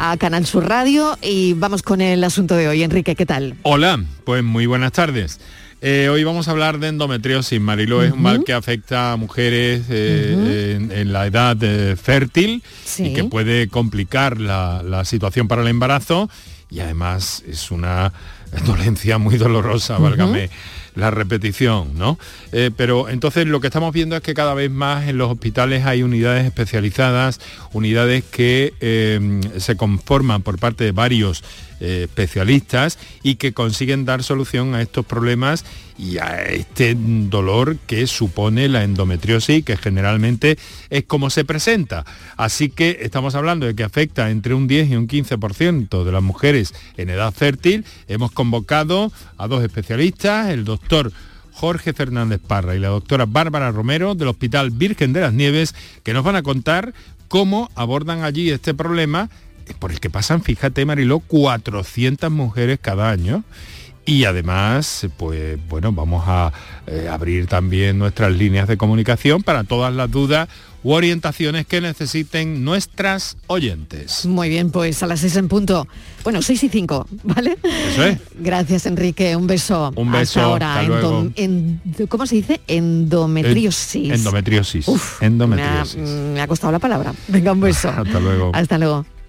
a 0.00 0.16
Canal 0.16 0.46
Sur 0.46 0.68
Radio 0.68 1.16
y 1.22 1.52
vamos 1.52 1.82
con 1.82 2.00
el 2.00 2.24
asunto 2.24 2.56
de 2.56 2.66
hoy. 2.66 2.82
Enrique, 2.82 3.14
¿qué 3.14 3.24
tal? 3.24 3.54
Hola, 3.62 4.02
pues 4.24 4.42
muy 4.42 4.66
buenas 4.66 4.90
tardes. 4.90 5.38
Eh, 5.80 6.08
hoy 6.10 6.24
vamos 6.24 6.48
a 6.48 6.50
hablar 6.50 6.80
de 6.80 6.88
endometriosis. 6.88 7.60
Marilo 7.60 8.02
es 8.02 8.12
un 8.12 8.22
mal 8.22 8.42
que 8.42 8.52
afecta 8.52 9.12
a 9.12 9.16
mujeres 9.16 9.82
eh, 9.90 10.74
en, 10.76 10.90
en 10.90 11.12
la 11.12 11.24
edad 11.28 11.56
eh, 11.60 11.94
fértil 11.94 12.64
y 12.98 13.12
que 13.14 13.22
puede 13.22 13.68
complicar 13.68 14.40
la, 14.40 14.82
la 14.82 15.04
situación 15.04 15.46
para 15.46 15.62
el 15.62 15.68
embarazo 15.68 16.28
y 16.68 16.80
además 16.80 17.44
es 17.46 17.70
una 17.70 18.12
dolencia 18.66 19.18
muy 19.18 19.36
dolorosa, 19.36 19.98
válgame 19.98 20.50
la 20.94 21.10
repetición, 21.10 21.96
¿no? 21.96 22.18
Eh, 22.52 22.70
pero 22.76 23.08
entonces 23.08 23.46
lo 23.46 23.60
que 23.60 23.68
estamos 23.68 23.92
viendo 23.92 24.16
es 24.16 24.22
que 24.22 24.34
cada 24.34 24.54
vez 24.54 24.70
más 24.70 25.08
en 25.08 25.18
los 25.18 25.30
hospitales 25.30 25.84
hay 25.86 26.02
unidades 26.02 26.44
especializadas, 26.46 27.40
unidades 27.72 28.24
que 28.24 28.74
eh, 28.80 29.40
se 29.58 29.76
conforman 29.76 30.42
por 30.42 30.58
parte 30.58 30.84
de 30.84 30.92
varios 30.92 31.44
eh, 31.80 32.06
especialistas 32.08 32.98
y 33.22 33.36
que 33.36 33.52
consiguen 33.52 34.04
dar 34.04 34.24
solución 34.24 34.74
a 34.74 34.82
estos 34.82 35.06
problemas 35.06 35.64
y 35.98 36.18
a 36.18 36.42
este 36.44 36.96
dolor 36.96 37.76
que 37.86 38.06
supone 38.06 38.68
la 38.68 38.84
endometriosis, 38.84 39.64
que 39.64 39.76
generalmente 39.76 40.56
es 40.90 41.04
como 41.04 41.28
se 41.28 41.44
presenta. 41.44 42.06
Así 42.36 42.70
que 42.70 42.98
estamos 43.02 43.34
hablando 43.34 43.66
de 43.66 43.74
que 43.74 43.82
afecta 43.82 44.30
entre 44.30 44.54
un 44.54 44.68
10 44.68 44.90
y 44.90 44.96
un 44.96 45.08
15% 45.08 46.04
de 46.04 46.12
las 46.12 46.22
mujeres 46.22 46.72
en 46.96 47.10
edad 47.10 47.34
fértil. 47.34 47.84
Hemos 48.06 48.30
convocado 48.30 49.12
a 49.36 49.48
dos 49.48 49.64
especialistas, 49.64 50.50
el 50.50 50.64
doctor 50.64 51.12
Jorge 51.52 51.92
Fernández 51.92 52.40
Parra 52.46 52.76
y 52.76 52.78
la 52.78 52.88
doctora 52.88 53.26
Bárbara 53.26 53.72
Romero 53.72 54.14
del 54.14 54.28
Hospital 54.28 54.70
Virgen 54.70 55.12
de 55.12 55.22
las 55.22 55.32
Nieves, 55.32 55.74
que 56.04 56.12
nos 56.12 56.22
van 56.22 56.36
a 56.36 56.42
contar 56.42 56.94
cómo 57.26 57.68
abordan 57.74 58.22
allí 58.22 58.50
este 58.50 58.74
problema 58.74 59.28
por 59.78 59.92
el 59.92 60.00
que 60.00 60.10
pasan, 60.10 60.42
fíjate 60.42 60.86
Mariló, 60.86 61.18
400 61.20 62.30
mujeres 62.30 62.78
cada 62.80 63.10
año. 63.10 63.44
Y 64.08 64.24
además, 64.24 65.06
pues 65.18 65.58
bueno, 65.68 65.92
vamos 65.92 66.24
a 66.26 66.50
eh, 66.86 67.08
abrir 67.10 67.46
también 67.46 67.98
nuestras 67.98 68.32
líneas 68.32 68.66
de 68.66 68.78
comunicación 68.78 69.42
para 69.42 69.64
todas 69.64 69.92
las 69.92 70.10
dudas 70.10 70.48
u 70.82 70.92
orientaciones 70.92 71.66
que 71.66 71.82
necesiten 71.82 72.64
nuestras 72.64 73.36
oyentes. 73.48 74.24
Muy 74.24 74.48
bien, 74.48 74.70
pues 74.70 75.02
a 75.02 75.06
las 75.06 75.20
6 75.20 75.36
en 75.36 75.48
punto. 75.48 75.86
Bueno, 76.24 76.40
6 76.40 76.62
y 76.64 76.68
5, 76.70 77.06
¿vale? 77.24 77.58
Eso 77.92 78.04
es. 78.04 78.18
Gracias, 78.38 78.86
Enrique. 78.86 79.36
Un 79.36 79.46
beso. 79.46 79.92
Un 79.96 80.10
beso, 80.10 80.40
Hasta 80.40 80.42
ahora. 80.44 80.74
hasta 80.76 80.88
luego. 80.88 81.24
Endom- 81.24 81.32
en- 81.36 82.06
¿Cómo 82.08 82.24
se 82.26 82.36
dice? 82.36 82.60
Endometriosis. 82.66 84.10
Endometriosis. 84.10 84.88
Uf, 84.88 85.20
Me 85.20 85.26
ha, 85.26 85.28
endometriosis. 85.28 85.98
me 85.98 86.40
ha 86.40 86.46
costado 86.46 86.72
la 86.72 86.78
palabra. 86.78 87.12
Venga, 87.26 87.52
un 87.52 87.60
beso. 87.60 87.88
Hasta 87.94 88.20
luego. 88.20 88.52
Hasta 88.54 88.78
luego. 88.78 89.04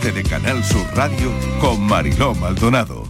Tarde 0.00 0.12
de 0.12 0.22
Canal 0.22 0.64
Sur 0.64 0.86
Radio 0.94 1.30
con 1.60 1.80
Mariló 1.80 2.34
Maldonado. 2.34 3.04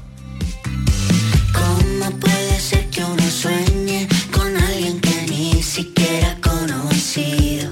¿Cómo 1.52 2.10
puede 2.18 2.58
ser 2.58 2.88
que 2.90 3.04
uno 3.04 3.22
sueñe 3.30 4.08
con 4.32 4.56
alguien 4.56 5.00
que 5.00 5.26
ni 5.28 5.62
siquiera 5.62 6.32
ha 6.32 6.48
conocido? 6.48 7.70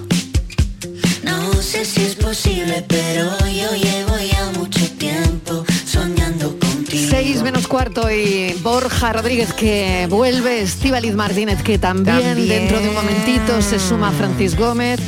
No 1.23 1.53
sé 1.55 1.85
si 1.85 2.03
es 2.03 2.15
posible, 2.15 2.85
pero 2.87 3.31
yo 3.47 3.73
llevo 3.75 4.17
ya 4.19 4.51
mucho 4.59 4.89
tiempo 4.99 5.65
soñando 5.87 6.57
contigo. 6.59 7.11
6 7.11 7.43
menos 7.43 7.67
cuarto 7.67 8.11
y 8.11 8.55
Borja 8.63 9.13
Rodríguez 9.13 9.53
que 9.53 10.07
vuelve, 10.09 10.63
Estíbaliz 10.63 11.15
Martínez 11.15 11.63
que 11.63 11.79
también, 11.79 12.23
También. 12.23 12.49
dentro 12.49 12.81
de 12.81 12.89
un 12.89 12.95
momentito 12.95 13.63
se 13.63 13.79
suma 13.79 14.13
Francis 14.13 14.57
Gómez. 14.57 15.01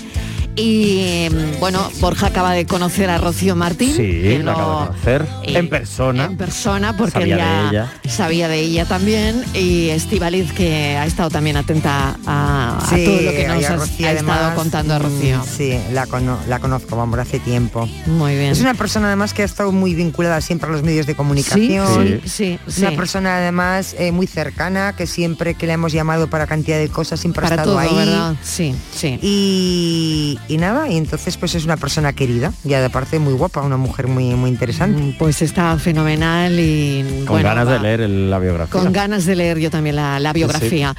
Y 0.57 1.29
bueno, 1.59 1.89
Borja 2.01 2.27
acaba 2.27 2.53
de 2.53 2.67
conocer 2.67 3.09
a 3.09 3.19
Rocío 3.19 3.57
Martín. 3.57 3.95
Sí, 3.95 4.37
acabo 4.43 4.81
de 4.81 4.87
conocer 4.89 5.27
en 5.45 5.69
persona. 5.69 6.25
en 6.27 6.37
persona 6.37 6.97
porque 6.97 7.13
Sabía 7.21 7.37
ya 7.39 7.63
de 7.63 7.69
ella. 7.69 7.93
sabía 8.09 8.49
de 8.49 8.59
ella 8.61 8.85
también 8.85 9.45
y 9.55 9.89
Estíbaliz 9.91 10.53
que 10.53 10.97
ha 10.97 11.07
estado 11.07 11.31
también 11.31 11.57
atenta 11.57 12.17
a, 12.27 12.79
todo 12.91 13.21
lo 13.23 13.31
que 13.31 13.47
nos 13.49 13.65
has- 13.65 13.79
Rocío, 13.79 14.07
ha 14.09 14.13
estado 14.13 14.55
contando 14.57 14.95
a 14.95 14.99
mm, 14.99 15.03
Rocío. 15.03 15.45
Sí, 15.45 15.79
la, 15.93 16.07
cono- 16.07 16.39
la 16.49 16.59
conozco, 16.59 16.97
vamos, 16.97 17.19
hace 17.19 17.39
tiempo. 17.39 17.89
Muy 18.07 18.35
bien. 18.37 18.51
Es 18.51 18.61
una 18.61 18.75
persona 18.75 19.07
además 19.07 19.33
que 19.33 19.43
ha 19.43 19.47
estado 19.47 19.73
muy 19.73 19.95
vinculada 19.95 20.41
siempre 20.41 20.69
a 20.69 20.73
los 20.73 20.83
medios 20.83 21.07
de 21.07 21.15
comunicación. 21.15 21.87
Sí, 22.07 22.21
sí, 22.25 22.29
sí, 22.29 22.59
Es 22.67 22.75
sí. 22.75 22.83
una 22.83 22.97
persona 22.97 23.37
además 23.37 23.95
eh, 23.99 24.11
muy 24.13 24.27
cercana, 24.27 24.95
que 24.97 25.07
siempre 25.07 25.55
que 25.55 25.67
le 25.67 25.75
hemos 25.75 25.93
llamado 25.93 26.29
para 26.29 26.47
cantidad 26.47 26.79
de 26.79 26.89
cosas 26.89 27.21
siempre 27.21 27.43
Para 27.43 27.55
ha 27.55 27.59
estado 27.59 27.71
todo, 27.73 27.79
ahí. 27.79 27.95
¿verdad? 27.95 28.35
Sí, 28.43 28.75
sí. 28.95 29.19
Y, 29.23 30.39
y 30.49 30.57
nada, 30.57 30.89
y 30.89 30.97
entonces 30.97 31.37
pues 31.37 31.55
es 31.55 31.65
una 31.65 31.77
persona 31.77 32.13
querida, 32.13 32.53
y 32.65 32.75
aparte 32.75 33.19
muy 33.19 33.33
guapa, 33.35 33.61
una 33.63 33.77
mujer 33.77 34.07
muy, 34.09 34.35
muy 34.35 34.51
interesante. 34.51 35.15
Pues 35.19 35.43
está 35.43 35.79
fenomenal 35.79 36.59
y 36.59 37.23
Con 37.27 37.35
bueno, 37.37 37.49
ganas 37.49 37.69
va- 37.69 37.73
de 37.75 37.81
leer 37.81 38.01
la 38.11 38.39
biografía. 38.39 38.73
Con 38.81 38.93
ganas 38.93 39.25
de 39.27 39.37
leer 39.37 39.59
yo 39.59 39.71
también 39.71 39.97
la, 39.97 40.19
la 40.21 40.33
biografía. 40.33 40.95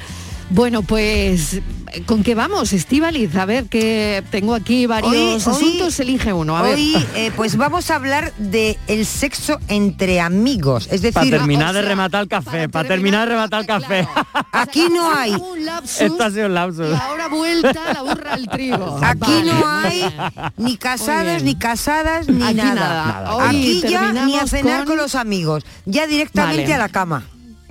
Bueno, 0.54 0.82
pues 0.82 1.62
¿con 2.04 2.22
qué 2.22 2.34
vamos, 2.34 2.74
Estíbaliz? 2.74 3.34
A 3.36 3.46
ver 3.46 3.64
que 3.70 4.22
tengo 4.30 4.54
aquí 4.54 4.84
varios 4.84 5.10
Hoy- 5.12 5.18
hoy- 5.18 5.36
asuntos, 5.36 5.98
elige 5.98 6.34
uno. 6.34 6.58
A 6.58 6.62
ver. 6.62 6.74
Hoy 6.74 6.94
eh, 7.14 7.32
pues 7.34 7.56
vamos 7.56 7.90
a 7.90 7.94
hablar 7.96 8.34
de 8.36 8.78
el 8.86 9.06
sexo 9.06 9.58
entre 9.68 10.20
amigos, 10.20 10.88
es 10.90 11.00
decir, 11.00 11.14
Para 11.14 11.30
terminar 11.30 11.72
de 11.74 11.80
rematar 11.80 12.22
el 12.24 12.28
café, 12.28 12.68
para 12.68 12.86
terminar 12.86 13.26
de 13.26 13.34
rematar 13.34 13.60
el 13.62 13.66
café. 13.66 14.06
aquí 14.52 14.88
no 14.92 15.10
hay 15.10 15.32
Esto 16.00 16.22
ha 16.22 16.30
sido 16.30 16.46
un 16.46 16.54
lapsus. 16.54 17.00
Ahora 17.00 17.28
vuelta 17.28 17.80
la 17.94 18.02
burra 18.02 18.34
al 18.34 18.46
trigo. 18.48 18.98
Aquí 19.02 19.20
Vale. 19.32 19.52
no 19.54 19.68
hay 19.70 20.04
ni 20.58 20.76
casados, 20.76 21.42
ni 21.42 21.54
casadas, 21.54 22.28
ni 22.28 22.42
Aquí 22.42 22.54
nada. 22.56 22.74
nada. 22.74 23.04
Nada. 23.06 23.36
Hoy 23.36 23.44
Aquí 23.46 23.82
ya 23.88 24.12
ni 24.12 24.36
a 24.36 24.46
cenar 24.46 24.80
con- 24.80 24.88
con... 24.88 24.96
los 24.98 25.14
amigos, 25.14 25.64
ya 25.86 26.06
directamente 26.06 26.62
Vale. 26.64 26.74
a 26.74 26.78
la 26.78 26.88
cama. 26.90 27.22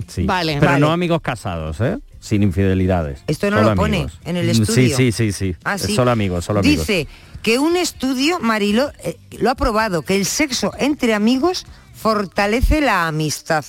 Sí. 0.08 0.24
Vale. 0.24 0.56
Pero 0.58 0.72
Vale. 0.72 0.80
no 0.80 0.90
amigos 0.90 1.20
casados, 1.22 1.80
¿eh? 1.80 1.98
Sin 2.22 2.44
infidelidades. 2.44 3.24
Esto 3.26 3.50
no 3.50 3.56
Solo 3.56 3.70
lo 3.70 3.76
pone 3.76 3.96
amigos. 3.96 4.20
en 4.24 4.36
el 4.36 4.48
estudio. 4.48 4.96
Sí, 4.96 5.10
sí, 5.10 5.10
sí, 5.10 5.32
sí. 5.32 5.56
Ah, 5.64 5.76
sí. 5.76 5.92
Solo 5.96 6.12
amigos, 6.12 6.44
solo 6.44 6.60
amigos. 6.60 6.86
Dice 6.86 7.08
que 7.42 7.58
un 7.58 7.74
estudio, 7.76 8.38
Marilo, 8.38 8.92
eh, 9.02 9.16
lo 9.40 9.50
ha 9.50 9.56
probado, 9.56 10.02
que 10.02 10.14
el 10.14 10.24
sexo 10.24 10.72
entre 10.78 11.14
amigos 11.14 11.66
fortalece 11.92 12.80
la 12.80 13.08
amistad. 13.08 13.64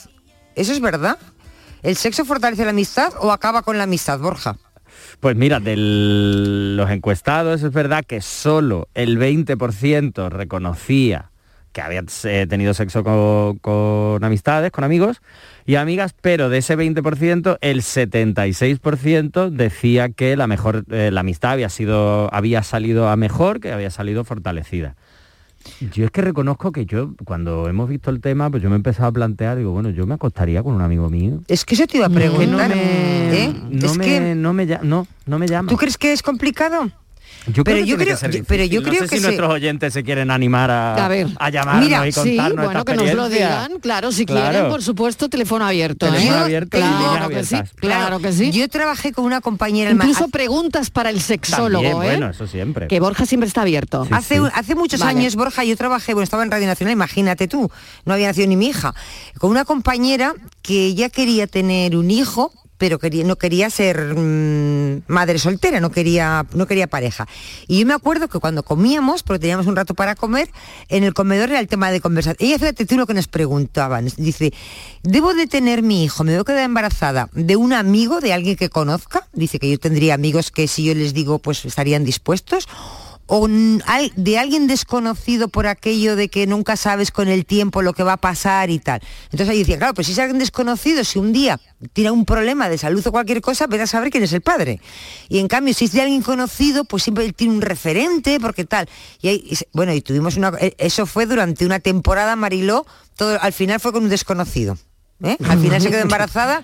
¿Eso 0.56 0.72
es 0.72 0.82
verdad? 0.82 1.18
¿El 1.82 1.96
sexo 1.96 2.26
fortalece 2.26 2.64
la 2.64 2.70
amistad 2.70 3.12
o 3.20 3.32
acaba 3.32 3.64
con 3.64 3.80
la 3.80 3.86
amistad, 3.86 4.20
Borja? 4.20 4.56
Pues 5.20 5.36
mira, 5.36 5.60
de 5.60 5.76
los 5.76 6.92
encuestados 6.92 7.64
es 7.64 7.72
verdad 7.74 8.06
que 8.06 8.22
solo 8.22 8.88
el 8.94 9.18
20% 9.18 10.30
reconocía 10.30 11.32
que 11.74 11.82
había 11.82 12.04
eh, 12.24 12.46
tenido 12.50 12.74
sexo 12.74 13.04
con, 13.04 13.58
con 13.58 14.24
amistades, 14.24 14.72
con 14.72 14.84
amigos 14.86 15.22
y 15.66 15.76
amigas, 15.76 16.14
pero 16.22 16.48
de 16.50 16.60
ese 16.60 16.78
20%, 16.78 17.58
el 17.62 17.82
76% 17.82 19.50
decía 19.50 20.10
que 20.10 20.36
la 20.38 20.48
mejor, 20.48 20.86
eh, 20.90 21.10
la 21.12 21.22
amistad 21.22 21.52
había 21.54 21.70
sido, 21.70 22.34
había 22.34 22.64
salido 22.64 23.10
a 23.10 23.16
mejor, 23.16 23.60
que 23.60 23.72
había 23.72 23.90
salido 23.90 24.24
fortalecida. 24.24 24.96
Yo 25.94 26.04
es 26.06 26.12
que 26.12 26.22
reconozco 26.22 26.74
que 26.74 26.86
yo, 26.86 27.14
cuando 27.24 27.70
hemos 27.70 27.88
visto 27.88 28.10
el 28.10 28.20
tema, 28.20 28.50
pues 28.50 28.62
yo 28.62 28.70
me 28.70 28.76
he 28.76 28.78
empezado 28.78 29.08
a 29.08 29.12
plantear, 29.14 29.58
digo, 29.58 29.72
bueno, 29.72 29.90
yo 29.92 30.06
me 30.06 30.14
acostaría 30.16 30.62
con 30.62 30.74
un 30.74 30.82
amigo 30.82 31.10
mío. 31.10 31.40
Es 31.48 31.64
que 31.64 31.76
eso 31.76 31.88
te 31.88 31.98
iba 31.98 32.08
a 32.08 32.10
no 32.10 32.16
preguntar. 32.16 32.70
me, 32.70 33.44
¿eh? 33.46 33.54
no 33.70 33.86
es 33.86 33.98
me- 33.98 34.06
que, 34.06 34.36
no 34.36 34.52
me, 34.54 34.66
no 34.66 35.40
me 35.40 35.48
llama. 35.48 35.70
¿Tú 35.70 35.78
crees 35.78 35.98
que 35.98 36.12
es 36.12 36.22
complicado? 36.22 36.90
Yo 37.48 37.64
pero 37.64 37.80
yo 37.80 37.98
creo, 37.98 38.18
que 38.18 38.38
yo- 38.38 38.44
pero 38.46 38.64
yo. 38.64 38.82
No 38.82 38.88
creo 38.90 39.04
sé 39.04 39.10
que 39.10 39.16
si 39.16 39.22
se- 39.22 39.28
nuestros 39.28 39.52
oyentes 39.52 39.94
se 39.94 40.04
quieren 40.04 40.32
animar 40.32 40.72
a, 40.72 41.06
A 41.06 41.08
ver. 41.08 41.28
a 41.38 41.50
llamarnos 41.50 41.84
Mira, 41.84 42.08
y 42.08 42.12
Sí, 42.12 42.20
contarnos 42.38 42.66
bueno, 42.66 42.80
esta 42.80 42.92
que 42.94 42.98
nos 42.98 43.14
lo 43.16 43.30
digan, 43.30 43.80
claro, 43.82 44.12
si 44.12 44.26
Claro. 44.26 44.50
quieren, 44.52 44.70
por 44.70 44.82
supuesto, 44.82 45.28
teléfono 45.30 45.66
abierto. 45.66 46.06
Teléfono 46.06 46.38
¿eh? 46.38 46.44
abierto 46.44 46.78
y 46.78 46.82
líneas 46.82 47.00
claro 47.12 47.30
que 47.30 47.44
sí, 47.44 47.56
claro 47.76 48.20
que 48.20 48.32
sí. 48.32 48.52
Yo 48.52 48.70
trabajé 48.70 49.12
con 49.12 49.26
una 49.26 49.42
compañera 49.42 49.92
Incluso 49.92 50.28
preguntas 50.30 50.90
para 50.90 51.10
el 51.10 51.20
sexólogo, 51.22 51.84
También, 51.84 51.92
¿eh? 51.92 52.18
bueno, 52.18 52.30
eso 52.30 52.48
siempre. 52.48 52.88
Que 52.88 53.00
Borja 53.00 53.26
siempre 53.26 53.48
está 53.48 53.62
abierto. 53.62 54.08
hace, 54.12 54.40
hace 54.54 54.76
muchos 54.76 55.00
Vale. 55.02 55.20
años, 55.20 55.36
Borja, 55.36 55.64
yo 55.64 55.76
trabajé, 55.76 56.14
bueno, 56.14 56.24
estaba 56.24 56.44
en 56.44 56.52
Radio 56.52 56.68
Nacional, 56.68 56.94
imagínate 56.94 57.48
tú, 57.48 57.70
no 58.06 58.14
había 58.14 58.28
nacido 58.28 58.48
ni 58.48 58.56
mi 58.56 58.68
hija, 58.68 58.94
con 59.38 59.50
una 59.52 59.66
compañera 59.66 60.34
que 60.62 60.94
ya 60.96 61.10
quería 61.10 61.48
tener 61.48 61.98
un 61.98 62.10
hijo, 62.10 62.54
pero 62.78 63.00
quería, 63.00 63.24
no 63.24 63.36
quería 63.38 63.70
ser 63.70 64.16
mm, 64.16 65.04
madre 65.08 65.40
soltera, 65.40 65.80
no 65.80 65.92
quería, 65.92 66.46
no 66.54 66.66
quería 66.68 66.88
pareja. 66.88 67.28
Y 67.68 67.80
yo 67.80 67.86
me 67.86 67.94
acuerdo 67.94 68.28
que 68.28 68.40
cuando 68.40 68.64
comíamos, 68.64 69.24
porque 69.24 69.40
teníamos 69.40 69.68
un 69.68 69.76
rato 69.76 69.94
para 69.94 70.16
comer, 70.16 70.50
en 70.90 71.04
el 71.04 71.14
comedor 71.14 71.50
era 71.50 71.60
el 71.60 71.68
tema 71.68 71.92
de 71.92 72.02
conversación. 72.02 72.38
Ella, 72.40 72.60
fíjate 72.60 72.86
tú 72.86 72.98
lo 72.98 73.08
que 73.08 73.14
nos 73.14 73.28
preguntaban, 73.28 74.08
dice, 74.18 74.54
¿debo 75.04 75.34
de 75.34 75.48
tener 75.48 75.82
mi 75.82 76.04
hijo? 76.04 76.24
¿Me 76.24 76.32
debo 76.32 76.44
quedar 76.44 76.64
embarazada 76.64 77.30
de 77.34 77.56
un 77.56 77.74
amigo, 77.74 78.22
de 78.22 78.34
alguien 78.34 78.56
que 78.56 78.70
conozca? 78.70 79.28
Dice 79.34 79.60
que 79.60 79.70
yo 79.70 79.80
tendría 79.80 80.14
amigos 80.14 80.52
que 80.52 80.68
si 80.68 80.84
yo 80.84 80.94
les 80.94 81.14
digo, 81.14 81.40
pues 81.40 81.66
estarían 81.66 82.04
dispuestos 82.04 82.68
o 83.28 83.48
de 83.48 84.38
alguien 84.38 84.68
desconocido 84.68 85.48
por 85.48 85.66
aquello 85.68 86.16
de 86.16 86.30
que 86.30 86.46
nunca 86.46 86.76
sabes 86.76 87.12
con 87.12 87.28
el 87.28 87.46
tiempo 87.46 87.82
lo 87.82 87.94
que 87.94 88.04
va 88.04 88.14
a 88.14 88.18
pasar 88.18 88.70
y 88.70 88.80
tal. 88.80 89.02
Entonces 89.26 89.50
ahí 89.50 89.60
decía, 89.60 89.78
claro, 89.78 89.94
pues 89.94 90.08
si 90.08 90.14
es 90.14 90.20
alguien 90.20 90.40
desconocido, 90.40 91.04
si 91.04 91.20
un 91.20 91.32
día 91.34 91.60
tiene 91.94 92.12
un 92.12 92.26
problema 92.26 92.70
de 92.70 92.78
salud 92.78 93.06
o 93.08 93.12
cualquier 93.12 93.42
cosa, 93.42 93.66
vete 93.68 93.84
a 93.84 93.88
saber 93.88 94.10
quién 94.10 94.24
es 94.24 94.34
el 94.34 94.42
padre. 94.42 94.82
Y 95.30 95.40
en 95.40 95.48
cambio, 95.48 95.74
si 95.74 95.86
es 95.86 95.92
de 95.94 96.02
alguien 96.02 96.22
conocido, 96.22 96.84
pues 96.86 97.04
siempre 97.04 97.26
él 97.26 97.34
tiene 97.34 97.54
un 97.54 97.62
referente, 97.62 98.40
porque 98.40 98.66
tal. 98.66 98.88
Y, 99.22 99.28
ahí- 99.30 99.44
y 99.50 99.58
bueno, 99.74 99.94
y 99.94 100.02
tuvimos 100.02 100.36
una... 100.38 100.52
eh, 100.60 100.76
Eso 100.78 101.06
fue 101.06 101.26
durante 101.26 101.66
una 101.66 101.80
temporada, 101.80 102.36
Mariló, 102.36 102.86
todo, 103.16 103.38
al 103.42 103.54
final 103.54 103.80
fue 103.80 103.92
con 103.94 104.04
un 104.04 104.10
desconocido. 104.10 104.78
¿eh? 105.24 105.38
Al 105.48 105.60
final 105.60 105.82
se 105.82 105.90
quedó 105.90 106.02
embarazada, 106.04 106.62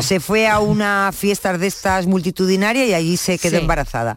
se 0.00 0.20
fue 0.20 0.48
a 0.48 0.60
una 0.60 1.10
fiesta 1.12 1.56
de 1.58 1.66
estas 1.66 2.06
multitudinaria 2.06 2.86
y 2.86 2.94
allí 2.94 3.16
se 3.18 3.38
quedó 3.38 3.56
Sí. 3.56 3.62
embarazada. 3.62 4.16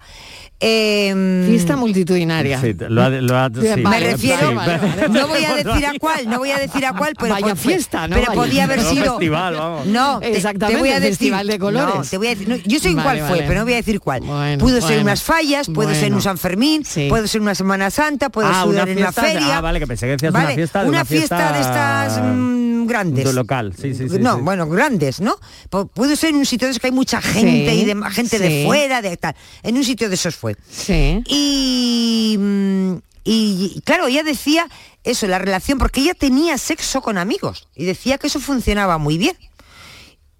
Em, 0.60 1.46
Fiesta 1.46 1.76
multitudinaria. 1.76 2.60
Sí, 2.60 2.76
lo 2.90 3.04
ha- 3.04 3.10
lo 3.10 3.38
ha- 3.38 3.50
sí. 3.54 3.82
vale, 3.84 4.06
me 4.06 4.12
refiero, 4.12 4.56
vale, 4.56 4.78
vale, 4.78 4.96
vale. 4.96 5.10
no 5.10 5.28
voy 5.28 5.46
a 5.46 5.54
decir 5.56 5.86
a 5.86 5.94
cuál, 6.00 6.30
no 6.30 6.40
voy 6.40 6.50
a 6.52 6.58
decir 6.58 6.86
a 6.86 6.94
cuál, 6.94 7.14
pero, 7.20 7.34
Vaya 7.36 7.48
por- 7.50 7.58
fiesta, 7.58 8.08
¿no? 8.08 8.16
pero 8.16 8.28
Vaya. 8.30 8.42
podía 8.42 8.64
haber 8.64 8.82
sido 8.82 9.06
festival, 9.12 9.56
vamos. 9.56 9.86
No, 9.86 10.20
te- 10.20 10.36
Exactamente, 10.36 10.78
te 10.78 10.80
voy 10.82 10.90
a 10.90 11.00
decir 11.00 11.10
festival 11.10 11.48
de 11.48 11.60
colores. 11.60 11.96
No, 11.96 12.02
te 12.02 12.18
voy 12.18 12.28
a 12.28 12.30
decir, 12.32 12.50
no, 12.50 12.56
yo 12.56 12.80
sé 12.80 12.90
en 12.90 12.96
Vale, 12.96 13.06
cuál 13.06 13.18
fue, 13.20 13.30
vale. 13.30 13.44
pero 13.48 13.60
no 13.60 13.66
voy 13.66 13.74
a 13.74 13.78
decir 13.78 14.00
cuál. 14.00 14.22
Bueno, 14.22 14.58
pudo 14.58 14.76
ser 14.78 14.84
bueno. 14.84 15.02
unas 15.04 15.22
fallas, 15.22 15.68
puede 15.70 15.94
ser 15.94 16.02
Bueno. 16.06 16.16
un 16.18 16.22
San 16.24 16.38
Fermín, 16.40 16.84
Sí. 16.84 17.06
puede 17.08 17.28
ser 17.28 17.42
una 17.42 17.54
Semana 17.54 17.92
Santa, 17.92 18.30
puede 18.30 18.48
Ah, 18.50 18.62
ser 18.64 18.70
una 18.70 18.82
en 18.84 18.96
de- 18.96 19.12
feria. 19.12 19.58
ah, 19.58 19.62
vale, 19.62 19.80
que 19.80 19.86
pensé 19.86 20.08
que 20.08 20.12
decías 20.14 20.34
una 20.34 20.48
fiesta 20.50 20.84
de 20.84 20.90
una 20.90 21.06
fiesta- 21.06 21.52
de 21.54 21.62
estas 21.62 22.20
mm, 22.24 22.88
grandes. 22.88 23.26
De 23.26 23.34
local, 23.34 23.74
sí, 23.80 23.94
sí, 23.94 24.10
sí. 24.10 24.18
no, 24.20 24.38
sí. 24.38 24.42
bueno, 24.42 24.68
grandes, 24.68 25.20
¿no? 25.22 25.36
Pu- 25.70 25.88
Puede 25.94 26.16
ser 26.16 26.30
en 26.32 26.38
un 26.38 26.46
sitio 26.46 26.68
de 26.68 26.72
esos 26.72 26.82
que 26.82 26.88
hay 26.88 26.94
mucha 26.94 27.22
gente 27.22 27.70
Sí, 27.72 27.82
y 27.82 27.86
de, 27.86 27.96
gente 28.12 28.38
sí. 28.38 28.44
de 28.44 28.64
fuera, 28.66 29.02
de 29.02 29.18
tal. 29.18 29.36
En 29.62 29.78
un 29.78 29.84
sitio 29.84 30.10
de 30.10 30.16
esos 30.16 30.36
fue. 30.56 30.56
Sí. 30.70 31.24
Y, 31.28 32.38
mm, 32.40 32.94
y, 33.24 33.74
y, 33.76 33.82
claro, 33.82 34.08
ella 34.08 34.24
decía 34.24 34.68
eso, 35.04 35.28
la 35.28 35.40
relación, 35.40 35.78
porque 35.78 36.02
ella 36.02 36.14
tenía 36.14 36.58
sexo 36.58 37.02
con 37.02 37.18
amigos 37.18 37.68
y 37.76 37.86
decía 37.86 38.18
que 38.18 38.28
eso 38.28 38.40
funcionaba 38.40 38.98
muy 38.98 39.18
bien. 39.18 39.36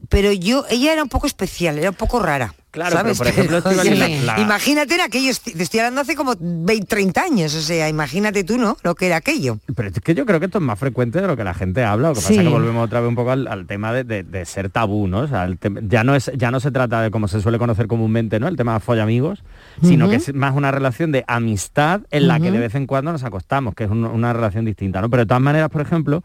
Pero 0.10 0.32
yo, 0.32 0.64
ella 0.70 0.94
era 0.94 1.02
un 1.04 1.10
poco 1.10 1.26
especial, 1.26 1.80
era 1.80 1.90
un 1.90 1.96
poco 1.96 2.20
rara. 2.20 2.54
Claro, 2.70 3.00
pero, 3.02 3.16
por 3.16 3.28
ejemplo, 3.28 3.62
Pero, 3.64 3.82
oye, 3.82 3.96
la- 3.96 4.08
la- 4.08 4.40
Imagínate 4.40 4.94
en 4.94 5.02
aquellos, 5.02 5.42
te 5.42 5.62
estoy 5.64 5.80
hablando 5.80 6.02
hace 6.02 6.16
como 6.16 6.36
20, 6.40 6.86
30 6.86 7.24
años, 7.24 7.56
o 7.56 7.62
sea, 7.62 7.90
imagínate 7.90 8.44
tú, 8.44 8.60
¿no? 8.60 8.78
Lo 8.84 8.94
que 8.94 9.08
era 9.08 9.16
aquello. 9.16 9.58
Pero 9.76 9.90
es 9.90 10.00
que 10.00 10.14
yo 10.14 10.28
creo 10.28 10.40
que 10.40 10.46
esto 10.46 10.60
es 10.60 10.64
más 10.64 10.78
frecuente 10.78 11.20
de 11.20 11.26
lo 11.28 11.36
que 11.36 11.44
la 11.44 11.56
gente 11.56 11.84
habla. 11.84 12.10
Lo 12.10 12.14
que 12.14 12.20
pasa 12.22 12.28
Sí. 12.34 12.38
es 12.38 12.44
que 12.44 12.50
volvemos 12.50 12.86
otra 12.86 13.00
vez 13.02 13.10
un 13.10 13.16
poco 13.16 13.32
al, 13.32 13.48
al 13.48 13.66
tema 13.66 13.92
de, 13.92 14.04
de- 14.04 14.22
de 14.24 14.46
ser 14.46 14.70
tabú, 14.70 15.08
¿no? 15.08 15.22
O 15.22 15.28
sea, 15.28 15.46
el 15.46 15.58
ya 15.90 16.04
no 16.04 16.14
es 16.16 16.32
ya 16.36 16.52
no 16.52 16.60
se 16.60 16.70
trata 16.70 17.02
de 17.02 17.10
como 17.10 17.28
se 17.28 17.42
suele 17.42 17.58
conocer 17.58 17.88
comúnmente, 17.88 18.40
¿no? 18.40 18.48
El 18.48 18.56
tema 18.56 18.76
de 18.76 18.80
follamigos, 18.82 19.40
sino 19.82 20.10
que 20.10 20.16
es 20.18 20.34
más 20.34 20.56
una 20.56 20.72
relación 20.72 21.12
de 21.12 21.24
amistad 21.28 22.02
en 22.12 22.28
la 22.28 22.40
que 22.40 22.52
de 22.52 22.60
vez 22.60 22.76
en 22.76 22.88
cuando 22.88 23.12
nos 23.12 23.24
acostamos, 23.24 23.76
que 23.76 23.84
es 23.86 23.90
un- 23.90 24.06
una 24.06 24.34
relación 24.34 24.66
distinta, 24.66 25.02
¿no? 25.02 25.10
Pero 25.10 25.24
de 25.24 25.28
todas 25.28 25.42
maneras, 25.42 25.70
por 25.70 25.82
ejemplo, 25.82 26.24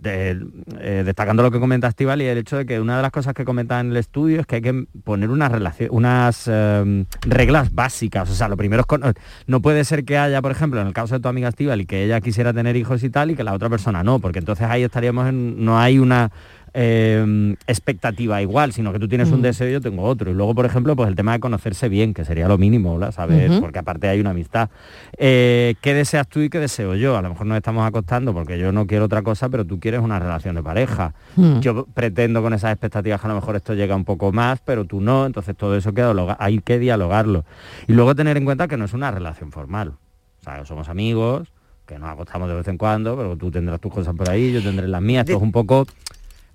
de- 0.00 0.40
eh, 0.80 1.02
destacando 1.04 1.42
lo 1.44 1.50
que 1.50 1.60
comenta 1.60 1.86
Estival 1.86 2.20
y 2.20 2.24
el 2.26 2.38
hecho 2.38 2.56
de 2.56 2.66
que 2.66 2.80
una 2.80 2.96
de 2.96 3.02
las 3.02 3.12
cosas 3.12 3.34
que 3.34 3.44
comenta 3.44 3.78
en 3.78 3.90
el 3.90 3.96
estudio 3.96 4.40
es 4.40 4.46
que 4.46 4.56
hay 4.56 4.62
que 4.62 4.84
poner 5.04 5.30
unas 5.30 5.52
unas 5.90 6.44
eh, 6.52 7.04
reglas 7.22 7.72
básicas. 7.74 8.28
O 8.30 8.34
sea, 8.34 8.48
lo 8.48 8.56
primero 8.56 8.80
es 8.80 8.86
con- 8.86 9.02
no 9.46 9.60
puede 9.62 9.84
ser 9.84 10.04
que 10.04 10.18
haya, 10.18 10.42
por 10.42 10.50
ejemplo, 10.50 10.80
en 10.80 10.88
el 10.88 10.92
caso 10.92 11.14
de 11.14 11.20
tu 11.20 11.28
amiga 11.28 11.48
Estival 11.48 11.80
y 11.80 11.86
que 11.86 12.02
ella 12.04 12.20
quisiera 12.20 12.52
tener 12.52 12.76
hijos 12.76 13.02
y 13.04 13.10
tal 13.10 13.30
y 13.30 13.36
que 13.36 13.44
la 13.44 13.52
otra 13.52 13.68
persona 13.68 14.02
no, 14.02 14.18
porque 14.18 14.38
entonces 14.40 14.66
ahí 14.68 14.82
estaríamos 14.82 15.28
en, 15.28 15.64
no 15.64 15.78
hay 15.78 15.98
una 15.98 16.30
eh, 16.78 17.56
expectativa 17.66 18.42
igual, 18.42 18.74
sino 18.74 18.92
que 18.92 18.98
tú 18.98 19.08
tienes 19.08 19.30
un 19.30 19.40
deseo 19.40 19.66
y 19.66 19.72
yo 19.72 19.80
tengo 19.80 20.02
otro. 20.02 20.30
Y 20.30 20.34
luego, 20.34 20.54
por 20.54 20.66
ejemplo, 20.66 20.94
pues 20.94 21.08
el 21.08 21.16
tema 21.16 21.32
de 21.32 21.40
conocerse 21.40 21.88
bien, 21.88 22.12
que 22.12 22.26
sería 22.26 22.48
lo 22.48 22.58
mínimo, 22.58 22.98
¿la? 22.98 23.12
¿sabes? 23.12 23.50
Porque 23.60 23.78
aparte 23.78 24.08
hay 24.08 24.20
una 24.20 24.30
amistad. 24.30 24.68
Eh, 25.16 25.74
¿Qué 25.80 25.94
deseas 25.94 26.28
tú 26.28 26.40
y 26.40 26.50
qué 26.50 26.60
deseo 26.60 26.94
yo? 26.94 27.16
A 27.16 27.22
lo 27.22 27.30
mejor 27.30 27.46
nos 27.46 27.56
estamos 27.56 27.86
acostando 27.86 28.34
porque 28.34 28.58
yo 28.58 28.72
no 28.72 28.86
quiero 28.86 29.06
otra 29.06 29.22
cosa, 29.22 29.48
pero 29.48 29.64
tú 29.64 29.80
quieres 29.80 30.00
una 30.00 30.18
relación 30.18 30.54
de 30.54 30.62
pareja. 30.62 31.14
Mm. 31.36 31.60
Yo 31.60 31.86
pretendo 31.86 32.42
con 32.42 32.52
esas 32.52 32.72
expectativas 32.72 33.22
que 33.22 33.26
a 33.26 33.30
lo 33.30 33.36
mejor 33.36 33.56
esto 33.56 33.72
llega 33.72 33.96
un 33.96 34.04
poco 34.04 34.30
más, 34.30 34.60
pero 34.62 34.84
tú 34.84 35.00
no, 35.00 35.24
entonces 35.24 35.56
todo 35.56 35.78
eso 35.78 35.94
queda, 35.94 36.36
hay 36.38 36.58
que 36.58 36.78
dialogarlo. 36.78 37.46
Y 37.88 37.94
luego 37.94 38.14
tener 38.14 38.36
en 38.36 38.44
cuenta 38.44 38.68
que 38.68 38.76
no 38.76 38.84
es 38.84 38.92
una 38.92 39.10
relación 39.10 39.50
formal. 39.50 39.94
O 40.40 40.44
sea, 40.44 40.62
somos 40.66 40.90
amigos, 40.90 41.50
que 41.86 41.98
nos 41.98 42.10
acostamos 42.10 42.50
de 42.50 42.54
vez 42.54 42.68
en 42.68 42.76
cuando, 42.76 43.16
pero 43.16 43.34
tú 43.36 43.50
tendrás 43.50 43.80
tus 43.80 43.92
cosas 43.92 44.14
por 44.14 44.28
ahí, 44.28 44.52
yo 44.52 44.62
tendré 44.62 44.88
las 44.88 45.00
mías, 45.00 45.24
esto 45.24 45.38
es 45.38 45.42
un 45.42 45.52
poco... 45.52 45.86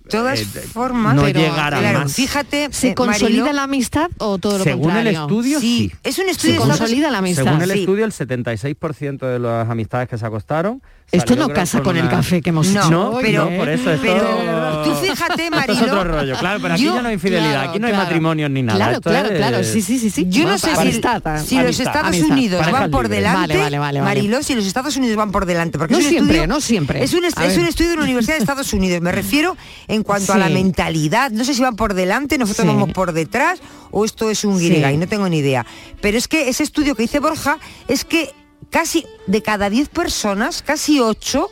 todas 0.09 0.39
eh, 0.41 0.45
formas, 0.45 1.15
no 1.15 1.23
pero, 1.23 1.39
llegar 1.39 1.73
a 1.73 1.79
claro, 1.79 1.99
más. 1.99 2.13
fíjate, 2.13 2.69
¿Se 2.71 2.89
eh, 2.89 2.95
consolida 2.95 3.53
la 3.53 3.63
amistad 3.63 4.09
o 4.17 4.37
todo 4.37 4.57
lo 4.59 4.63
Según 4.63 4.89
el 4.91 4.95
contrario? 4.95 5.21
estudio, 5.21 5.59
sí. 5.59 5.91
Es 6.03 6.17
un 6.19 6.25
Se 6.25 6.31
estudio 6.31 6.57
consolida 6.61 7.09
la 7.11 7.19
amistad. 7.19 7.43
Según 7.43 7.61
el 7.61 7.71
Sí. 7.71 7.79
estudio, 7.79 8.05
el 8.05 8.11
76% 8.11 9.25
de 9.27 9.39
las 9.39 9.69
amistades 9.69 10.09
que 10.09 10.17
se 10.17 10.25
acostaron... 10.25 10.81
Esto 11.11 11.35
no 11.35 11.49
casa 11.49 11.81
con 11.81 11.97
el 11.97 12.07
café 12.07 12.41
que 12.41 12.51
hemos 12.51 12.67
No, 12.69 12.79
hecho 12.79 12.89
No, 12.89 13.17
pero 13.21 13.49
por 13.57 13.67
eso 13.67 13.91
esto... 13.91 14.01
Pero 14.01 14.81
tú 14.85 14.95
fíjate, 14.95 15.43
Esto 15.43 15.55
Marilo. 15.57 15.73
es 15.73 15.81
otro 15.91 16.03
rollo, 16.05 16.35
claro, 16.37 16.59
pero 16.61 16.73
aquí 16.75 16.83
yo- 16.85 16.95
ya 16.95 17.01
no 17.01 17.07
hay 17.09 17.15
infidelidad, 17.15 17.51
claro, 17.51 17.69
aquí 17.69 17.79
no 17.79 17.87
hay 17.87 17.91
claro. 17.91 18.05
matrimonios 18.05 18.49
ni 18.51 18.61
nada. 18.63 18.77
Claro, 18.77 18.93
esto 18.93 19.09
claro, 19.09 19.27
es- 19.29 19.35
claro, 19.37 19.63
sí, 19.65 19.81
sí, 19.81 19.99
sí, 19.99 20.09
sí. 20.09 20.25
Yo 20.29 20.45
no 20.45 20.57
sé 20.57 20.73
si, 20.73 20.79
amistad, 20.81 21.21
si 21.45 21.59
los 21.61 21.77
Estados 21.81 22.07
amistad. 22.07 22.29
Unidos 22.31 22.71
van 22.71 22.91
por 22.91 23.09
delante, 23.09 23.39
Vale, 23.57 23.57
vale, 23.57 23.77
vale. 23.79 24.01
Mariló, 24.01 24.41
si 24.41 24.55
los 24.55 24.65
Estados 24.65 24.95
Unidos 24.95 25.17
van 25.17 25.33
por 25.33 25.45
delante, 25.45 25.77
porque 25.77 25.95
No 25.95 25.99
siempre, 25.99 26.47
no 26.47 26.61
siempre. 26.61 27.03
Es 27.03 27.13
un, 27.13 27.25
es 27.25 27.57
un 27.57 27.65
estudio 27.65 27.89
de 27.89 27.95
la 27.97 28.03
Universidad 28.03 28.35
de 28.35 28.39
Estados 28.39 28.71
Unidos, 28.71 29.01
me 29.01 29.11
refiero 29.11 29.57
en 29.91 30.03
cuanto 30.03 30.33
a 30.33 30.37
la 30.37 30.49
mentalidad, 30.49 31.31
no 31.31 31.43
sé 31.43 31.53
si 31.53 31.61
van 31.61 31.75
por 31.75 31.93
delante, 31.93 32.37
nosotros 32.37 32.65
Sí. 32.65 32.73
vamos 32.73 32.91
por 32.93 33.11
detrás 33.13 33.59
o 33.91 34.05
esto 34.05 34.29
es 34.29 34.43
un 34.45 34.57
Sí. 34.57 34.69
guirigay, 34.69 34.97
no 34.97 35.07
tengo 35.07 35.27
ni 35.29 35.39
idea. 35.39 35.65
Pero 36.01 36.17
es 36.17 36.27
que 36.27 36.49
ese 36.49 36.63
estudio 36.63 36.95
que 36.95 37.03
dice 37.03 37.19
Borja 37.19 37.59
es 37.87 38.05
que 38.05 38.33
casi 38.69 39.05
de 39.27 39.41
cada 39.43 39.69
10 39.69 39.89
personas, 39.89 40.61
casi 40.61 40.99
8 40.99 41.49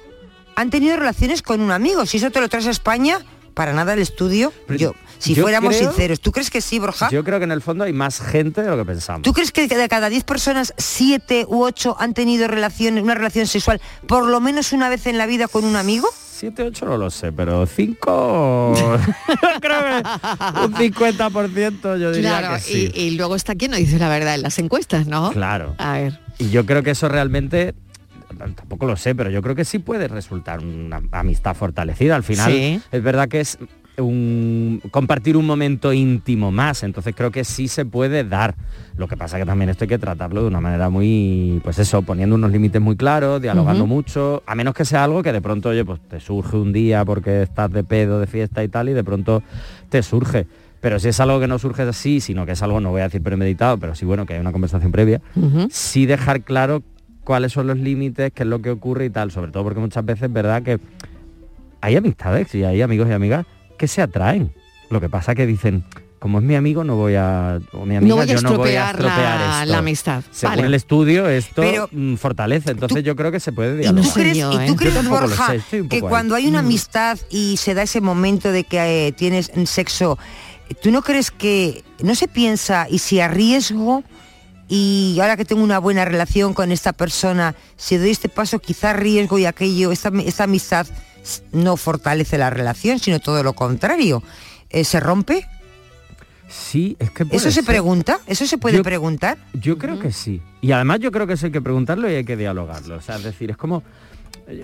han 0.56 0.70
tenido 0.70 0.96
relaciones 0.98 1.42
con 1.42 1.62
un 1.62 1.72
amigo. 1.72 2.06
Si 2.06 2.18
eso 2.18 2.32
te 2.32 2.40
lo 2.42 2.48
traes 2.50 2.68
a 2.68 2.72
España, 2.72 3.20
para 3.54 3.74
nada 3.74 3.92
el 3.94 4.00
estudio, 4.00 4.54
yo, 4.70 4.94
si 5.18 5.34
yo 5.36 5.44
fuéramos 5.44 5.76
creo- 5.76 5.90
sinceros, 5.90 6.22
¿tú 6.22 6.32
crees 6.32 6.50
que 6.50 6.62
sí, 6.62 6.80
Borja? 6.80 7.10
Yo 7.12 7.26
creo 7.26 7.40
que 7.40 7.44
en 7.44 7.52
el 7.52 7.62
fondo 7.62 7.84
hay 7.84 7.92
más 7.92 8.22
gente 8.22 8.62
de 8.62 8.70
lo 8.70 8.78
que 8.78 8.86
pensamos. 8.86 9.24
¿Tú 9.24 9.34
crees 9.34 9.52
que 9.52 9.68
de 9.68 9.90
cada 9.90 10.08
10 10.08 10.24
personas, 10.24 10.74
7 10.78 11.46
u 11.48 11.64
8 11.64 11.98
han 12.00 12.14
tenido 12.14 12.48
relaciones, 12.48 13.04
una 13.04 13.16
relación 13.16 13.48
sexual 13.48 13.82
por 14.08 14.26
lo 14.28 14.40
menos 14.40 14.72
una 14.72 14.88
vez 14.88 15.08
en 15.08 15.18
la 15.18 15.26
vida 15.26 15.50
con 15.50 15.66
un 15.66 15.76
amigo? 15.76 16.08
7, 16.40 16.64
8 16.64 16.86
no 16.86 16.98
lo 16.98 17.10
sé, 17.10 17.32
pero 17.34 17.66
5... 17.66 18.74
creo 19.62 19.80
que 19.82 19.98
un 20.66 20.74
50% 20.74 21.98
yo 22.00 22.12
diría 22.12 22.40
Claro, 22.40 22.56
que 22.56 22.62
sí. 22.62 22.92
y, 22.94 23.02
y 23.02 23.12
luego 23.18 23.36
está 23.36 23.56
quien 23.56 23.72
no 23.72 23.78
dice 23.78 24.00
la 24.00 24.08
verdad 24.10 24.36
en 24.36 24.42
las 24.44 24.58
encuestas, 24.60 25.06
¿no? 25.08 25.32
Claro. 25.32 25.76
A 25.78 25.94
ver. 25.94 26.20
Y 26.38 26.50
yo 26.50 26.66
creo 26.66 26.82
que 26.84 26.92
eso 26.92 27.10
realmente, 27.10 27.74
tampoco 28.56 28.86
lo 28.86 28.96
sé, 28.96 29.16
pero 29.16 29.30
yo 29.30 29.42
creo 29.42 29.56
que 29.56 29.66
sí 29.66 29.80
puede 29.80 30.08
resultar 30.08 30.60
una 30.64 31.02
amistad 31.12 31.56
fortalecida. 31.56 32.16
Al 32.16 32.24
final 32.24 32.52
Sí. 32.52 32.82
es 32.92 33.04
verdad 33.04 33.28
que 33.28 33.42
es 33.42 33.58
un 34.02 34.82
compartir 34.92 35.38
un 35.38 35.46
momento 35.46 35.94
íntimo 35.94 36.52
más, 36.52 36.84
entonces 36.84 37.14
creo 37.16 37.32
que 37.32 37.44
sí 37.44 37.68
se 37.68 37.86
puede 37.86 38.24
dar. 38.24 38.56
Lo 38.98 39.08
que 39.08 39.16
pasa 39.16 39.38
que 39.38 39.46
también 39.46 39.70
esto 39.70 39.86
hay 39.86 39.88
que 39.88 39.98
tratarlo 39.98 40.42
de 40.42 40.48
una 40.48 40.60
manera 40.60 40.90
muy, 40.90 41.62
pues 41.64 41.80
eso, 41.80 42.02
poniendo 42.02 42.36
unos 42.36 42.52
límites 42.52 42.82
muy 42.82 42.96
claros, 42.96 43.42
dialogando 43.42 43.88
mucho, 43.88 44.44
a 44.46 44.56
menos 44.56 44.74
que 44.74 44.86
sea 44.86 45.04
algo 45.04 45.24
que 45.24 45.32
de 45.32 45.42
pronto, 45.42 45.70
oye, 45.70 45.86
pues 45.86 46.00
te 46.02 46.20
surge 46.20 46.58
un 46.58 46.74
día 46.74 47.06
porque 47.06 47.44
estás 47.44 47.72
de 47.72 47.84
pedo, 47.84 48.20
de 48.20 48.28
fiesta 48.28 48.64
y 48.64 48.68
tal, 48.68 48.90
y 48.90 48.94
de 48.94 49.04
pronto 49.04 49.42
te 49.90 50.04
surge. 50.04 50.48
Pero 50.82 51.00
si 51.00 51.10
es 51.10 51.20
algo 51.20 51.40
que 51.40 51.48
no 51.48 51.60
surge 51.60 51.84
así, 51.84 52.22
sino 52.22 52.46
que 52.46 52.54
es 52.54 52.64
algo, 52.64 52.80
no 52.80 52.92
voy 52.92 53.02
a 53.02 53.06
decir 53.06 53.22
premeditado, 53.22 53.78
pero 53.78 53.96
sí 53.96 54.06
bueno, 54.06 54.26
que 54.26 54.34
hay 54.34 54.40
una 54.40 54.52
conversación 54.52 54.92
previa, 54.92 55.22
sí 55.70 56.06
dejar 56.06 56.42
claro 56.42 56.84
cuáles 57.24 57.52
son 57.52 57.68
los 57.68 57.78
límites, 57.78 58.32
qué 58.34 58.44
es 58.44 58.50
lo 58.50 58.62
que 58.62 58.72
ocurre 58.72 59.06
y 59.06 59.10
tal, 59.10 59.32
sobre 59.32 59.52
todo 59.52 59.64
porque 59.64 59.80
muchas 59.80 60.06
veces 60.06 60.24
es 60.24 60.34
verdad 60.34 60.64
que 60.64 60.80
hay 61.82 61.96
amistades 61.96 62.54
y 62.56 62.64
hay 62.64 62.82
amigos 62.82 63.08
y 63.10 63.12
amigas 63.12 63.46
que 63.80 63.88
se 63.88 64.04
atraen. 64.04 64.54
Lo 64.92 65.02
que 65.02 65.10
pasa 65.10 65.34
que 65.34 65.46
dicen, 65.48 65.84
como 66.20 66.40
es 66.40 66.44
mi 66.44 66.56
amigo, 66.56 66.84
no 66.84 66.96
voy 66.96 67.16
a. 67.16 67.60
O 67.74 67.86
mi 67.86 67.96
amiga, 67.96 68.10
No 68.10 68.16
voy 68.18 68.30
a 68.30 68.34
yo 68.36 68.42
no 68.42 68.58
voy 68.58 68.72
a 68.76 68.90
estropear 68.90 69.00
la- 69.02 69.08
estropear 69.10 69.60
esto. 69.62 69.72
la 69.72 69.78
amistad. 69.78 70.24
Según 70.32 70.56
Vale. 70.58 70.68
el 70.68 70.74
estudio, 70.76 71.30
esto 71.30 71.62
Pero- 71.62 71.90
mm, 71.92 72.16
fortalece. 72.16 72.72
Entonces 72.72 73.04
yo 73.04 73.16
creo 73.16 73.32
que 73.32 73.40
se 73.40 73.52
puede 73.52 73.74
¿Y 73.82 73.88
tú 73.88 73.94
dialogar. 73.94 74.14
crees, 74.14 74.38
yo, 74.38 74.62
y 74.64 74.68
tú 74.68 74.76
crees, 74.76 75.08
Borja, 75.08 75.56
sé, 75.70 75.88
que 75.88 75.96
ahí. 75.96 76.02
cuando 76.02 76.36
hay 76.36 76.48
una 76.48 76.60
amistad 76.60 77.18
y 77.30 77.58
se 77.58 77.74
da 77.74 77.84
ese 77.84 78.02
momento 78.02 78.52
de 78.52 78.64
que 78.66 79.08
eh, 79.08 79.12
tienes 79.14 79.52
sexo, 79.66 80.18
¿tú 80.82 80.92
no 80.92 81.02
crees 81.04 81.32
que 81.32 81.84
no 82.04 82.14
se 82.16 82.28
piensa 82.28 82.88
y 82.90 83.00
si 83.00 83.20
arriesgo 83.22 84.04
y 84.68 85.18
ahora 85.22 85.38
que 85.38 85.46
tengo 85.46 85.64
una 85.64 85.80
buena 85.80 86.06
relación 86.06 86.54
con 86.54 86.72
esta 86.72 86.94
persona, 86.94 87.56
si 87.78 87.98
doy 87.98 88.10
este 88.12 88.30
paso, 88.30 88.60
quizá 88.60 88.94
riesgo 88.94 89.40
y 89.40 89.46
aquello, 89.46 89.92
esta, 89.92 90.12
esta 90.26 90.44
amistad 90.44 90.86
no 91.52 91.78
fortalece 91.78 92.38
la 92.38 92.50
relación, 92.50 93.00
sino 93.00 93.20
todo 93.20 93.44
lo 93.44 93.54
contrario. 93.54 94.24
Eh, 94.70 94.84
¿Se 94.84 95.00
rompe? 95.00 95.48
Sí, 96.48 96.96
es 97.00 97.12
que 97.12 97.26
puede 97.26 97.38
¿Eso 97.38 97.52
se 97.52 97.62
pregunta? 97.64 98.20
¿Eso 98.26 98.48
se 98.48 98.58
puede 98.58 98.78
Yo- 98.78 98.84
preguntar? 98.84 99.38
Yo 99.54 99.78
creo 99.78 100.00
que 100.00 100.12
sí. 100.12 100.42
Y 100.62 100.72
además 100.72 101.00
yo 101.00 101.12
creo 101.12 101.28
que 101.28 101.34
eso 101.34 101.46
hay 101.46 101.52
que 101.52 101.62
preguntarlo 101.62 102.10
y 102.10 102.16
hay 102.16 102.26
que 102.26 102.36
dialogarlo. 102.36 102.96
O 102.98 103.02
sea, 103.02 103.18
es 103.18 103.24
decir, 103.24 103.52
es 103.52 103.58
como... 103.58 103.84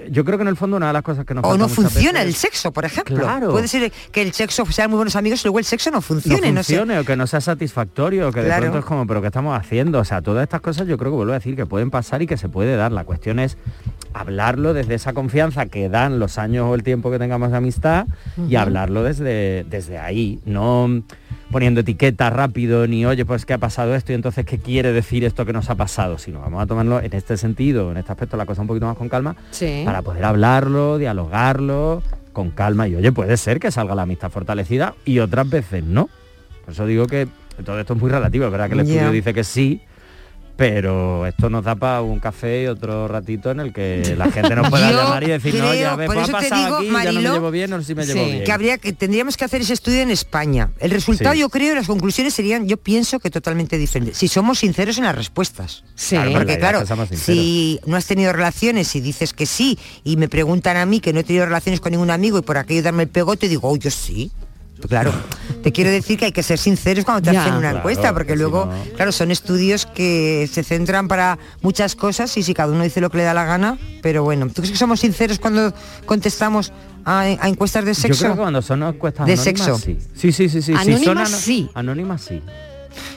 Yo 0.09 0.25
creo 0.25 0.37
que 0.37 0.43
en 0.43 0.47
el 0.47 0.55
fondo 0.55 0.77
una 0.77 0.87
de 0.87 0.93
las 0.93 1.03
cosas 1.03 1.25
que 1.25 1.33
nos 1.33 1.43
O 1.45 1.57
no 1.57 1.67
funciona 1.69 2.21
el 2.21 2.33
sexo, 2.33 2.71
por 2.71 2.85
ejemplo. 2.85 3.17
Claro. 3.17 3.51
Puede 3.51 3.67
ser 3.67 3.91
que 4.11 4.21
el 4.21 4.33
sexo 4.33 4.65
sean 4.67 4.89
muy 4.89 4.97
buenos 4.97 5.15
amigos 5.15 5.41
y 5.41 5.43
luego 5.45 5.59
el 5.59 5.65
sexo 5.65 5.91
no 5.91 6.01
funcione, 6.01 6.47
no 6.47 6.55
no, 6.55 6.63
sé. 6.63 6.73
funcione 6.77 6.99
o 6.99 7.05
que 7.05 7.15
no 7.15 7.27
sea 7.27 7.41
satisfactorio, 7.41 8.29
o 8.29 8.31
que 8.31 8.41
Claro. 8.41 8.55
de 8.55 8.61
pronto 8.61 8.79
es 8.79 8.85
como, 8.85 9.05
pero 9.07 9.21
¿qué 9.21 9.27
estamos 9.27 9.57
haciendo? 9.57 9.99
O 9.99 10.05
sea, 10.05 10.21
todas 10.21 10.43
estas 10.43 10.61
cosas 10.61 10.87
yo 10.87 10.97
creo 10.97 11.11
que 11.11 11.17
vuelvo 11.17 11.33
a 11.33 11.35
decir 11.35 11.55
que 11.55 11.65
pueden 11.65 11.91
pasar 11.91 12.21
y 12.21 12.27
que 12.27 12.37
se 12.37 12.49
puede 12.49 12.75
dar. 12.75 12.91
La 12.91 13.03
cuestión 13.03 13.39
es 13.39 13.57
hablarlo 14.13 14.73
desde 14.73 14.95
esa 14.95 15.13
confianza 15.13 15.65
que 15.65 15.89
dan 15.89 16.19
los 16.19 16.37
años 16.37 16.65
o 16.69 16.75
el 16.75 16.83
tiempo 16.83 17.11
que 17.11 17.19
tengamos 17.19 17.51
de 17.51 17.57
amistad 17.57 18.07
y 18.47 18.55
hablarlo 18.55 19.03
desde, 19.03 19.65
desde 19.69 19.97
ahí, 19.97 20.39
no 20.45 21.03
poniendo 21.55 21.79
etiquetas 21.79 22.33
rápido 22.33 22.85
ni 22.85 23.05
oye 23.05 23.23
pues 23.23 23.45
qué 23.45 23.53
ha 23.53 23.57
pasado 23.57 23.95
esto 23.95 24.11
y 24.11 24.15
entonces 24.15 24.45
qué 24.45 24.57
quiere 24.59 24.91
decir 24.91 25.23
esto 25.23 25.45
que 25.45 25.53
nos 25.53 25.69
ha 25.69 25.75
pasado 25.75 26.17
sino 26.17 26.41
vamos 26.41 26.61
a 26.61 26.65
tomarlo 26.65 26.99
en 26.99 27.13
este 27.13 27.37
sentido 27.37 27.91
en 27.91 27.97
este 27.97 28.11
aspecto 28.11 28.35
la 28.35 28.45
cosa 28.45 28.59
un 28.59 28.67
poquito 28.67 28.85
más 28.87 28.97
con 28.97 29.07
calma 29.07 29.37
Sí. 29.51 29.83
para 29.85 30.01
poder 30.01 30.25
hablarlo, 30.25 30.97
dialogarlo 30.97 32.03
con 32.33 32.51
calma. 32.51 32.89
Y 32.89 32.95
oye, 32.95 33.13
puede 33.13 33.37
ser 33.37 33.61
que 33.61 33.71
salga 33.71 33.95
la 33.95 34.01
amistad 34.01 34.29
fortalecida 34.31 34.95
y 35.05 35.19
otras 35.19 35.49
veces 35.49 35.81
no. 35.85 36.09
Por 36.65 36.73
eso 36.73 36.85
digo 36.85 37.07
que 37.07 37.29
todo 37.63 37.79
esto 37.79 37.93
es 37.93 38.01
muy 38.01 38.11
relativo. 38.11 38.43
Es 38.47 38.51
verdad 38.51 38.67
que 38.67 38.73
el 38.73 38.81
estudio 38.81 39.09
dice 39.11 39.33
que 39.33 39.45
sí, 39.45 39.79
pero 40.57 41.25
esto 41.25 41.49
nos 41.49 41.63
da 41.65 41.75
para 41.75 42.01
un 42.01 42.19
café 42.19 42.63
y 42.63 42.67
otro 42.67 43.07
ratito 43.07 43.51
en 43.51 43.59
el 43.59 43.73
que 43.73 44.15
la 44.17 44.31
gente 44.31 44.55
nos 44.55 44.69
pueda 44.69 44.91
llamar 44.91 45.23
y 45.23 45.27
decir, 45.27 45.55
no, 45.55 45.73
ya 45.73 45.95
ves, 45.95 46.07
pues 46.07 46.29
ha 46.29 46.31
pasado 46.31 46.79
digo, 46.79 46.97
aquí, 46.97 47.05
ya 47.05 47.11
no 47.11 47.21
me 47.21 47.29
llevo 47.29 47.51
bien, 47.51 47.69
no 47.69 47.79
sé 47.79 47.85
si 47.87 47.95
me 47.95 48.05
llevo 48.05 48.25
bien. 48.25 48.43
que 48.43 48.51
habría 48.51 48.77
que 48.77 48.93
tendríamos 48.93 49.35
que 49.37 49.45
hacer 49.45 49.61
ese 49.61 49.73
estudio 49.73 50.01
en 50.01 50.11
España. 50.11 50.71
El 50.79 50.91
resultado, 50.91 51.33
Sí. 51.33 51.41
yo 51.41 51.49
creo, 51.49 51.75
las 51.75 51.87
conclusiones 51.87 52.33
serían, 52.33 52.67
yo 52.67 52.77
pienso 52.77 53.19
que 53.19 53.29
totalmente 53.29 53.77
diferentes. 53.77 54.17
Si 54.17 54.27
somos 54.27 54.59
sinceros 54.59 54.97
en 54.97 55.03
las 55.05 55.15
respuestas. 55.15 55.83
Sí. 55.95 56.15
Claro, 56.15 56.31
Porque 56.33 56.57
claro, 56.57 56.83
si 57.13 57.79
no 57.85 57.97
has 57.97 58.05
tenido 58.05 58.31
relaciones 58.31 58.95
y 58.95 59.01
dices 59.01 59.33
que 59.33 59.45
sí, 59.45 59.77
y 60.03 60.17
me 60.17 60.29
preguntan 60.29 60.77
a 60.77 60.85
mí 60.85 60.99
que 61.01 61.11
no 61.13 61.19
he 61.19 61.23
tenido 61.23 61.45
relaciones 61.45 61.81
con 61.81 61.91
ningún 61.91 62.11
amigo 62.11 62.37
y 62.37 62.41
por 62.41 62.57
aquello 62.57 62.81
darme 62.83 63.03
el 63.03 63.09
pegote, 63.09 63.49
digo, 63.49 63.69
oh, 63.69 63.75
yo 63.77 63.91
sí. 63.91 64.31
Pues 64.87 65.01
Claro, 65.01 65.11
te 65.63 65.71
quiero 65.71 65.89
decir 65.89 66.19
que 66.19 66.25
hay 66.25 66.31
que 66.31 66.43
ser 66.43 66.59
sinceros 66.59 67.05
cuando 67.05 67.23
te 67.27 67.33
Ya. 67.33 67.41
hacen 67.41 67.53
una 67.53 67.61
Claro, 67.61 67.77
encuesta, 67.77 68.13
porque 68.13 68.27
que 68.27 68.33
si 68.33 68.39
luego, 68.39 68.65
no- 68.67 68.95
claro, 68.95 69.11
son 69.11 69.31
estudios 69.31 69.85
que 69.87 70.47
se 70.51 70.63
centran 70.63 71.07
para 71.07 71.39
muchas 71.61 71.95
cosas 71.95 72.35
y 72.37 72.43
si 72.43 72.53
cada 72.53 72.71
uno 72.71 72.83
dice 72.83 73.01
lo 73.01 73.09
que 73.09 73.17
le 73.17 73.23
da 73.23 73.33
la 73.33 73.45
gana, 73.45 73.79
pero 74.03 74.23
bueno, 74.23 74.45
¿tú 74.47 74.55
crees 74.61 74.71
que 74.71 74.77
somos 74.77 74.99
sinceros 74.99 75.39
cuando 75.39 75.73
contestamos 76.05 76.71
a, 77.03 77.21
a 77.21 77.47
encuestas 77.49 77.83
de 77.85 77.93
Yo 77.93 77.99
sexo? 78.01 78.19
creo 78.25 78.31
que 78.33 78.41
cuando 78.41 78.61
son 78.61 78.83
encuestas 78.83 79.25
De 79.25 79.33
anónimas, 79.33 79.63
sexo. 79.65 79.77
sí. 79.79 79.97
Sí, 80.15 80.31
sí, 80.31 80.49
sí, 80.49 80.61
sí. 80.61 80.73
Si 80.73 80.73
Anónimas, 80.73 81.03
son 81.03 81.17
ano- 81.17 81.37
sí. 81.37 81.69
Anónimas 81.73 82.21
sí. 82.21 82.41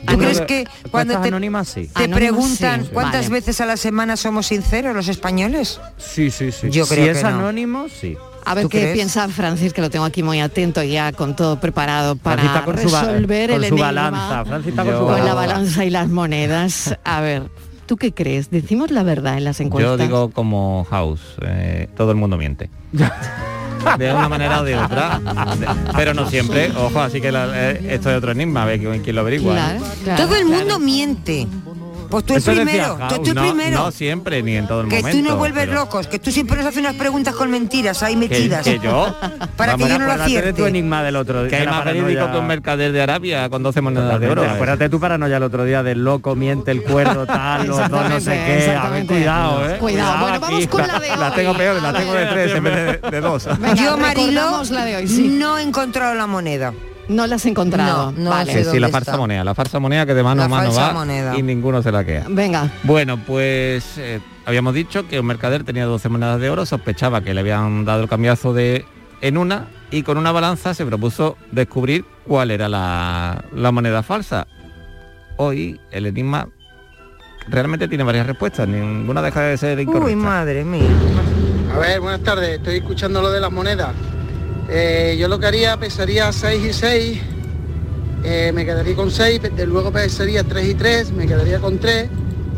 ¿Tú 0.07 0.19
crees 0.19 0.41
que 0.41 0.67
cuando 0.91 1.21
te, 1.21 1.29
anónimas 1.29 1.69
sí. 1.69 1.87
te 1.95 2.05
Anónimas, 2.05 2.19
preguntan 2.19 2.83
sí. 2.85 2.91
cuántas 2.93 3.29
Vale. 3.29 3.41
veces 3.41 3.61
a 3.61 3.67
la 3.67 3.77
semana 3.77 4.17
somos 4.17 4.47
sinceros 4.49 4.97
los 4.97 5.07
españoles? 5.09 5.81
Sí, 5.99 6.31
sí, 6.33 6.51
sí. 6.51 6.69
Yo 6.71 6.85
si 6.85 6.95
creo 6.95 7.13
es 7.13 7.19
que 7.19 7.23
no. 7.25 7.29
anónimo, 7.29 7.87
sí. 7.89 8.17
A 8.51 8.55
ver 8.55 8.65
¿Tú 8.65 8.69
qué 8.71 8.79
crees? 8.81 8.95
piensa 8.95 9.29
Francis, 9.29 9.73
que 9.73 9.81
lo 9.81 9.91
tengo 9.91 10.05
aquí 10.05 10.23
muy 10.23 10.41
atento 10.41 10.83
ya 10.83 11.13
con 11.13 11.37
todo 11.37 11.61
preparado 11.61 12.17
para 12.17 12.63
resolver 12.67 13.51
con 13.51 13.57
el 13.63 13.69
su 13.69 13.75
enigma 13.75 13.87
balanza. 13.87 14.45
Francis 14.45 14.71
está 14.71 14.83
con 14.85 14.93
Yo- 14.93 15.01
su 15.01 15.07
con 15.07 15.25
la 15.25 15.35
balanza. 15.35 15.85
y 15.85 15.91
las 15.91 16.09
monedas. 16.09 16.97
A 17.05 17.21
ver, 17.21 17.43
¿tú 17.87 17.97
qué 17.97 18.13
crees? 18.15 18.51
¿Decimos 18.51 18.91
la 18.91 19.03
verdad 19.03 19.37
en 19.37 19.45
las 19.45 19.61
encuestas? 19.61 19.99
Yo 19.99 20.03
digo 20.03 20.31
como 20.31 20.87
House, 20.91 21.21
eh, 21.43 21.89
todo 21.97 22.11
el 22.11 22.17
mundo 22.17 22.37
miente. 22.37 22.71
De 23.97 24.13
una 24.13 24.29
manera 24.29 24.61
o 24.61 24.65
de 24.65 24.77
otra. 24.77 25.21
Pero 25.97 26.13
no 26.13 26.29
siempre. 26.29 26.71
Ojo, 26.77 27.01
así 27.01 27.21
que 27.21 27.31
la- 27.31 27.49
eh, 27.71 27.95
esto 27.95 28.11
es 28.11 28.17
otro 28.19 28.33
enigma, 28.33 28.63
a 28.65 28.67
ver 28.67 28.81
quién, 28.81 29.03
quién 29.03 29.15
lo 29.15 29.23
averigua. 29.23 29.55
¿eh? 29.77 29.81
Claro, 30.03 30.25
Todo 30.25 30.35
el 30.37 30.47
claro. 30.47 30.59
mundo 30.65 30.79
miente. 30.81 31.47
Pues 32.09 32.25
tú 32.25 32.33
el 32.35 32.39
Eso 32.39 32.53
primero, 32.53 32.99
tú, 33.09 33.15
tú 33.23 33.29
el 33.31 33.35
no, 33.35 33.43
primero. 33.43 33.79
no 33.85 33.91
siempre, 33.91 34.43
ni 34.43 34.57
en 34.57 34.67
todo 34.67 34.81
el 34.81 34.89
que 34.89 34.97
momento. 35.01 35.19
tú 35.23 35.29
no 35.29 35.37
vuelves 35.37 35.67
pero- 35.67 35.75
locos, 35.81 36.07
que 36.07 36.19
tú 36.19 36.31
siempre 36.31 36.57
nos 36.57 36.67
haces 36.67 36.79
unas 36.81 36.95
preguntas 36.95 37.35
con 37.35 37.51
mentiras 37.51 38.03
ahí 38.03 38.15
que, 38.15 38.19
metidas. 38.21 38.65
que 38.65 38.79
yo 38.79 39.15
Para 39.57 39.75
que 39.77 39.83
Vamos, 39.85 39.89
yo 39.89 39.99
no 39.99 40.07
lo 40.07 40.13
Acuérdate 40.13 40.31
de 40.33 40.41
tu 40.41 40.49
acierte. 40.63 40.69
enigma 40.69 41.03
del 41.03 41.17
otro 41.17 41.43
que 41.45 41.49
de 41.51 41.57
hay 41.57 41.65
la 41.67 41.71
más 41.73 41.81
paranoia. 41.81 42.05
verídico 42.05 42.33
que 42.33 42.39
un 42.39 42.47
mercader 42.47 42.93
de 42.93 43.03
Arabia 43.03 43.49
con 43.51 43.63
12 43.63 43.81
monedas 43.83 44.09
de 44.21 44.27
oro. 44.27 44.27
Totalmente. 44.37 44.55
Acuérdate 44.55 44.89
tu 44.89 45.01
paranoia 45.01 45.37
el 45.37 45.43
otro 45.43 45.65
día 45.65 45.83
del 45.83 46.03
loco, 46.03 46.35
miente 46.35 46.71
el 46.71 46.83
cuerdo, 46.83 47.27
tal, 47.27 47.67
los 47.67 47.89
dos, 47.91 48.09
no 48.09 48.21
sé 48.21 48.31
qué. 48.33 48.75
A 48.77 48.89
ver, 48.89 49.07
cuidado, 49.07 49.69
eh. 49.69 49.77
Cuidado. 49.79 50.19
Bueno, 50.21 50.41
vamos 50.41 50.67
con 50.69 50.87
la 50.87 50.99
de 50.99 51.09
La 51.17 51.29
hoy. 51.29 51.33
tengo 51.37 51.55
peores, 51.55 51.83
la 51.83 51.93
tengo 51.93 52.13
de 52.15 52.27
tres 52.27 52.55
en 52.55 52.65
vez 52.65 53.03
de, 53.03 53.11
de 53.11 53.21
dos. 53.21 53.47
Venga, 53.59 53.75
Yo, 53.75 53.97
Marilo, 53.99 54.27
recordamos 54.41 54.71
la 54.71 54.85
de 54.85 54.97
hoy, 54.97 55.09
sí. 55.09 55.29
no 55.29 55.59
he 55.59 55.63
encontrado 55.63 56.15
la 56.15 56.27
moneda. 56.27 56.73
No 57.09 57.27
la 57.27 57.37
has 57.37 57.47
encontrado. 57.47 58.13
No, 58.13 58.25
no 58.25 58.31
vale. 58.31 58.53
sé 58.53 58.65
sí, 58.71 58.79
la 58.79 58.89
farsa 58.89 59.13
está. 59.13 59.19
moneda, 59.21 59.43
la 59.45 59.55
farsa 59.55 59.79
moneda 59.79 60.05
que 60.07 60.15
de 60.15 60.23
mano 60.23 60.41
La 60.41 60.45
a 60.45 60.49
mano 60.49 60.73
va 60.75 60.93
moneda. 60.93 61.37
y 61.39 61.43
ninguno 61.43 61.83
se 61.83 61.91
la 61.91 62.05
queda. 62.05 62.27
Venga, 62.29 62.71
Bueno, 62.83 63.19
pues 63.19 63.97
eh, 63.99 64.21
habíamos 64.45 64.75
dicho 64.75 65.09
que 65.09 65.19
un 65.19 65.27
mercader 65.27 65.65
tenía 65.65 65.87
12 65.87 66.09
monedas 66.11 66.41
de 66.41 66.51
oro, 66.51 66.67
sospechaba 66.67 67.23
que 67.23 67.33
le 67.35 67.41
habían 67.41 67.85
dado 67.85 68.03
el 68.03 68.09
cambiazo 68.09 68.53
de 68.53 68.85
en 69.21 69.37
una 69.39 69.67
y 69.91 70.03
con 70.03 70.19
una 70.19 70.33
balanza 70.33 70.75
se 70.75 70.85
propuso 70.85 71.37
descubrir 71.51 72.05
cuál 72.27 72.51
era 72.51 72.69
la, 72.69 73.43
la 73.55 73.73
moneda 73.73 74.03
falsa. 74.03 74.47
Hoy 75.39 75.81
el 75.91 76.07
enigma 76.07 76.49
realmente 77.49 77.89
tiene 77.89 78.05
varias 78.05 78.27
respuestas, 78.27 78.69
ninguna 78.69 79.23
deja 79.23 79.41
de 79.43 79.57
ser 79.57 79.81
incorrecta. 79.81 80.07
Uy, 80.07 80.15
madre 80.17 80.65
mía. 80.65 80.89
A 81.75 81.79
ver, 81.79 82.01
buenas 82.01 82.21
tardes, 82.23 82.59
estoy 82.59 82.77
escuchando 82.77 83.23
lo 83.23 83.31
de 83.31 83.41
las 83.41 83.51
monedas. 83.51 83.91
Eh, 84.69 85.17
yo 85.19 85.29
lo 85.29 85.39
que 85.39 85.47
haría, 85.47 85.77
pesaría 85.79 86.31
6 86.31 86.65
y 86.65 86.73
6, 86.73 87.21
eh, 88.25 88.53
me 88.55 88.65
quedaría 88.65 88.95
con 88.95 89.11
6, 89.11 89.41
luego 89.67 89.91
pesaría 89.91 90.45
3 90.45 90.69
y 90.69 90.75
3, 90.75 91.13
me 91.13 91.27
quedaría 91.27 91.59
con 91.59 91.79
3, 91.79 92.09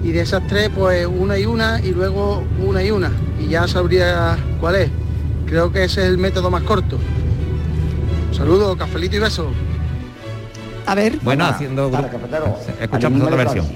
y 0.03 0.11
de 0.13 0.21
esas 0.23 0.45
3 0.49 0.71
pues 0.75 1.07
una 1.07 1.39
y 1.39 1.47
una, 1.47 1.81
y 1.81 1.93
luego 1.93 2.43
una 2.59 2.83
y 2.83 2.91
una, 2.91 3.13
y 3.39 3.49
ya 3.49 3.69
sabría 3.69 4.37
cuál 4.61 4.75
es. 4.77 4.91
Creo 5.47 5.71
que 5.73 5.85
ese 5.85 6.03
es 6.03 6.09
el 6.09 6.19
método 6.19 6.51
más 6.51 6.63
corto. 6.63 6.99
Saludos, 8.33 8.77
cafelito 8.77 9.17
y 9.17 9.19
besos. 9.21 9.47
a 10.87 10.95
ver. 10.95 11.19
Bueno, 11.23 11.45
haciendo 11.47 11.91
Dale, 11.91 12.09
grupo. 12.09 12.19
cafetero. 12.27 12.57
Escuchamos 12.81 13.23
otra 13.23 13.37
versión. 13.37 13.67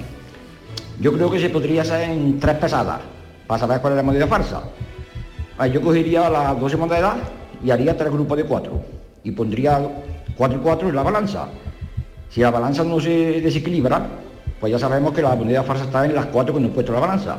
Yo 0.99 1.13
creo 1.13 1.29
que 1.29 1.39
se 1.39 1.49
podría 1.49 1.81
hacer 1.83 2.09
en 2.09 2.39
tres 2.39 2.55
pesadas, 2.55 2.99
para 3.47 3.59
saber 3.59 3.79
cuál 3.81 3.93
es 3.93 3.97
la 3.97 4.03
moneda 4.03 4.27
falsa. 4.27 4.61
Ah, 5.57 5.67
Yo 5.67 5.81
cogería 5.81 6.29
las 6.29 6.59
12 6.59 6.75
monedas 6.77 7.15
y 7.63 7.71
haría 7.71 7.97
tres 7.97 8.11
grupos 8.11 8.37
de 8.37 8.45
cuatro. 8.45 8.81
Y 9.23 9.31
pondría 9.31 9.79
cuatro 10.37 10.57
y 10.57 10.61
cuatro 10.61 10.89
en 10.89 10.95
la 10.95 11.03
balanza. 11.03 11.47
Si 12.29 12.41
la 12.41 12.51
balanza 12.51 12.83
no 12.83 12.99
se 12.99 13.41
desequilibra, 13.41 14.07
pues 14.59 14.71
ya 14.71 14.79
sabemos 14.79 15.13
que 15.13 15.21
la 15.21 15.35
moneda 15.35 15.63
falsa 15.63 15.85
está 15.85 16.05
en 16.05 16.15
las 16.15 16.27
cuatro 16.27 16.53
que 16.53 16.59
no 16.59 16.67
he 16.67 16.71
puesto 16.71 16.91
la 16.93 16.99
balanza. 16.99 17.37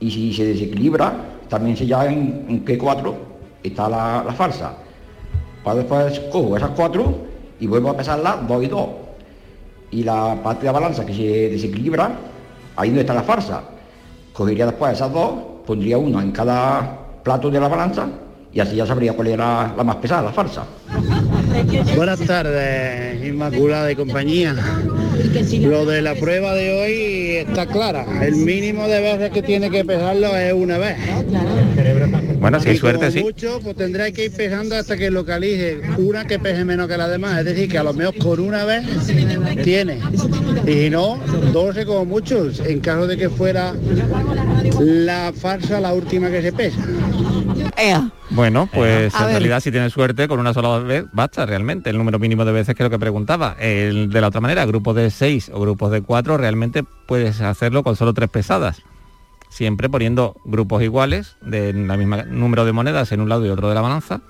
Y 0.00 0.10
si 0.10 0.32
se 0.32 0.44
desequilibra, 0.44 1.12
también 1.48 1.76
se 1.76 1.86
ya 1.86 2.06
en, 2.06 2.46
en 2.48 2.64
qué 2.64 2.78
cuatro 2.78 3.14
está 3.62 3.88
la, 3.88 4.24
la 4.26 4.32
falsa. 4.32 4.74
Para 5.62 5.76
después 5.76 6.18
cojo 6.32 6.56
esas 6.56 6.70
cuatro 6.70 7.14
y 7.60 7.66
vuelvo 7.66 7.90
a 7.90 7.96
pesarlas 7.96 8.46
dos 8.48 8.64
y 8.64 8.66
dos. 8.66 8.88
Y 9.90 10.02
la 10.02 10.36
parte 10.42 10.60
de 10.60 10.66
la 10.66 10.72
balanza 10.72 11.04
que 11.04 11.14
se 11.14 11.50
desequilibra, 11.50 12.10
ahí 12.76 12.88
donde 12.88 13.02
está 13.02 13.14
la 13.14 13.22
farsa. 13.22 13.62
Cogería 14.32 14.66
después 14.66 14.94
esas 14.94 15.12
dos, 15.12 15.32
pondría 15.66 15.98
una 15.98 16.22
en 16.22 16.32
cada 16.32 16.98
plato 17.22 17.50
de 17.50 17.60
la 17.60 17.68
balanza 17.68 18.08
y 18.54 18.60
así 18.60 18.76
ya 18.76 18.86
sabría 18.86 19.14
cuál 19.14 19.28
era 19.28 19.74
la 19.76 19.84
más 19.84 19.96
pesada, 19.96 20.22
la 20.22 20.32
farsa. 20.32 20.64
Buenas 21.96 22.20
tardes, 22.20 23.24
Inmaculada 23.24 23.90
y 23.90 23.96
compañía. 23.96 24.54
Lo 25.62 25.86
de 25.86 26.02
la 26.02 26.14
prueba 26.14 26.54
de 26.54 26.80
hoy 26.80 27.48
está 27.48 27.66
clara. 27.66 28.04
El 28.22 28.36
mínimo 28.36 28.86
de 28.88 29.00
veces 29.00 29.30
que 29.30 29.42
tiene 29.42 29.70
que 29.70 29.84
pesarlo 29.84 30.36
es 30.36 30.52
una 30.52 30.78
vez. 30.78 30.96
Bueno, 32.40 32.60
si 32.60 32.70
hay 32.70 32.76
suerte, 32.76 33.10
sí. 33.10 33.22
mucho, 33.22 33.60
pues 33.62 33.76
tendrá 33.76 34.10
que 34.10 34.26
ir 34.26 34.32
pesando 34.32 34.76
hasta 34.76 34.96
que 34.96 35.10
localice 35.10 35.80
una 35.98 36.26
que 36.26 36.38
pese 36.38 36.64
menos 36.64 36.88
que 36.88 36.96
la 36.96 37.08
demás. 37.08 37.38
Es 37.38 37.44
decir, 37.44 37.70
que 37.70 37.78
a 37.78 37.84
lo 37.84 37.94
mejor 37.94 38.18
con 38.18 38.40
una 38.40 38.64
vez 38.64 38.84
tiene. 39.64 40.00
Y 40.66 40.72
si 40.72 40.90
no, 40.90 41.18
12 41.52 41.86
como 41.86 42.04
muchos, 42.04 42.60
en 42.60 42.80
caso 42.80 43.06
de 43.06 43.16
que 43.16 43.30
fuera 43.30 43.74
la 44.80 45.32
farsa 45.34 45.80
la 45.80 45.94
última 45.94 46.30
que 46.30 46.42
se 46.42 46.52
pesa. 46.52 46.80
Bueno, 48.34 48.68
pues 48.72 49.14
en 49.14 49.20
ver. 49.20 49.30
realidad 49.30 49.60
si 49.60 49.70
tienes 49.70 49.92
suerte 49.92 50.26
con 50.28 50.40
una 50.40 50.54
sola 50.54 50.78
vez 50.78 51.04
basta 51.12 51.44
realmente. 51.46 51.90
El 51.90 51.98
número 51.98 52.18
mínimo 52.18 52.44
de 52.44 52.52
veces 52.52 52.74
que 52.74 52.82
es 52.82 52.86
lo 52.86 52.90
que 52.90 52.98
preguntaba. 52.98 53.56
El, 53.58 54.10
de 54.10 54.20
la 54.20 54.28
otra 54.28 54.40
manera, 54.40 54.64
grupos 54.64 54.96
de 54.96 55.10
seis 55.10 55.50
o 55.52 55.60
grupos 55.60 55.90
de 55.90 56.00
cuatro, 56.02 56.36
realmente 56.38 56.82
puedes 57.06 57.40
hacerlo 57.40 57.82
con 57.82 57.96
solo 57.96 58.14
tres 58.14 58.30
pesadas. 58.30 58.82
Siempre 59.50 59.90
poniendo 59.90 60.34
grupos 60.46 60.82
iguales 60.82 61.36
de 61.42 61.74
la 61.74 61.96
misma 61.98 62.22
número 62.22 62.64
de 62.64 62.72
monedas 62.72 63.12
en 63.12 63.20
un 63.20 63.28
lado 63.28 63.44
y 63.44 63.50
otro 63.50 63.68
de 63.68 63.74
la 63.74 63.82
balanza 63.82 64.22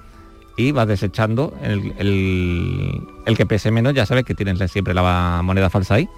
y 0.57 0.73
vas 0.73 0.89
desechando 0.89 1.55
el, 1.63 1.95
el- 1.99 3.01
el 3.25 3.37
que 3.37 3.47
pese 3.47 3.71
menos, 3.71 3.95
ya 3.95 4.05
sabes 4.05 4.25
que 4.25 4.35
tienes 4.35 4.59
siempre 4.71 4.95
la 4.95 5.41
moneda 5.45 5.71
falsa 5.71 5.95
ahí. 5.95 6.09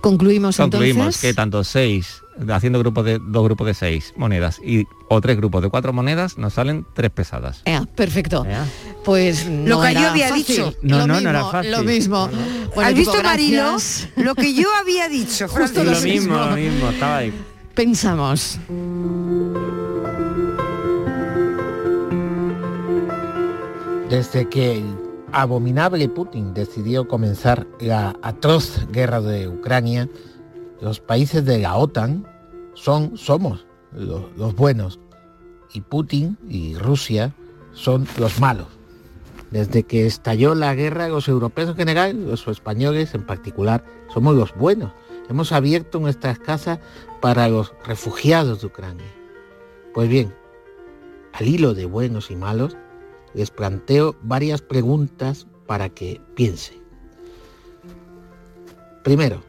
Concluimos, 0.00 0.56
Concluimos 0.56 0.96
entonces. 1.06 1.20
que 1.22 1.34
tanto 1.34 1.62
seis, 1.64 2.22
haciendo 2.50 2.78
grupos 2.78 3.04
de 3.04 3.18
dos 3.18 3.44
grupos 3.44 3.66
de 3.66 3.74
seis 3.74 4.12
monedas 4.16 4.60
y 4.64 4.86
o 5.08 5.20
tres 5.20 5.36
grupos 5.36 5.62
de 5.62 5.68
cuatro 5.70 5.92
monedas, 5.92 6.38
nos 6.38 6.54
salen 6.54 6.86
tres 6.94 7.10
pesadas. 7.10 7.62
Perfecto. 7.94 8.46
Pues 9.04 9.46
Lo 9.46 9.80
que 9.80 9.94
yo 9.94 10.08
había 10.08 10.28
fácil. 10.28 10.46
dicho. 10.46 10.74
No, 10.82 10.98
lo 10.98 11.06
no, 11.06 11.20
no 11.20 11.30
era 11.30 11.44
fácil. 11.46 11.70
Lo 11.72 11.82
mismo. 11.82 12.28
Bueno, 12.74 12.88
¿Has 12.90 12.94
tipo, 12.94 13.12
visto, 13.12 13.22
Marilo? 13.22 13.76
Lo 14.16 14.34
que 14.34 14.54
yo 14.54 14.68
había 14.80 15.08
dicho, 15.08 15.48
Justo 15.48 15.82
lo 15.84 15.92
Lo 15.92 16.00
mismo, 16.00 16.34
mismo. 16.34 16.50
lo 16.50 16.56
mismo, 16.56 16.88
estaba 16.90 17.16
ahí. 17.18 17.32
Pensamos. 17.74 18.58
Desde 24.10 24.48
que 24.48 24.78
el 24.78 24.84
abominable 25.32 26.08
Putin 26.08 26.54
decidió 26.54 27.06
comenzar 27.06 27.66
la 27.80 28.16
atroz 28.22 28.86
guerra 28.90 29.20
de 29.20 29.48
Ucrania, 29.48 30.08
los 30.80 31.00
países 31.00 31.44
de 31.44 31.58
la 31.58 31.76
OTAN 31.76 32.26
son, 32.74 33.16
somos 33.16 33.66
los, 33.92 34.24
los 34.36 34.54
buenos 34.54 35.00
y 35.72 35.80
Putin 35.80 36.38
y 36.48 36.74
Rusia 36.76 37.34
son 37.72 38.06
los 38.18 38.40
malos. 38.40 38.66
Desde 39.50 39.82
que 39.82 40.06
estalló 40.06 40.54
la 40.54 40.74
guerra, 40.74 41.08
los 41.08 41.26
europeos 41.26 41.70
en 41.70 41.76
general, 41.76 42.26
los 42.26 42.46
españoles 42.48 43.14
en 43.14 43.24
particular, 43.24 43.82
somos 44.12 44.34
los 44.34 44.54
buenos. 44.54 44.92
Hemos 45.30 45.52
abierto 45.52 46.00
nuestras 46.00 46.38
casas 46.38 46.80
para 47.20 47.48
los 47.48 47.72
refugiados 47.84 48.60
de 48.60 48.66
Ucrania. 48.66 49.06
Pues 49.94 50.08
bien, 50.08 50.34
al 51.32 51.46
hilo 51.46 51.74
de 51.74 51.86
buenos 51.86 52.30
y 52.30 52.36
malos, 52.36 52.76
les 53.34 53.50
planteo 53.50 54.16
varias 54.22 54.60
preguntas 54.60 55.46
para 55.66 55.88
que 55.88 56.20
piensen. 56.34 56.78
Primero, 59.02 59.42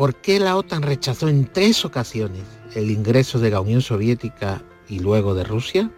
¿por 0.00 0.14
qué 0.14 0.40
la 0.40 0.56
OTAN 0.56 0.80
rechazó 0.80 1.28
en 1.28 1.44
tres 1.44 1.84
ocasiones 1.84 2.44
el 2.74 2.90
ingreso 2.90 3.38
de 3.38 3.50
la 3.50 3.60
Unión 3.60 3.82
Soviética 3.82 4.62
y 4.88 4.98
luego 4.98 5.34
de 5.34 5.44
Rusia? 5.44 5.90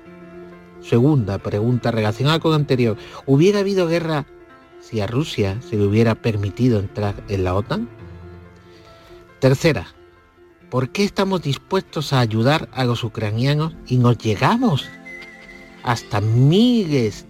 Segunda 0.80 1.38
pregunta 1.38 1.92
relacionada 1.92 2.40
con 2.40 2.50
la 2.50 2.56
anterior, 2.56 2.96
¿hubiera 3.26 3.60
habido 3.60 3.86
guerra 3.86 4.26
si 4.80 5.00
a 5.00 5.06
Rusia 5.06 5.60
se 5.62 5.76
le 5.76 5.86
hubiera 5.86 6.16
permitido 6.16 6.80
entrar 6.80 7.14
en 7.28 7.44
la 7.44 7.54
OTAN? 7.54 7.88
Tercera, 9.38 9.86
¿por 10.68 10.88
qué 10.88 11.04
estamos 11.04 11.40
dispuestos 11.42 12.12
a 12.12 12.18
ayudar 12.18 12.68
a 12.72 12.84
los 12.84 13.04
ucranianos 13.04 13.76
y 13.86 13.98
nos 13.98 14.18
llegamos 14.18 14.84
hasta 15.84 16.20
miles, 16.20 17.24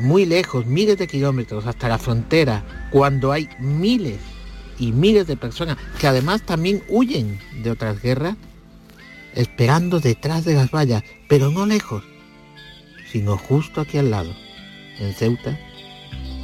muy 0.00 0.26
lejos, 0.26 0.66
miles 0.66 0.98
de 0.98 1.06
kilómetros, 1.06 1.66
hasta 1.66 1.88
la 1.88 1.98
frontera, 1.98 2.64
cuando 2.90 3.30
hay 3.30 3.48
miles 3.60 4.33
y 4.78 4.92
miles 4.92 5.26
de 5.26 5.36
personas 5.36 5.76
que 5.98 6.06
además 6.06 6.42
también 6.42 6.82
huyen 6.88 7.38
de 7.62 7.70
otras 7.70 8.00
guerras, 8.00 8.36
esperando 9.34 10.00
detrás 10.00 10.44
de 10.44 10.54
las 10.54 10.70
vallas, 10.70 11.02
pero 11.28 11.50
no 11.50 11.66
lejos, 11.66 12.04
sino 13.10 13.36
justo 13.36 13.80
aquí 13.80 13.98
al 13.98 14.10
lado, 14.10 14.34
en 14.98 15.12
Ceuta 15.14 15.58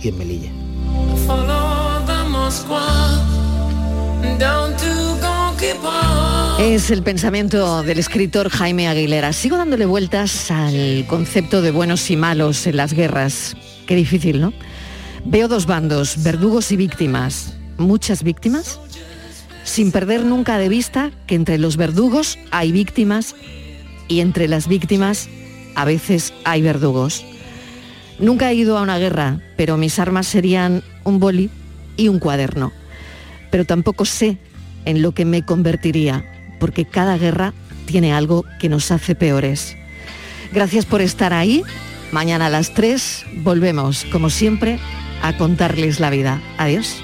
y 0.02 0.08
en 0.08 0.18
Melilla. 0.18 0.50
Es 6.58 6.90
el 6.90 7.02
pensamiento 7.02 7.82
del 7.82 7.98
escritor 7.98 8.48
Jaime 8.48 8.88
Aguilera. 8.88 9.32
Sigo 9.32 9.56
dándole 9.56 9.86
vueltas 9.86 10.50
al 10.50 11.04
concepto 11.06 11.62
de 11.62 11.70
buenos 11.70 12.10
y 12.10 12.16
malos 12.16 12.66
en 12.66 12.76
las 12.76 12.92
guerras. 12.92 13.56
Qué 13.86 13.94
difícil, 13.94 14.40
¿no? 14.40 14.52
Veo 15.24 15.48
dos 15.48 15.66
bandos, 15.66 16.22
verdugos 16.22 16.72
y 16.72 16.76
víctimas. 16.76 17.54
¿Muchas 17.80 18.22
víctimas? 18.22 18.78
Sin 19.64 19.90
perder 19.90 20.22
nunca 20.22 20.58
de 20.58 20.68
vista 20.68 21.10
que 21.26 21.34
entre 21.34 21.56
los 21.56 21.78
verdugos 21.78 22.38
hay 22.50 22.72
víctimas 22.72 23.34
y 24.06 24.20
entre 24.20 24.48
las 24.48 24.68
víctimas 24.68 25.30
a 25.74 25.86
veces 25.86 26.34
hay 26.44 26.60
verdugos. 26.60 27.24
Nunca 28.18 28.50
he 28.50 28.54
ido 28.54 28.76
a 28.76 28.82
una 28.82 28.98
guerra, 28.98 29.40
pero 29.56 29.78
mis 29.78 29.98
armas 29.98 30.26
serían 30.26 30.82
un 31.04 31.20
boli 31.20 31.48
y 31.96 32.08
un 32.08 32.18
cuaderno. 32.18 32.70
Pero 33.50 33.64
tampoco 33.64 34.04
sé 34.04 34.36
en 34.84 35.00
lo 35.00 35.12
que 35.12 35.24
me 35.24 35.42
convertiría, 35.46 36.22
porque 36.60 36.84
cada 36.84 37.16
guerra 37.16 37.54
tiene 37.86 38.12
algo 38.12 38.44
que 38.60 38.68
nos 38.68 38.90
hace 38.90 39.14
peores. 39.14 39.74
Gracias 40.52 40.84
por 40.84 41.00
estar 41.00 41.32
ahí. 41.32 41.62
Mañana 42.12 42.46
a 42.46 42.50
las 42.50 42.74
3 42.74 43.24
volvemos, 43.36 44.04
como 44.12 44.28
siempre, 44.28 44.78
a 45.22 45.38
contarles 45.38 45.98
la 45.98 46.10
vida. 46.10 46.42
Adiós. 46.58 47.02